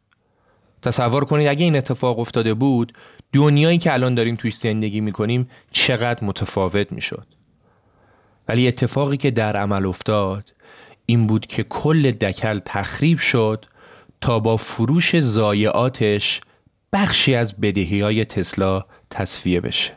تصور 0.82 1.24
کنید 1.24 1.48
اگه 1.48 1.64
این 1.64 1.76
اتفاق 1.76 2.18
افتاده 2.18 2.54
بود 2.54 2.92
دنیایی 3.32 3.78
که 3.78 3.92
الان 3.92 4.14
داریم 4.14 4.36
توش 4.36 4.56
زندگی 4.56 5.00
می‌کنیم 5.00 5.48
چقدر 5.70 6.24
متفاوت 6.24 6.92
می‌شد. 6.92 7.26
ولی 8.48 8.68
اتفاقی 8.68 9.16
که 9.16 9.30
در 9.30 9.56
عمل 9.56 9.86
افتاد 9.86 10.54
این 11.06 11.26
بود 11.26 11.46
که 11.46 11.62
کل 11.62 12.10
دکل 12.10 12.60
تخریب 12.64 13.18
شد 13.18 13.66
تا 14.20 14.40
با 14.40 14.56
فروش 14.56 15.20
زایعاتش 15.20 16.40
بخشی 16.92 17.34
از 17.34 17.60
بدهی 17.60 18.00
های 18.00 18.24
تسلا 18.24 18.84
تصفیه 19.10 19.60
بشه. 19.60 19.92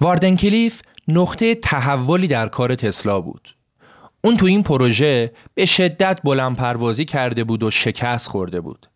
واردن 0.00 0.36
کلیف 0.36 0.82
نقطه 1.08 1.54
تحولی 1.54 2.26
در 2.26 2.48
کار 2.48 2.74
تسلا 2.74 3.20
بود. 3.20 3.57
اون 4.24 4.36
تو 4.36 4.46
این 4.46 4.62
پروژه 4.62 5.32
به 5.54 5.66
شدت 5.66 6.20
بلند 6.24 6.56
پروازی 6.56 7.04
کرده 7.04 7.44
بود 7.44 7.62
و 7.62 7.70
شکست 7.70 8.28
خورده 8.28 8.60
بود. 8.60 8.86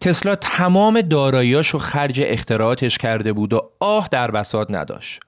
تسلا 0.00 0.34
تمام 0.34 1.00
داراییاشو 1.00 1.78
خرج 1.78 2.20
اختراعاتش 2.24 2.98
کرده 2.98 3.32
بود 3.32 3.52
و 3.52 3.70
آه 3.80 4.08
در 4.10 4.30
بساط 4.30 4.70
نداشت. 4.70 5.20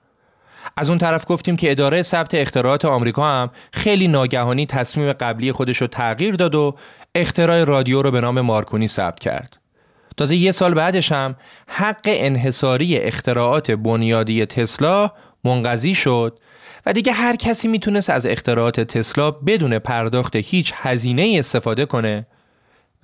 از 0.76 0.88
اون 0.88 0.98
طرف 0.98 1.24
گفتیم 1.28 1.56
که 1.56 1.70
اداره 1.70 2.02
ثبت 2.02 2.34
اختراعات 2.34 2.84
آمریکا 2.84 3.28
هم 3.28 3.50
خیلی 3.72 4.08
ناگهانی 4.08 4.66
تصمیم 4.66 5.12
قبلی 5.12 5.52
خودش 5.52 5.76
رو 5.76 5.86
تغییر 5.86 6.34
داد 6.34 6.54
و 6.54 6.76
اختراع 7.14 7.64
رادیو 7.64 8.02
رو 8.02 8.10
به 8.10 8.20
نام 8.20 8.40
مارکونی 8.40 8.88
ثبت 8.88 9.18
کرد. 9.18 9.56
تازه 10.16 10.36
یه 10.36 10.52
سال 10.52 10.74
بعدش 10.74 11.12
هم 11.12 11.36
حق 11.66 12.06
انحصاری 12.06 12.98
اختراعات 12.98 13.70
بنیادی 13.70 14.46
تسلا 14.46 15.10
منقضی 15.44 15.94
شد 15.94 16.38
و 16.86 16.92
دیگه 16.92 17.12
هر 17.12 17.36
کسی 17.36 17.68
می‌تونست 17.68 18.10
از 18.10 18.26
اختراعات 18.26 18.80
تسلا 18.80 19.30
بدون 19.30 19.78
پرداخت 19.78 20.36
هیچ 20.36 20.72
هزینه 20.76 21.36
استفاده 21.38 21.86
کنه 21.86 22.26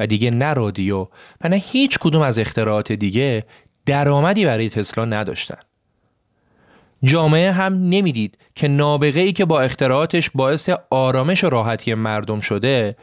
و 0.01 0.07
دیگه 0.07 0.31
نه 0.31 0.53
رادیو 0.53 1.07
و 1.41 1.49
نه 1.49 1.57
هیچ 1.57 1.99
کدوم 1.99 2.23
از 2.23 2.39
اختراعات 2.39 2.93
دیگه 2.93 3.45
درآمدی 3.87 4.45
برای 4.45 4.69
تسلا 4.69 5.05
نداشتن. 5.05 5.59
جامعه 7.05 7.53
هم 7.53 7.73
نمی‌دید 7.75 8.39
که 8.55 8.69
نابغه 8.69 9.21
ای 9.21 9.33
که 9.33 9.45
با 9.45 9.61
اختراعاتش 9.61 10.31
باعث 10.35 10.71
آرامش 10.91 11.45
و 11.45 11.51
راحتی 11.51 11.95
مردم 11.95 12.41
شده 12.41 12.97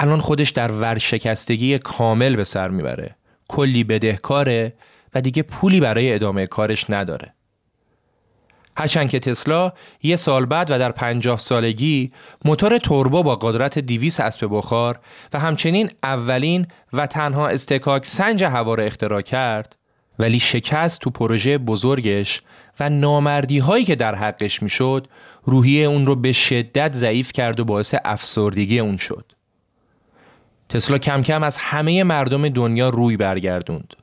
الان 0.00 0.20
خودش 0.20 0.50
در 0.50 0.72
ورشکستگی 0.72 1.78
کامل 1.78 2.36
به 2.36 2.44
سر 2.44 2.68
می‌بره 2.68 3.16
کلی 3.48 3.84
بدهکاره 3.84 4.72
و 5.14 5.20
دیگه 5.20 5.42
پولی 5.42 5.80
برای 5.80 6.14
ادامه 6.14 6.46
کارش 6.46 6.90
نداره 6.90 7.34
هرچند 8.80 9.08
که 9.08 9.18
تسلا 9.18 9.72
یه 10.02 10.16
سال 10.16 10.46
بعد 10.46 10.70
و 10.70 10.78
در 10.78 10.92
پنجاه 10.92 11.38
سالگی 11.38 12.12
موتور 12.44 12.78
توربو 12.78 13.22
با 13.22 13.36
قدرت 13.36 13.78
200 13.78 14.20
اسب 14.20 14.48
بخار 14.50 14.98
و 15.32 15.38
همچنین 15.38 15.90
اولین 16.02 16.66
و 16.92 17.06
تنها 17.06 17.48
استکاک 17.48 18.06
سنج 18.06 18.44
هوا 18.44 18.74
را 18.74 18.84
اختراع 18.84 19.20
کرد 19.20 19.76
ولی 20.18 20.40
شکست 20.40 21.00
تو 21.00 21.10
پروژه 21.10 21.58
بزرگش 21.58 22.42
و 22.80 22.90
نامردی 22.90 23.58
هایی 23.58 23.84
که 23.84 23.94
در 23.94 24.14
حقش 24.14 24.62
می‌شد 24.62 25.08
روحیه 25.44 25.86
اون 25.86 26.06
رو 26.06 26.16
به 26.16 26.32
شدت 26.32 26.94
ضعیف 26.94 27.32
کرد 27.32 27.60
و 27.60 27.64
باعث 27.64 27.94
افسردگی 28.04 28.78
اون 28.78 28.96
شد. 28.96 29.32
تسلا 30.68 30.98
کم 30.98 31.22
کم 31.22 31.42
از 31.42 31.56
همه 31.56 32.04
مردم 32.04 32.48
دنیا 32.48 32.88
روی 32.88 33.16
برگردوند. 33.16 33.94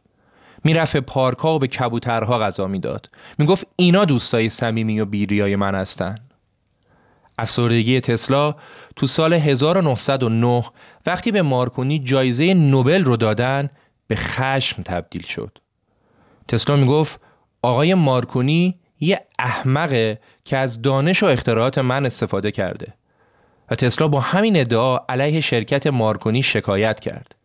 می‌رفت 0.68 0.93
به 0.93 1.01
پارکا 1.01 1.55
و 1.55 1.59
به 1.59 1.68
کبوترها 1.68 2.39
غذا 2.39 2.68
می‌داد. 2.68 3.09
می‌گفت 3.38 3.68
اینا 3.76 4.05
دوستای 4.05 4.49
صمیمی 4.49 4.99
و 4.99 5.05
بیریای 5.05 5.55
من 5.55 5.76
هستن. 5.76 6.15
افسردگی 7.39 7.99
تسلا 8.01 8.55
تو 8.95 9.07
سال 9.07 9.34
1909 9.34 10.63
وقتی 11.05 11.32
به 11.32 11.41
مارکونی 11.41 11.99
جایزه 11.99 12.53
نوبل 12.53 13.03
رو 13.03 13.18
دادن 13.18 13.70
به 14.07 14.15
خشم 14.15 14.84
تبدیل 14.84 15.24
شد. 15.24 15.57
تسلا 16.47 16.76
می‌گفت 16.76 17.22
آقای 17.61 17.93
مارکونی 17.93 18.80
یه 18.99 19.22
احمقه 19.39 20.20
که 20.45 20.57
از 20.57 20.82
دانش 20.82 21.24
و 21.24 21.26
اختراعات 21.26 21.78
من 21.78 22.05
استفاده 22.05 22.51
کرده 22.51 22.93
و 23.72 23.76
تسلا 23.76 24.07
با 24.07 24.20
همین 24.20 24.59
ادعا 24.59 24.99
علیه 25.09 25.41
شرکت 25.41 25.88
مارکونی 25.88 26.43
شکایت 26.43 26.99
کرد 26.99 27.36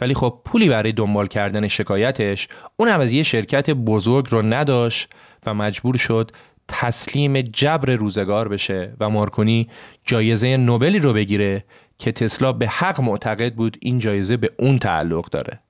ولی 0.00 0.14
خب 0.14 0.40
پولی 0.44 0.68
برای 0.68 0.92
دنبال 0.92 1.26
کردن 1.26 1.68
شکایتش 1.68 2.48
اون 2.76 2.88
از 2.88 3.12
یه 3.12 3.22
شرکت 3.22 3.70
بزرگ 3.70 4.26
رو 4.30 4.42
نداشت 4.42 5.08
و 5.46 5.54
مجبور 5.54 5.96
شد 5.96 6.30
تسلیم 6.68 7.40
جبر 7.40 7.90
روزگار 7.90 8.48
بشه 8.48 8.94
و 9.00 9.10
مارکونی 9.10 9.68
جایزه 10.04 10.56
نوبلی 10.56 10.98
رو 10.98 11.12
بگیره 11.12 11.64
که 11.98 12.12
تسلا 12.12 12.52
به 12.52 12.68
حق 12.68 13.00
معتقد 13.00 13.54
بود 13.54 13.76
این 13.80 13.98
جایزه 13.98 14.36
به 14.36 14.50
اون 14.58 14.78
تعلق 14.78 15.30
داره 15.30 15.60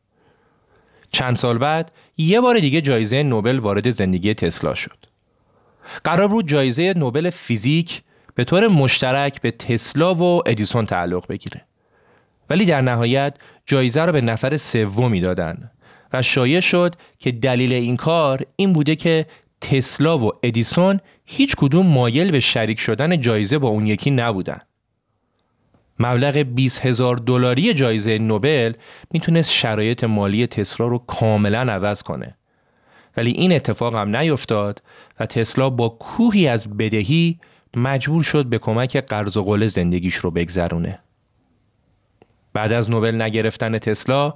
چند 1.15 1.37
سال 1.37 1.59
بعد 1.59 1.93
یه 2.17 2.41
بار 2.41 2.59
دیگه 2.59 2.81
جایزه 2.81 3.23
نوبل 3.23 3.59
وارد 3.59 3.91
زندگی 3.91 4.35
تسلا 4.35 4.75
شد. 4.75 4.97
قرار 6.05 6.29
بود 6.29 6.49
جایزه 6.49 6.95
نوبل 6.97 7.31
فیزیک 7.31 8.03
به 8.35 8.45
طور 8.45 8.69
مشترک 8.69 9.41
به 9.41 9.51
تسلا 9.51 10.15
و 10.15 10.43
ادیسون 10.47 10.87
تعلق 10.87 11.27
بگیره. 11.27 11.65
ولی 12.51 12.65
در 12.65 12.81
نهایت 12.81 13.37
جایزه 13.67 14.03
رو 14.03 14.13
به 14.13 14.21
نفر 14.21 14.57
سومی 14.57 15.21
دادن 15.21 15.71
و 16.13 16.23
شایع 16.23 16.61
شد 16.61 16.95
که 17.19 17.33
دلیل 17.33 17.73
این 17.73 17.97
کار 17.97 18.47
این 18.57 18.73
بوده 18.73 18.97
که 18.97 19.27
تسلا 19.61 20.19
و 20.19 20.33
ادیسون 20.43 21.01
هیچ 21.25 21.57
کدوم 21.57 21.87
مایل 21.87 22.31
به 22.31 22.41
شریک 22.41 22.81
شدن 22.81 23.21
جایزه 23.21 23.59
با 23.59 23.69
اون 23.69 23.87
یکی 23.87 24.11
نبودن. 24.11 24.61
مبلغ 25.99 26.37
20 26.37 26.87
هزار 26.87 27.17
دلاری 27.17 27.75
جایزه 27.75 28.19
نوبل 28.19 28.73
می‌تونست 29.11 29.51
شرایط 29.51 30.05
مالی 30.05 30.47
تسلا 30.47 30.87
رو 30.87 30.99
کاملا 30.99 31.73
عوض 31.73 32.03
کنه. 32.03 32.37
ولی 33.17 33.31
این 33.31 33.53
اتفاق 33.53 33.95
هم 33.95 34.17
نیفتاد 34.17 34.83
و 35.21 35.27
تسلا 35.27 35.71
با 35.71 35.89
کوهی 35.89 36.49
از 36.49 36.77
بدهی 36.77 37.39
مجبور 37.77 38.23
شد 38.23 38.47
به 38.47 38.59
کمک 38.59 38.97
قرض 38.97 39.37
و 39.37 39.45
قله 39.45 39.69
زندگیش 39.69 40.15
رو 40.15 40.31
بگذرونه. 40.31 40.99
بعد 42.55 42.73
از 42.73 42.91
نوبل 42.91 43.23
نگرفتن 43.23 43.79
تسلا، 43.79 44.35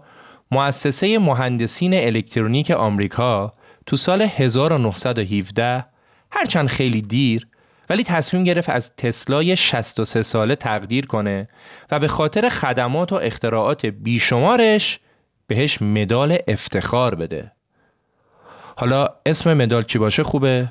مؤسسه 0.51 1.19
مهندسین 1.19 1.95
الکترونیک 1.95 2.71
آمریکا 2.71 3.55
تو 3.87 3.97
سال 3.97 4.23
1917 4.23 5.85
هرچند 6.31 6.69
خیلی 6.69 7.03
دیر 7.03 7.49
ولی 7.91 8.05
تصمیم 8.05 8.45
گرفت 8.45 8.69
از 8.69 8.97
تسلای 8.97 9.57
63 9.57 10.23
ساله 10.23 10.57
تقدیر 10.57 11.07
کنه 11.07 11.49
و 11.91 11.99
به 11.99 12.09
خاطر 12.09 12.49
خدمات 12.49 13.13
و 13.13 13.17
اختراعات 13.17 13.87
بیشمارش 13.87 15.01
بهش 15.47 15.83
مدال 15.83 16.39
افتخار 16.49 17.15
بده. 17.15 17.53
حالا 18.77 19.09
اسم 19.27 19.55
مدال 19.55 19.83
چی 19.83 19.99
باشه 19.99 20.23
خوبه؟ 20.23 20.69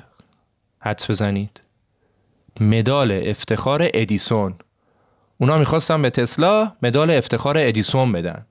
حدس 0.80 1.10
بزنید. 1.10 1.60
مدال 2.60 3.22
افتخار 3.24 3.90
ادیسون. 3.94 4.54
اونا 5.40 5.58
می‌خواستن 5.58 6.02
به 6.02 6.10
تسلا 6.10 6.72
مدال 6.82 7.10
افتخار 7.10 7.58
ادیسون 7.58 8.12
بدن. 8.12 8.46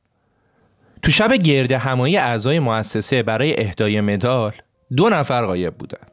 تو 1.02 1.12
شب 1.12 1.34
گرد 1.34 1.72
همایی 1.72 2.18
اعضای 2.18 2.60
مؤسسه 2.60 3.24
برای 3.24 3.60
اهدای 3.60 4.02
مدال 4.02 4.52
دو 4.96 5.10
نفر 5.10 5.46
غایب 5.46 5.74
بودن. 5.74 6.08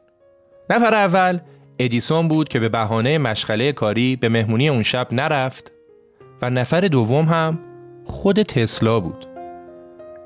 نفر 0.69 0.93
اول 0.93 1.39
ادیسون 1.79 2.27
بود 2.27 2.49
که 2.49 2.59
به 2.59 2.69
بهانه 2.69 3.17
مشغله 3.17 3.71
کاری 3.71 4.15
به 4.15 4.29
مهمونی 4.29 4.69
اون 4.69 4.83
شب 4.83 5.07
نرفت 5.11 5.71
و 6.41 6.49
نفر 6.49 6.81
دوم 6.81 7.25
هم 7.25 7.59
خود 8.05 8.41
تسلا 8.41 8.99
بود 8.99 9.25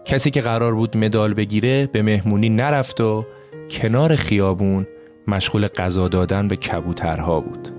کسی 0.06 0.32
که 0.32 0.41
قرار 0.41 0.76
بود 0.76 0.97
مدال 0.97 1.34
بگیره 1.34 1.88
به 1.88 2.02
مهمونی 2.02 2.50
نرفت 2.50 3.02
و 3.02 3.26
کنار 3.72 4.16
خیابون 4.16 4.88
مشغول 5.28 5.68
غذا 5.68 6.08
دادن 6.08 6.47
به 6.47 6.56
کبوترها 6.56 7.39
بود 7.39 7.79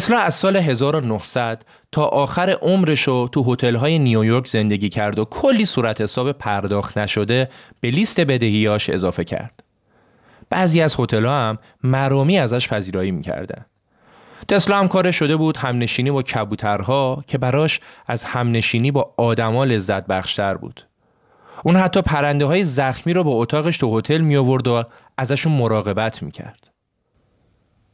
تسلا 0.00 0.18
از 0.18 0.34
سال 0.34 0.56
1900 0.56 1.64
تا 1.92 2.04
آخر 2.04 2.50
عمرش 2.50 3.02
رو 3.02 3.28
تو 3.32 3.56
های 3.76 3.98
نیویورک 3.98 4.46
زندگی 4.46 4.88
کرد 4.88 5.18
و 5.18 5.24
کلی 5.24 5.64
صورت 5.64 6.00
حساب 6.00 6.32
پرداخت 6.32 6.98
نشده 6.98 7.50
به 7.80 7.90
لیست 7.90 8.20
بدهیاش 8.20 8.90
اضافه 8.90 9.24
کرد. 9.24 9.62
بعضی 10.50 10.80
از 10.80 10.94
ها 10.94 11.06
هم 11.14 11.58
مرامی 11.82 12.38
ازش 12.38 12.68
پذیرایی 12.68 13.10
می‌کردن. 13.10 13.66
تسلا 14.48 14.78
هم 14.78 14.88
کار 14.88 15.10
شده 15.10 15.36
بود 15.36 15.56
همنشینی 15.56 16.10
با 16.10 16.22
کبوترها 16.22 17.24
که 17.26 17.38
براش 17.38 17.80
از 18.06 18.24
همنشینی 18.24 18.90
با 18.90 19.14
آدما 19.16 19.64
لذت 19.64 20.06
بخشتر 20.06 20.54
بود. 20.54 20.82
اون 21.64 21.76
حتی 21.76 22.02
پرنده 22.02 22.44
های 22.44 22.64
زخمی 22.64 23.12
رو 23.12 23.24
با 23.24 23.30
اتاقش 23.30 23.78
تو 23.78 23.98
هتل 23.98 24.20
می 24.20 24.36
آورد 24.36 24.68
و 24.68 24.84
ازشون 25.18 25.52
مراقبت 25.52 26.22
می‌کرد. 26.22 26.69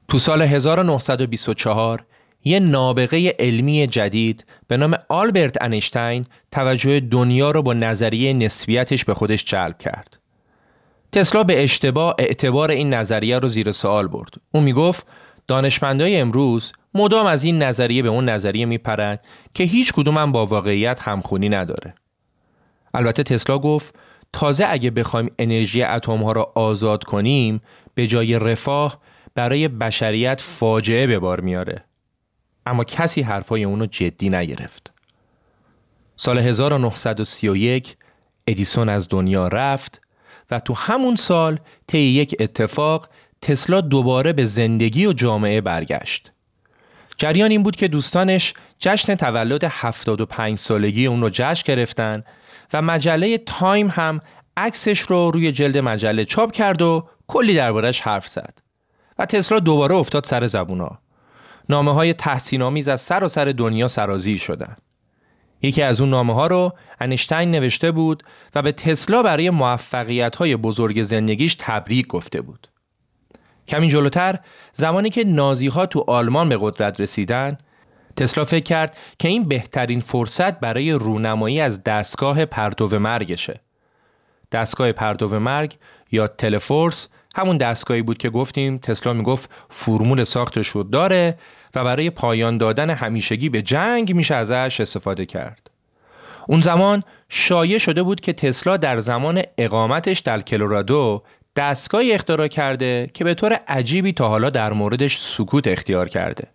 تو 0.08 0.18
سال 0.18 0.42
1924 0.42 2.04
یه 2.44 2.60
نابغه 2.60 3.34
علمی 3.38 3.86
جدید 3.86 4.44
به 4.68 4.76
نام 4.76 4.94
آلبرت 5.08 5.62
انیشتین 5.62 6.26
توجه 6.50 7.00
دنیا 7.00 7.50
رو 7.50 7.62
با 7.62 7.74
نظریه 7.74 8.32
نسبیتش 8.32 9.04
به 9.04 9.14
خودش 9.14 9.44
جلب 9.44 9.78
کرد. 9.78 10.18
تسلا 11.12 11.44
به 11.44 11.64
اشتباه 11.64 12.14
اعتبار 12.18 12.70
این 12.70 12.94
نظریه 12.94 13.38
رو 13.38 13.48
زیر 13.48 13.72
سوال 13.72 14.06
برد. 14.06 14.34
او 14.52 14.60
می‌گفت 14.60 15.06
دانشمندای 15.46 16.16
امروز 16.16 16.72
مدام 16.94 17.26
از 17.26 17.44
این 17.44 17.62
نظریه 17.62 18.02
به 18.02 18.08
اون 18.08 18.28
نظریه 18.28 18.66
میپرند 18.66 19.20
که 19.54 19.64
هیچ 19.64 19.92
کدوم 19.92 20.32
با 20.32 20.46
واقعیت 20.46 21.00
همخونی 21.02 21.48
نداره. 21.48 21.94
البته 22.94 23.22
تسلا 23.22 23.58
گفت 23.58 23.94
تازه 24.32 24.66
اگه 24.68 24.90
بخوایم 24.90 25.30
انرژی 25.38 25.82
اتم 25.82 26.22
ها 26.22 26.32
را 26.32 26.52
آزاد 26.54 27.04
کنیم 27.04 27.60
به 27.94 28.06
جای 28.06 28.38
رفاه 28.38 28.98
برای 29.36 29.68
بشریت 29.68 30.40
فاجعه 30.40 31.06
به 31.06 31.18
بار 31.18 31.40
میاره 31.40 31.84
اما 32.66 32.84
کسی 32.84 33.22
حرفای 33.22 33.64
اونو 33.64 33.86
جدی 33.86 34.30
نگرفت 34.30 34.92
سال 36.16 36.38
1931 36.38 37.96
ادیسون 38.46 38.88
از 38.88 39.08
دنیا 39.08 39.48
رفت 39.48 40.00
و 40.50 40.60
تو 40.60 40.74
همون 40.74 41.16
سال 41.16 41.58
طی 41.86 41.98
یک 41.98 42.36
اتفاق 42.40 43.08
تسلا 43.42 43.80
دوباره 43.80 44.32
به 44.32 44.44
زندگی 44.44 45.06
و 45.06 45.12
جامعه 45.12 45.60
برگشت. 45.60 46.32
جریان 47.18 47.50
این 47.50 47.62
بود 47.62 47.76
که 47.76 47.88
دوستانش 47.88 48.54
جشن 48.78 49.14
تولد 49.14 49.64
75 49.64 50.58
سالگی 50.58 51.06
اون 51.06 51.20
رو 51.20 51.30
جشن 51.32 51.62
گرفتن 51.66 52.24
و 52.72 52.82
مجله 52.82 53.38
تایم 53.38 53.88
هم 53.88 54.20
عکسش 54.56 55.00
رو 55.00 55.30
روی 55.30 55.52
جلد 55.52 55.78
مجله 55.78 56.24
چاپ 56.24 56.52
کرد 56.52 56.82
و 56.82 57.08
کلی 57.26 57.54
دربارش 57.54 58.00
حرف 58.00 58.28
زد. 58.28 58.65
و 59.18 59.26
تسلا 59.26 59.58
دوباره 59.58 59.94
افتاد 59.94 60.24
سر 60.24 60.46
زبونا. 60.46 60.98
نامه 61.68 61.92
های 61.92 62.14
از 62.88 63.00
سر 63.00 63.24
و 63.24 63.28
سر 63.28 63.44
دنیا 63.44 63.88
سرازیر 63.88 64.38
شدن. 64.38 64.76
یکی 65.62 65.82
از 65.82 66.00
اون 66.00 66.10
نامه 66.10 66.34
ها 66.34 66.46
رو 66.46 66.72
انشتین 67.00 67.50
نوشته 67.50 67.92
بود 67.92 68.22
و 68.54 68.62
به 68.62 68.72
تسلا 68.72 69.22
برای 69.22 69.50
موفقیت 69.50 70.36
های 70.36 70.56
بزرگ 70.56 71.02
زندگیش 71.02 71.56
تبریک 71.58 72.06
گفته 72.06 72.40
بود. 72.40 72.68
کمی 73.68 73.88
جلوتر 73.88 74.38
زمانی 74.72 75.10
که 75.10 75.24
نازی 75.24 75.66
ها 75.66 75.86
تو 75.86 76.04
آلمان 76.08 76.48
به 76.48 76.58
قدرت 76.60 77.00
رسیدن 77.00 77.58
تسلا 78.16 78.44
فکر 78.44 78.64
کرد 78.64 78.96
که 79.18 79.28
این 79.28 79.48
بهترین 79.48 80.00
فرصت 80.00 80.60
برای 80.60 80.92
رونمایی 80.92 81.60
از 81.60 81.84
دستگاه 81.84 82.44
پرتو 82.44 82.98
مرگشه. 82.98 83.60
دستگاه 84.52 84.92
پرتو 84.92 85.38
مرگ 85.38 85.76
یا 86.12 86.26
تلفورس 86.26 87.08
همون 87.36 87.56
دستگاهی 87.56 88.02
بود 88.02 88.18
که 88.18 88.30
گفتیم 88.30 88.78
تسلا 88.78 89.12
می‌گفت 89.12 89.50
فرمول 89.70 90.24
ساختش 90.24 90.68
رو 90.68 90.82
داره 90.82 91.38
و 91.74 91.84
برای 91.84 92.10
پایان 92.10 92.58
دادن 92.58 92.90
همیشگی 92.90 93.48
به 93.48 93.62
جنگ 93.62 94.14
میشه 94.14 94.34
ازش 94.34 94.80
استفاده 94.80 95.26
کرد. 95.26 95.70
اون 96.48 96.60
زمان 96.60 97.02
شایع 97.28 97.78
شده 97.78 98.02
بود 98.02 98.20
که 98.20 98.32
تسلا 98.32 98.76
در 98.76 98.98
زمان 98.98 99.42
اقامتش 99.58 100.18
در 100.18 100.40
کلورادو 100.40 101.22
دستگاهی 101.56 102.12
اختراع 102.12 102.48
کرده 102.48 103.10
که 103.14 103.24
به 103.24 103.34
طور 103.34 103.60
عجیبی 103.68 104.12
تا 104.12 104.28
حالا 104.28 104.50
در 104.50 104.72
موردش 104.72 105.20
سکوت 105.20 105.68
اختیار 105.68 106.08
کرده. 106.08 106.48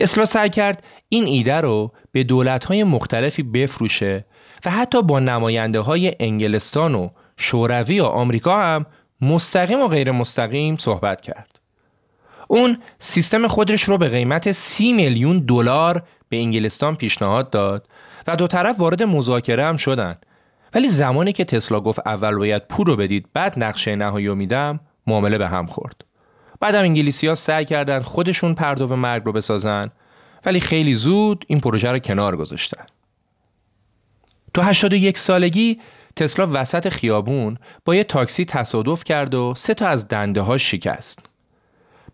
تسلا 0.00 0.24
سعی 0.24 0.50
کرد 0.50 0.82
این 1.08 1.26
ایده 1.26 1.60
رو 1.60 1.92
به 2.12 2.24
دولت‌های 2.24 2.84
مختلفی 2.84 3.42
بفروشه 3.42 4.24
و 4.64 4.70
حتی 4.70 5.02
با 5.02 5.20
نماینده 5.20 5.80
های 5.80 6.14
انگلستان 6.20 6.94
و 6.94 7.08
شوروی 7.36 8.00
و 8.00 8.04
آمریکا 8.04 8.60
هم 8.60 8.86
مستقیم 9.20 9.80
و 9.80 9.88
غیر 9.88 10.12
مستقیم 10.12 10.76
صحبت 10.76 11.20
کرد. 11.20 11.60
اون 12.48 12.78
سیستم 12.98 13.46
خودش 13.46 13.82
رو 13.82 13.98
به 13.98 14.08
قیمت 14.08 14.52
سی 14.52 14.92
میلیون 14.92 15.38
دلار 15.38 16.02
به 16.28 16.36
انگلستان 16.36 16.96
پیشنهاد 16.96 17.50
داد 17.50 17.88
و 18.26 18.36
دو 18.36 18.46
طرف 18.46 18.80
وارد 18.80 19.02
مذاکره 19.02 19.64
هم 19.64 19.76
شدن. 19.76 20.18
ولی 20.74 20.90
زمانی 20.90 21.32
که 21.32 21.44
تسلا 21.44 21.80
گفت 21.80 21.98
اول 22.06 22.34
باید 22.34 22.68
پول 22.68 22.86
رو 22.86 22.96
بدید 22.96 23.26
بعد 23.32 23.64
نقشه 23.64 23.96
نهایی 23.96 24.26
رو 24.26 24.34
میدم 24.34 24.80
معامله 25.06 25.38
به 25.38 25.48
هم 25.48 25.66
خورد. 25.66 26.04
بعدم 26.60 26.80
انگلیسی 26.80 27.26
ها 27.26 27.34
سعی 27.34 27.64
کردن 27.64 28.02
خودشون 28.02 28.54
پردو 28.54 28.96
مرگ 28.96 29.22
رو 29.24 29.32
بسازن 29.32 29.90
ولی 30.46 30.60
خیلی 30.60 30.94
زود 30.94 31.44
این 31.48 31.60
پروژه 31.60 31.92
رو 31.92 31.98
کنار 31.98 32.36
گذاشتن. 32.36 32.84
تو 34.54 34.62
81 34.62 35.18
سالگی 35.18 35.78
تسلا 36.20 36.48
وسط 36.52 36.88
خیابون 36.88 37.56
با 37.84 37.94
یه 37.94 38.04
تاکسی 38.04 38.44
تصادف 38.44 39.04
کرد 39.04 39.34
و 39.34 39.54
سه 39.56 39.74
تا 39.74 39.86
از 39.86 40.08
دنده 40.08 40.40
ها 40.40 40.58
شکست. 40.58 41.18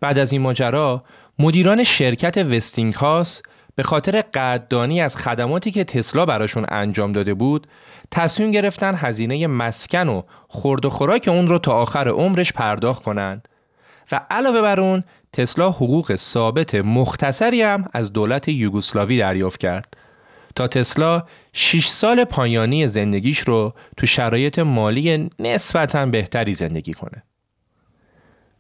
بعد 0.01 0.19
از 0.19 0.33
این 0.33 0.41
ماجرا 0.41 1.05
مدیران 1.39 1.85
شرکت 1.85 2.39
وستینگ 2.39 2.95
هاس 2.95 3.43
به 3.75 3.83
خاطر 3.83 4.21
قدردانی 4.21 5.01
از 5.01 5.17
خدماتی 5.17 5.71
که 5.71 5.85
تسلا 5.85 6.27
براشون 6.27 6.67
انجام 6.69 7.13
داده 7.13 7.35
بود 7.35 7.67
تصمیم 8.11 8.51
گرفتن 8.51 8.95
هزینه 8.97 9.47
مسکن 9.47 10.09
و 10.09 10.23
خورد 10.49 10.85
و 10.85 10.91
خوراک 10.91 11.29
اون 11.29 11.49
رو 11.49 11.59
تا 11.59 11.73
آخر 11.73 12.09
عمرش 12.09 12.53
پرداخت 12.53 13.03
کنند 13.03 13.49
و 14.13 14.21
علاوه 14.31 14.63
بر 14.63 14.81
اون 14.81 15.05
تسلا 15.33 15.71
حقوق 15.71 16.17
ثابت 16.17 16.75
مختصری 16.75 17.63
هم 17.63 17.85
از 17.93 18.13
دولت 18.13 18.49
یوگسلاوی 18.49 19.19
دریافت 19.19 19.61
کرد 19.61 19.97
تا 20.57 20.69
تسلا 20.69 21.23
6 21.59 21.89
سال 21.89 22.25
پایانی 22.25 22.89
زندگیش 22.89 23.39
رو 23.39 23.75
تو 23.97 24.07
شرایط 24.07 24.59
مالی 24.59 25.31
نسبتا 25.39 26.07
بهتری 26.07 26.55
زندگی 26.55 26.93
کنه. 26.93 27.23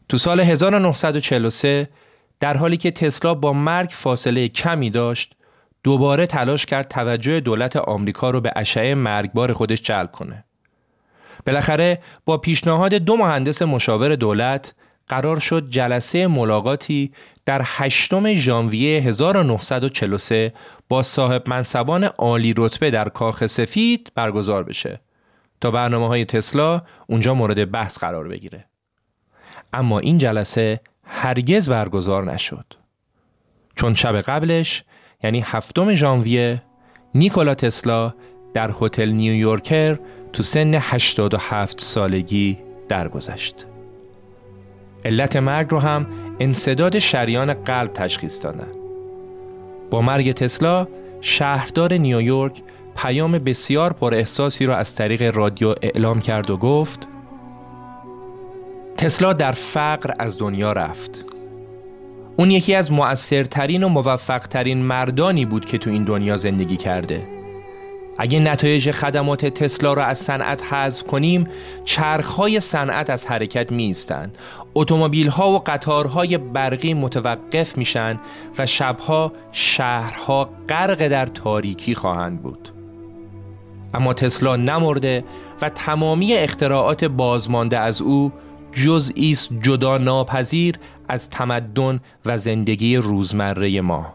تو 0.08 0.18
سال 0.18 0.40
1943 0.40 1.88
در 2.40 2.56
حالی 2.56 2.76
که 2.76 2.90
تسلا 2.90 3.34
با 3.34 3.52
مرگ 3.52 3.90
فاصله 3.92 4.48
کمی 4.48 4.90
داشت 4.90 5.34
دوباره 5.84 6.26
تلاش 6.26 6.66
کرد 6.66 6.88
توجه 6.88 7.40
دولت 7.40 7.76
آمریکا 7.76 8.30
رو 8.30 8.40
به 8.40 8.52
اشعه 8.56 8.94
مرگبار 8.94 9.52
خودش 9.52 9.82
جلب 9.82 10.12
کنه. 10.12 10.44
بالاخره 11.46 11.98
با 12.24 12.38
پیشنهاد 12.38 12.94
دو 12.94 13.16
مهندس 13.16 13.62
مشاور 13.62 14.16
دولت 14.16 14.74
قرار 15.08 15.38
شد 15.38 15.70
جلسه 15.70 16.26
ملاقاتی 16.26 17.12
در 17.46 17.60
8 17.64 18.34
ژانویه 18.34 19.00
1943 19.00 20.52
با 20.88 21.02
صاحب 21.02 21.42
منصبان 21.48 22.04
عالی 22.04 22.54
رتبه 22.56 22.90
در 22.90 23.08
کاخ 23.08 23.46
سفید 23.46 24.12
برگزار 24.14 24.62
بشه 24.64 25.00
تا 25.60 25.70
برنامه 25.70 26.08
های 26.08 26.24
تسلا 26.24 26.82
اونجا 27.06 27.34
مورد 27.34 27.70
بحث 27.70 27.98
قرار 27.98 28.28
بگیره. 28.28 28.64
اما 29.72 29.98
این 29.98 30.18
جلسه 30.18 30.80
هرگز 31.04 31.68
برگزار 31.68 32.32
نشد. 32.32 32.64
چون 33.76 33.94
شب 33.94 34.20
قبلش 34.20 34.84
یعنی 35.24 35.42
هفتم 35.46 35.94
ژانویه 35.94 36.62
نیکولا 37.14 37.54
تسلا 37.54 38.14
در 38.54 38.70
هتل 38.80 39.08
نیویورکر 39.08 39.98
تو 40.32 40.42
سن 40.42 40.74
87 40.74 41.80
سالگی 41.80 42.58
درگذشت. 42.88 43.66
علت 45.04 45.36
مرگ 45.36 45.70
رو 45.70 45.78
هم 45.78 46.06
انصداد 46.40 46.98
شریان 46.98 47.54
قلب 47.54 47.92
تشخیص 47.92 48.44
دادن. 48.44 48.75
با 49.90 50.02
مرگ 50.02 50.32
تسلا 50.32 50.88
شهردار 51.20 51.94
نیویورک 51.94 52.62
پیام 52.96 53.32
بسیار 53.32 53.92
پر 53.92 54.14
احساسی 54.14 54.66
را 54.66 54.76
از 54.76 54.94
طریق 54.94 55.36
رادیو 55.36 55.74
اعلام 55.82 56.20
کرد 56.20 56.50
و 56.50 56.56
گفت 56.56 57.08
تسلا 58.96 59.32
در 59.32 59.52
فقر 59.52 60.14
از 60.18 60.38
دنیا 60.38 60.72
رفت. 60.72 61.24
اون 62.36 62.50
یکی 62.50 62.74
از 62.74 62.92
مؤثرترین 62.92 63.82
و 63.82 63.88
موفقترین 63.88 64.78
مردانی 64.78 65.44
بود 65.44 65.64
که 65.64 65.78
تو 65.78 65.90
این 65.90 66.04
دنیا 66.04 66.36
زندگی 66.36 66.76
کرده. 66.76 67.35
اگه 68.18 68.40
نتایج 68.40 68.90
خدمات 68.90 69.46
تسلا 69.46 69.92
را 69.92 70.04
از 70.04 70.18
صنعت 70.18 70.72
حذف 70.72 71.02
کنیم 71.02 71.48
چرخهای 71.84 72.60
صنعت 72.60 73.10
از 73.10 73.26
حرکت 73.26 73.72
میستند 73.72 74.38
اتومبیل 74.74 75.28
ها 75.28 75.50
و 75.50 75.58
قطارهای 75.66 76.38
برقی 76.38 76.94
متوقف 76.94 77.78
میشن 77.78 78.20
و 78.58 78.66
شبها 78.66 79.32
شهرها 79.52 80.50
غرق 80.68 81.08
در 81.08 81.26
تاریکی 81.26 81.94
خواهند 81.94 82.42
بود. 82.42 82.68
اما 83.94 84.14
تسلا 84.14 84.56
نمرده 84.56 85.24
و 85.62 85.68
تمامی 85.68 86.34
اختراعات 86.34 87.04
بازمانده 87.04 87.78
از 87.78 88.02
او 88.02 88.32
جزئی 88.72 89.32
است 89.32 89.48
جدا 89.62 89.98
ناپذیر 89.98 90.78
از 91.08 91.30
تمدن 91.30 92.00
و 92.26 92.38
زندگی 92.38 92.96
روزمره 92.96 93.80
ما. 93.80 94.14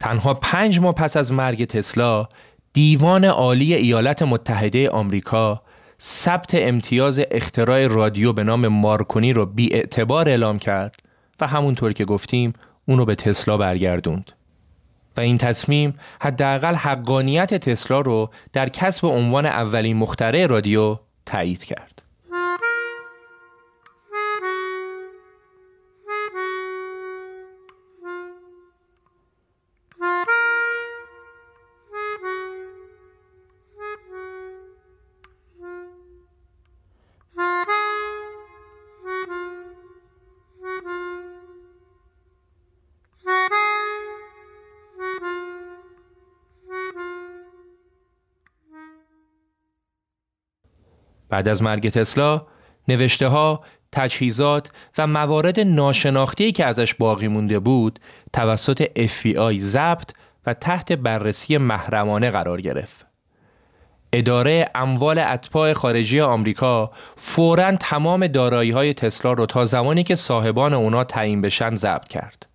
تنها 0.00 0.34
پنج 0.34 0.80
ماه 0.80 0.94
پس 0.94 1.16
از 1.16 1.32
مرگ 1.32 1.64
تسلا 1.64 2.28
دیوان 2.72 3.24
عالی 3.24 3.74
ایالات 3.74 4.22
متحده 4.22 4.90
آمریکا 4.90 5.62
ثبت 6.00 6.50
امتیاز 6.54 7.20
اختراع 7.30 7.86
رادیو 7.86 8.32
به 8.32 8.44
نام 8.44 8.68
مارکونی 8.68 9.32
رو 9.32 9.46
بی 9.46 9.74
اعتبار 9.74 10.28
اعلام 10.28 10.58
کرد 10.58 10.96
و 11.40 11.46
همونطور 11.46 11.92
که 11.92 12.04
گفتیم 12.04 12.52
اونو 12.86 13.04
به 13.04 13.14
تسلا 13.14 13.56
برگردوند. 13.56 14.32
و 15.16 15.20
این 15.20 15.38
تصمیم 15.38 15.94
حداقل 16.20 16.74
حقانیت 16.74 17.54
تسلا 17.54 18.00
رو 18.00 18.30
در 18.52 18.68
کسب 18.68 19.06
عنوان 19.06 19.46
اولین 19.46 19.96
مخترع 19.96 20.46
رادیو 20.46 20.98
تایید 21.26 21.64
کرد. 21.64 21.89
بعد 51.30 51.48
از 51.48 51.62
مرگ 51.62 51.88
تسلا 51.88 52.46
نوشته 52.88 53.28
ها، 53.28 53.64
تجهیزات 53.92 54.70
و 54.98 55.06
موارد 55.06 55.60
ناشناختی 55.60 56.52
که 56.52 56.64
ازش 56.64 56.94
باقی 56.94 57.28
مونده 57.28 57.58
بود 57.58 58.00
توسط 58.32 58.84
FBI 58.84 59.58
ضبط 59.58 60.10
و 60.46 60.54
تحت 60.54 60.92
بررسی 60.92 61.58
محرمانه 61.58 62.30
قرار 62.30 62.60
گرفت. 62.60 63.06
اداره 64.12 64.70
اموال 64.74 65.18
اتباع 65.18 65.72
خارجی 65.72 66.20
آمریکا 66.20 66.90
فوراً 67.16 67.76
تمام 67.76 68.26
دارایی 68.26 68.70
های 68.70 68.94
تسلا 68.94 69.32
رو 69.32 69.46
تا 69.46 69.64
زمانی 69.64 70.02
که 70.02 70.14
صاحبان 70.14 70.74
اونا 70.74 71.04
تعیین 71.04 71.40
بشن 71.40 71.74
ضبط 71.74 72.08
کرد. 72.08 72.49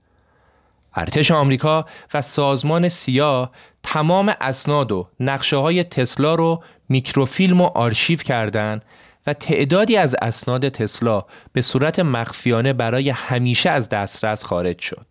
ارتش 0.95 1.31
آمریکا 1.31 1.85
و 2.13 2.21
سازمان 2.21 2.89
سیا 2.89 3.51
تمام 3.83 4.35
اسناد 4.41 4.91
و 4.91 5.07
نقشه 5.19 5.55
های 5.55 5.83
تسلا 5.83 6.35
رو 6.35 6.63
میکروفیلم 6.89 7.61
و 7.61 7.65
آرشیو 7.65 8.19
کردند 8.19 8.81
و 9.27 9.33
تعدادی 9.33 9.97
از 9.97 10.15
اسناد 10.21 10.69
تسلا 10.69 11.25
به 11.53 11.61
صورت 11.61 11.99
مخفیانه 11.99 12.73
برای 12.73 13.09
همیشه 13.09 13.69
از 13.69 13.89
دسترس 13.89 14.45
خارج 14.45 14.79
شد. 14.79 15.05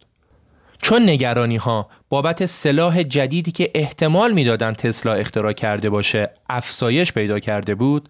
چون 0.83 1.03
نگرانی 1.03 1.57
ها 1.57 1.89
بابت 2.09 2.47
سلاح 2.47 3.03
جدیدی 3.03 3.53
که 3.53 3.71
احتمال 3.75 4.33
می‌دادند 4.33 4.77
تسلا 4.77 5.13
اختراع 5.15 5.53
کرده 5.53 5.91
باشه 5.91 6.31
افزایش 6.49 7.13
پیدا 7.13 7.39
کرده 7.39 7.75
بود 7.75 8.09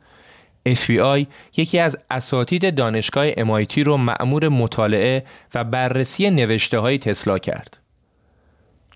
FBI 0.68 1.26
یکی 1.56 1.78
از 1.78 1.98
اساتید 2.10 2.74
دانشگاه 2.74 3.32
MIT 3.32 3.78
رو 3.78 3.96
مأمور 3.96 4.48
مطالعه 4.48 5.24
و 5.54 5.64
بررسی 5.64 6.30
نوشته 6.30 6.78
های 6.78 6.98
تسلا 6.98 7.38
کرد. 7.38 7.78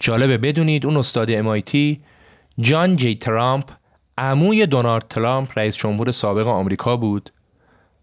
جالبه 0.00 0.38
بدونید 0.38 0.86
اون 0.86 0.96
استاد 0.96 1.60
MIT 1.60 1.96
جان 2.60 2.96
جی 2.96 3.14
ترامپ 3.14 3.64
عموی 4.18 4.66
دونالد 4.66 5.04
ترامپ 5.10 5.58
رئیس 5.58 5.76
جمهور 5.76 6.10
سابق 6.10 6.46
آمریکا 6.46 6.96
بود 6.96 7.30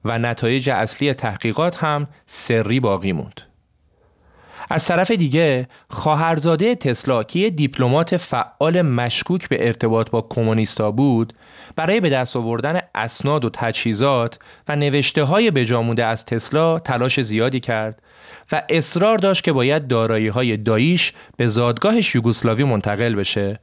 و 0.05 0.19
نتایج 0.19 0.69
اصلی 0.69 1.13
تحقیقات 1.13 1.75
هم 1.75 2.07
سری 2.25 2.79
باقی 2.79 3.11
موند. 3.11 3.41
از 4.69 4.85
طرف 4.85 5.11
دیگه 5.11 5.67
خواهرزاده 5.89 6.75
تسلا 6.75 7.23
که 7.23 7.49
دیپلمات 7.49 8.17
فعال 8.17 8.81
مشکوک 8.81 9.49
به 9.49 9.67
ارتباط 9.67 10.09
با 10.09 10.21
کمونیستا 10.21 10.91
بود 10.91 11.33
برای 11.75 11.99
به 11.99 12.09
دست 12.09 12.35
آوردن 12.35 12.79
اسناد 12.95 13.45
و 13.45 13.49
تجهیزات 13.53 14.39
و 14.67 14.75
نوشته 14.75 15.23
های 15.23 15.51
بجامونده 15.51 16.05
از 16.05 16.25
تسلا 16.25 16.79
تلاش 16.79 17.21
زیادی 17.21 17.59
کرد 17.59 18.01
و 18.51 18.63
اصرار 18.69 19.17
داشت 19.17 19.43
که 19.43 19.53
باید 19.53 19.87
دارایی 19.87 20.27
های 20.27 20.57
داییش 20.57 21.13
به 21.37 21.47
زادگاهش 21.47 22.15
یوگسلاوی 22.15 22.63
منتقل 22.63 23.15
بشه 23.15 23.59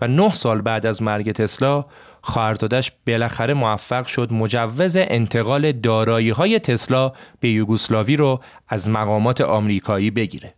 و 0.00 0.08
نه 0.08 0.34
سال 0.34 0.62
بعد 0.62 0.86
از 0.86 1.02
مرگ 1.02 1.32
تسلا 1.32 1.84
خواهرزادش 2.22 2.92
بالاخره 3.06 3.54
موفق 3.54 4.06
شد 4.06 4.32
مجوز 4.32 4.96
انتقال 4.96 5.72
دارایی 5.72 6.30
های 6.30 6.58
تسلا 6.58 7.12
به 7.40 7.48
یوگسلاوی 7.48 8.16
رو 8.16 8.40
از 8.68 8.88
مقامات 8.88 9.40
آمریکایی 9.40 10.10
بگیره. 10.10 10.54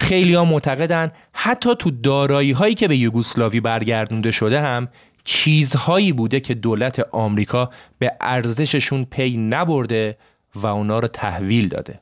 خیلی 0.00 0.34
ها 0.34 0.44
معتقدن 0.44 1.12
حتی 1.32 1.74
تو 1.74 1.90
دارایی 1.90 2.52
هایی 2.52 2.74
که 2.74 2.88
به 2.88 2.96
یوگسلاوی 2.96 3.60
برگردونده 3.60 4.30
شده 4.30 4.60
هم 4.60 4.88
چیزهایی 5.24 6.12
بوده 6.12 6.40
که 6.40 6.54
دولت 6.54 7.00
آمریکا 7.10 7.70
به 7.98 8.12
ارزششون 8.20 9.04
پی 9.04 9.36
نبرده 9.36 10.16
و 10.54 10.66
اونا 10.66 10.98
رو 10.98 11.08
تحویل 11.08 11.68
داده. 11.68 12.00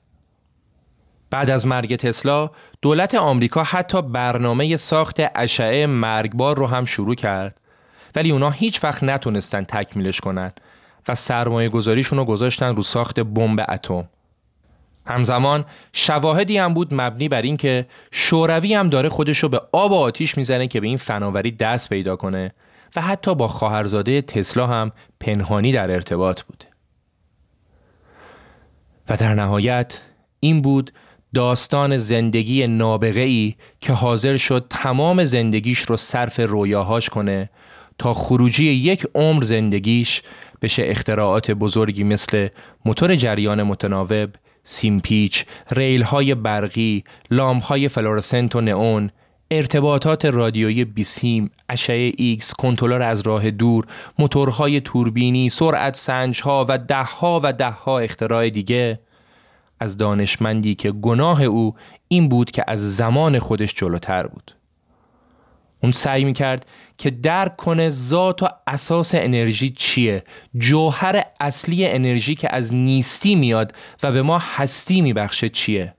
بعد 1.30 1.50
از 1.50 1.66
مرگ 1.66 1.96
تسلا 1.96 2.50
دولت 2.82 3.14
آمریکا 3.14 3.62
حتی 3.62 4.02
برنامه 4.02 4.76
ساخت 4.76 5.16
اشعه 5.34 5.86
مرگبار 5.86 6.56
رو 6.56 6.66
هم 6.66 6.84
شروع 6.84 7.14
کرد 7.14 7.60
ولی 8.14 8.30
اونا 8.30 8.50
هیچ 8.50 8.84
وقت 8.84 9.02
نتونستن 9.02 9.64
تکمیلش 9.64 10.20
کنن 10.20 10.52
و 11.08 11.14
سرمایه 11.14 11.68
گذاریشون 11.68 12.18
رو 12.18 12.24
گذاشتن 12.24 12.76
رو 12.76 12.82
ساخت 12.82 13.20
بمب 13.20 13.64
اتم. 13.68 14.08
همزمان 15.06 15.64
شواهدی 15.92 16.58
هم 16.58 16.74
بود 16.74 16.94
مبنی 16.94 17.28
بر 17.28 17.42
اینکه 17.42 17.86
شوروی 18.10 18.74
هم 18.74 18.88
داره 18.88 19.08
خودش 19.08 19.38
رو 19.38 19.48
به 19.48 19.60
آب 19.72 19.92
و 19.92 19.94
آتیش 19.94 20.36
می‌زنه 20.36 20.66
که 20.66 20.80
به 20.80 20.86
این 20.86 20.96
فناوری 20.96 21.50
دست 21.50 21.88
پیدا 21.88 22.16
کنه 22.16 22.54
و 22.96 23.00
حتی 23.00 23.34
با 23.34 23.48
خواهرزاده 23.48 24.22
تسلا 24.22 24.66
هم 24.66 24.92
پنهانی 25.20 25.72
در 25.72 25.90
ارتباط 25.90 26.42
بوده. 26.42 26.66
و 29.08 29.16
در 29.16 29.34
نهایت 29.34 30.00
این 30.40 30.62
بود 30.62 30.92
داستان 31.34 31.98
زندگی 31.98 32.66
نابغه 32.66 33.20
ای 33.20 33.54
که 33.80 33.92
حاضر 33.92 34.36
شد 34.36 34.66
تمام 34.70 35.24
زندگیش 35.24 35.78
رو 35.78 35.96
صرف 35.96 36.40
رویاهاش 36.40 37.08
کنه 37.08 37.50
تا 37.98 38.14
خروجی 38.14 38.64
یک 38.64 39.06
عمر 39.14 39.44
زندگیش 39.44 40.22
بشه 40.62 40.82
اختراعات 40.86 41.50
بزرگی 41.50 42.04
مثل 42.04 42.48
موتور 42.84 43.16
جریان 43.16 43.62
متناوب، 43.62 44.30
سیمپیچ، 44.62 45.44
ریل 45.70 46.02
های 46.02 46.34
برقی، 46.34 47.04
لامپ 47.30 47.62
های 47.62 47.88
فلورسنت 47.88 48.56
و 48.56 48.60
نئون، 48.60 49.10
ارتباطات 49.52 50.24
رادیویی 50.24 50.84
بیسیم، 50.84 51.50
اشعه 51.68 52.12
ایکس، 52.16 52.54
کنترلر 52.54 53.02
از 53.02 53.20
راه 53.20 53.50
دور، 53.50 53.86
موتورهای 54.18 54.80
توربینی، 54.80 55.48
سرعت 55.48 55.96
سنجها 55.96 56.66
و 56.68 56.78
دهها 56.78 57.40
و 57.42 57.52
دهها 57.52 57.98
اختراع 57.98 58.50
دیگه 58.50 59.00
از 59.80 59.96
دانشمندی 59.96 60.74
که 60.74 60.92
گناه 60.92 61.42
او 61.42 61.74
این 62.08 62.28
بود 62.28 62.50
که 62.50 62.64
از 62.66 62.96
زمان 62.96 63.38
خودش 63.38 63.74
جلوتر 63.74 64.26
بود. 64.26 64.54
اون 65.82 65.92
سعی 65.92 66.24
می‌کرد 66.24 66.66
که 66.98 67.10
درک 67.10 67.56
کنه 67.56 67.90
ذات 67.90 68.42
و 68.42 68.48
اساس 68.66 69.14
انرژی 69.14 69.70
چیه 69.70 70.24
جوهر 70.58 71.24
اصلی 71.40 71.86
انرژی 71.86 72.34
که 72.34 72.54
از 72.54 72.74
نیستی 72.74 73.34
میاد 73.34 73.74
و 74.02 74.12
به 74.12 74.22
ما 74.22 74.38
هستی 74.38 75.00
میبخشه 75.00 75.48
چیه 75.48 75.94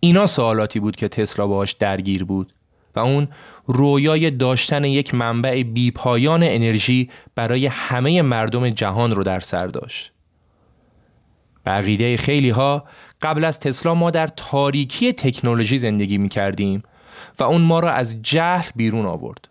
اینا 0.00 0.26
سوالاتی 0.26 0.80
بود 0.80 0.96
که 0.96 1.08
تسلا 1.08 1.46
باهاش 1.46 1.72
درگیر 1.72 2.24
بود 2.24 2.52
و 2.96 3.00
اون 3.00 3.28
رویای 3.66 4.30
داشتن 4.30 4.84
یک 4.84 5.14
منبع 5.14 5.62
بیپایان 5.62 6.42
انرژی 6.42 7.10
برای 7.34 7.66
همه 7.66 8.22
مردم 8.22 8.70
جهان 8.70 9.14
رو 9.14 9.22
در 9.22 9.40
سر 9.40 9.66
داشت 9.66 10.12
بقیده 11.66 12.16
خیلی 12.16 12.50
ها 12.50 12.84
قبل 13.22 13.44
از 13.44 13.60
تسلا 13.60 13.94
ما 13.94 14.10
در 14.10 14.28
تاریکی 14.28 15.12
تکنولوژی 15.12 15.78
زندگی 15.78 16.18
می 16.18 16.28
کردیم 16.28 16.82
و 17.38 17.44
اون 17.44 17.60
ما 17.60 17.80
را 17.80 17.90
از 17.90 18.22
جهل 18.22 18.70
بیرون 18.76 19.06
آورد. 19.06 19.48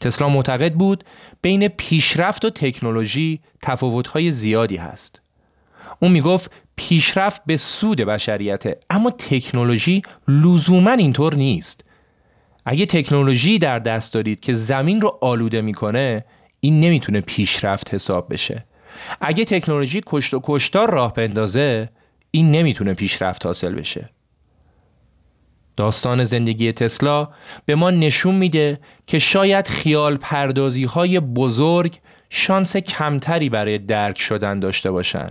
تسلا 0.00 0.28
معتقد 0.28 0.74
بود 0.74 1.04
بین 1.42 1.68
پیشرفت 1.68 2.44
و 2.44 2.50
تکنولوژی 2.50 3.40
تفاوت‌های 3.62 4.30
زیادی 4.30 4.76
هست. 4.76 5.20
اون 6.00 6.12
می‌گفت 6.12 6.50
پیشرفت 6.76 7.42
به 7.46 7.56
سود 7.56 8.00
بشریته 8.00 8.80
اما 8.90 9.10
تکنولوژی 9.10 10.02
لزوما 10.28 10.90
اینطور 10.90 11.34
نیست. 11.34 11.84
اگه 12.70 12.86
تکنولوژی 12.86 13.58
در 13.58 13.78
دست 13.78 14.14
دارید 14.14 14.40
که 14.40 14.52
زمین 14.52 15.00
رو 15.00 15.18
آلوده 15.20 15.60
می‌کنه 15.60 16.24
این 16.60 16.80
نمی‌تونه 16.80 17.20
پیشرفت 17.20 17.94
حساب 17.94 18.32
بشه. 18.32 18.64
اگه 19.20 19.44
تکنولوژی 19.44 20.00
کشت 20.06 20.34
و 20.34 20.40
کشتار 20.42 20.90
راه 20.90 21.14
بندازه 21.14 21.88
این 22.30 22.50
نمی‌تونه 22.50 22.94
پیشرفت 22.94 23.46
حاصل 23.46 23.74
بشه. 23.74 24.10
داستان 25.76 26.24
زندگی 26.24 26.72
تسلا 26.72 27.28
به 27.66 27.74
ما 27.74 27.90
نشون 27.90 28.34
میده 28.34 28.80
که 29.06 29.18
شاید 29.18 29.68
خیال 29.68 30.16
پردازی 30.16 30.84
های 30.84 31.20
بزرگ 31.20 31.98
شانس 32.30 32.76
کمتری 32.76 33.48
برای 33.48 33.78
درک 33.78 34.20
شدن 34.20 34.60
داشته 34.60 34.90
باشن. 34.90 35.30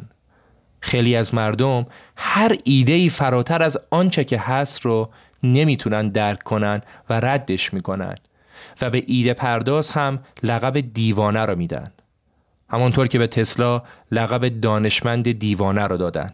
خیلی 0.80 1.16
از 1.16 1.34
مردم 1.34 1.86
هر 2.16 2.58
ایده 2.64 2.94
ای 2.94 3.10
فراتر 3.10 3.64
از 3.64 3.78
آنچه 3.92 4.24
که 4.24 4.38
هست 4.38 4.82
رو 4.82 5.10
نمی‌تونن 5.44 6.10
درک 6.10 6.44
کنن 6.44 6.82
و 7.10 7.20
ردش 7.20 7.74
می‌کنن 7.74 8.16
و 8.82 8.90
به 8.90 9.04
ایده 9.08 9.34
پرداز 9.34 9.90
هم 9.90 10.20
لقب 10.44 10.80
دیوانه 10.80 11.40
رو 11.40 11.56
میدن. 11.56 11.92
همانطور 12.70 13.08
که 13.08 13.20
به 13.20 13.28
تسلا 13.28 13.82
لقب 14.12 14.48
دانشمند 14.48 15.32
دیوانه 15.32 15.84
رو 15.84 15.98
دادن. 15.98 16.34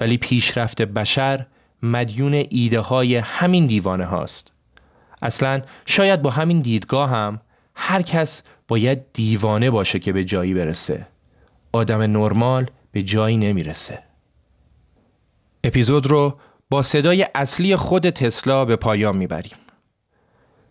ولی 0.00 0.18
پیشرفت 0.18 0.82
بشر 0.82 1.46
مدیون 1.82 2.44
ایده 2.50 2.80
های 2.80 3.16
همین 3.16 3.66
دیوانه 3.66 4.04
هاست 4.04 4.52
اصلا 5.22 5.62
شاید 5.86 6.22
با 6.22 6.30
همین 6.30 6.60
دیدگاه 6.60 7.10
هم 7.10 7.40
هر 7.74 8.02
کس 8.02 8.42
باید 8.68 9.12
دیوانه 9.12 9.70
باشه 9.70 9.98
که 9.98 10.12
به 10.12 10.24
جایی 10.24 10.54
برسه 10.54 11.06
آدم 11.72 12.02
نرمال 12.02 12.66
به 12.92 13.02
جایی 13.02 13.36
نمی‌رسه 13.36 13.98
اپیزود 15.64 16.06
رو 16.06 16.38
با 16.70 16.82
صدای 16.82 17.26
اصلی 17.34 17.76
خود 17.76 18.10
تسلا 18.10 18.64
به 18.64 18.76
پایان 18.76 19.16
می‌بریم 19.16 19.56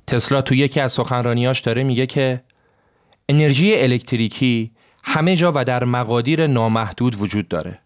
تسلا 0.08 0.41
تو 0.41 0.56
یکی 0.56 0.80
از 0.80 0.91
سخنرانیاش 0.91 1.60
داره 1.60 1.84
میگه 1.84 2.06
که 2.06 2.43
انرژی 3.30 3.76
الکتریکی 3.76 4.72
همه 5.04 5.36
جا 5.36 5.52
و 5.56 5.66
در 5.66 5.84
مقادیر 5.84 6.48
نامحدود 6.48 7.22
وجود 7.22 7.48
داره 7.48 7.80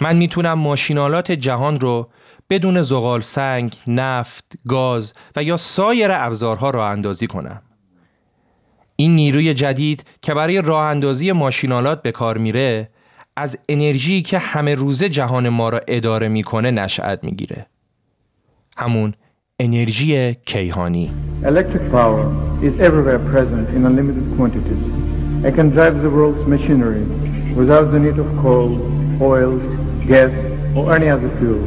من 0.00 0.16
می‌تونم 0.16 0.58
ماشینالات 0.58 1.32
جهان 1.32 1.80
رو 1.80 2.10
بدون 2.50 2.82
زغال 2.82 3.20
سنگ، 3.20 3.76
نفت، 3.86 4.44
گاز 4.68 5.12
و 5.36 5.42
یا 5.42 5.56
سایر 5.56 6.08
ابزارها 6.12 6.70
را 6.70 6.88
اندازی 6.88 7.26
کنم. 7.26 7.62
این 8.96 9.16
نیروی 9.16 9.54
جدید 9.54 10.04
که 10.22 10.34
برای 10.34 10.62
راه 10.62 10.84
اندازی 10.84 11.32
ماشینالات 11.32 12.02
به 12.02 12.12
کار 12.12 12.38
میره 12.38 12.88
از 13.36 13.58
انرژی 13.68 14.22
که 14.22 14.38
همه 14.38 14.74
روزه 14.74 15.08
جهان 15.08 15.48
ما 15.48 15.68
را 15.68 15.80
اداره 15.88 16.28
می‌کنه 16.28 16.70
نشأت 16.70 17.24
می‌گیره 17.24 17.66
همون 18.76 19.14
انرژی 19.60 20.34
کیهانی 20.34 21.10
Electric 21.42 21.84
power 21.92 22.26
is 22.62 22.80
everywhere 22.80 23.18
present 23.32 23.68
in 23.76 23.84
unlimited 23.84 24.26
quantities. 24.36 24.84
It 25.48 25.54
can 25.58 25.68
drive 25.76 25.94
the 26.02 26.10
world's 26.18 26.44
machinery 26.54 27.04
without 27.60 27.86
the 27.92 28.00
need 28.04 28.18
of 28.24 28.28
coal, 28.44 28.70
oil, 29.20 29.52
gas, 30.12 30.32
or 30.76 30.84
any 30.96 31.08
other 31.14 31.30
fuel. 31.38 31.62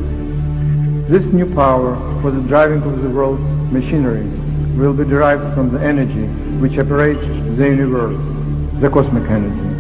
This 1.14 1.26
new 1.40 1.48
power 1.64 1.92
for 2.22 2.32
the 2.32 2.44
driving 2.52 2.82
of 2.90 2.96
the 3.04 3.12
world's 3.18 3.48
machinery 3.72 4.28
will 4.80 4.94
be 4.94 5.06
derived 5.06 5.54
from 5.56 5.70
the 5.74 5.82
energy 5.94 6.26
which 6.62 6.78
operates 6.84 7.26
the 7.58 7.66
universe, 7.78 8.20
the 8.82 8.90
cosmic 8.90 9.30
energy. 9.30 9.77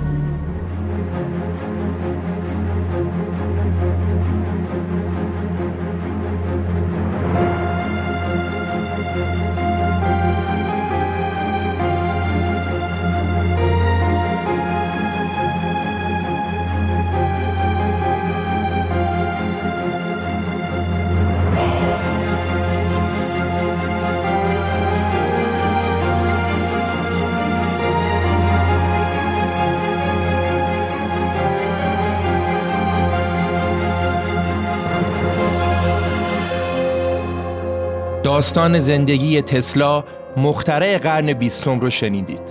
داستان 38.38 38.79
زندگی 38.79 39.41
تسلا 39.41 40.03
مخترع 40.38 40.97
قرن 40.97 41.33
بیستم 41.33 41.79
رو 41.79 41.89
شنیدید. 41.89 42.41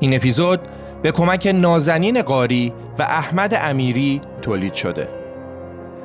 این 0.00 0.14
اپیزود 0.14 0.60
به 1.02 1.12
کمک 1.12 1.52
نازنین 1.54 2.22
قاری 2.22 2.72
و 2.98 3.02
احمد 3.02 3.54
امیری 3.60 4.20
تولید 4.42 4.74
شده. 4.74 5.08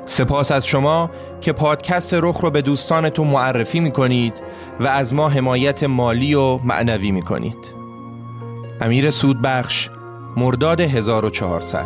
سپاس 0.05 0.51
از 0.51 0.65
شما 0.65 1.11
که 1.41 1.53
پادکست 1.53 2.13
رخ 2.13 2.37
رو 2.37 2.49
به 2.49 2.61
دوستانتون 2.61 3.27
معرفی 3.27 3.79
می‌کنید 3.79 4.33
و 4.79 4.87
از 4.87 5.13
ما 5.13 5.29
حمایت 5.29 5.83
مالی 5.83 6.33
و 6.33 6.57
معنوی 6.57 7.11
می‌کنید. 7.11 7.73
امیر 8.81 9.09
سودبخش 9.09 9.89
مرداد 10.37 10.81
1400 10.81 11.85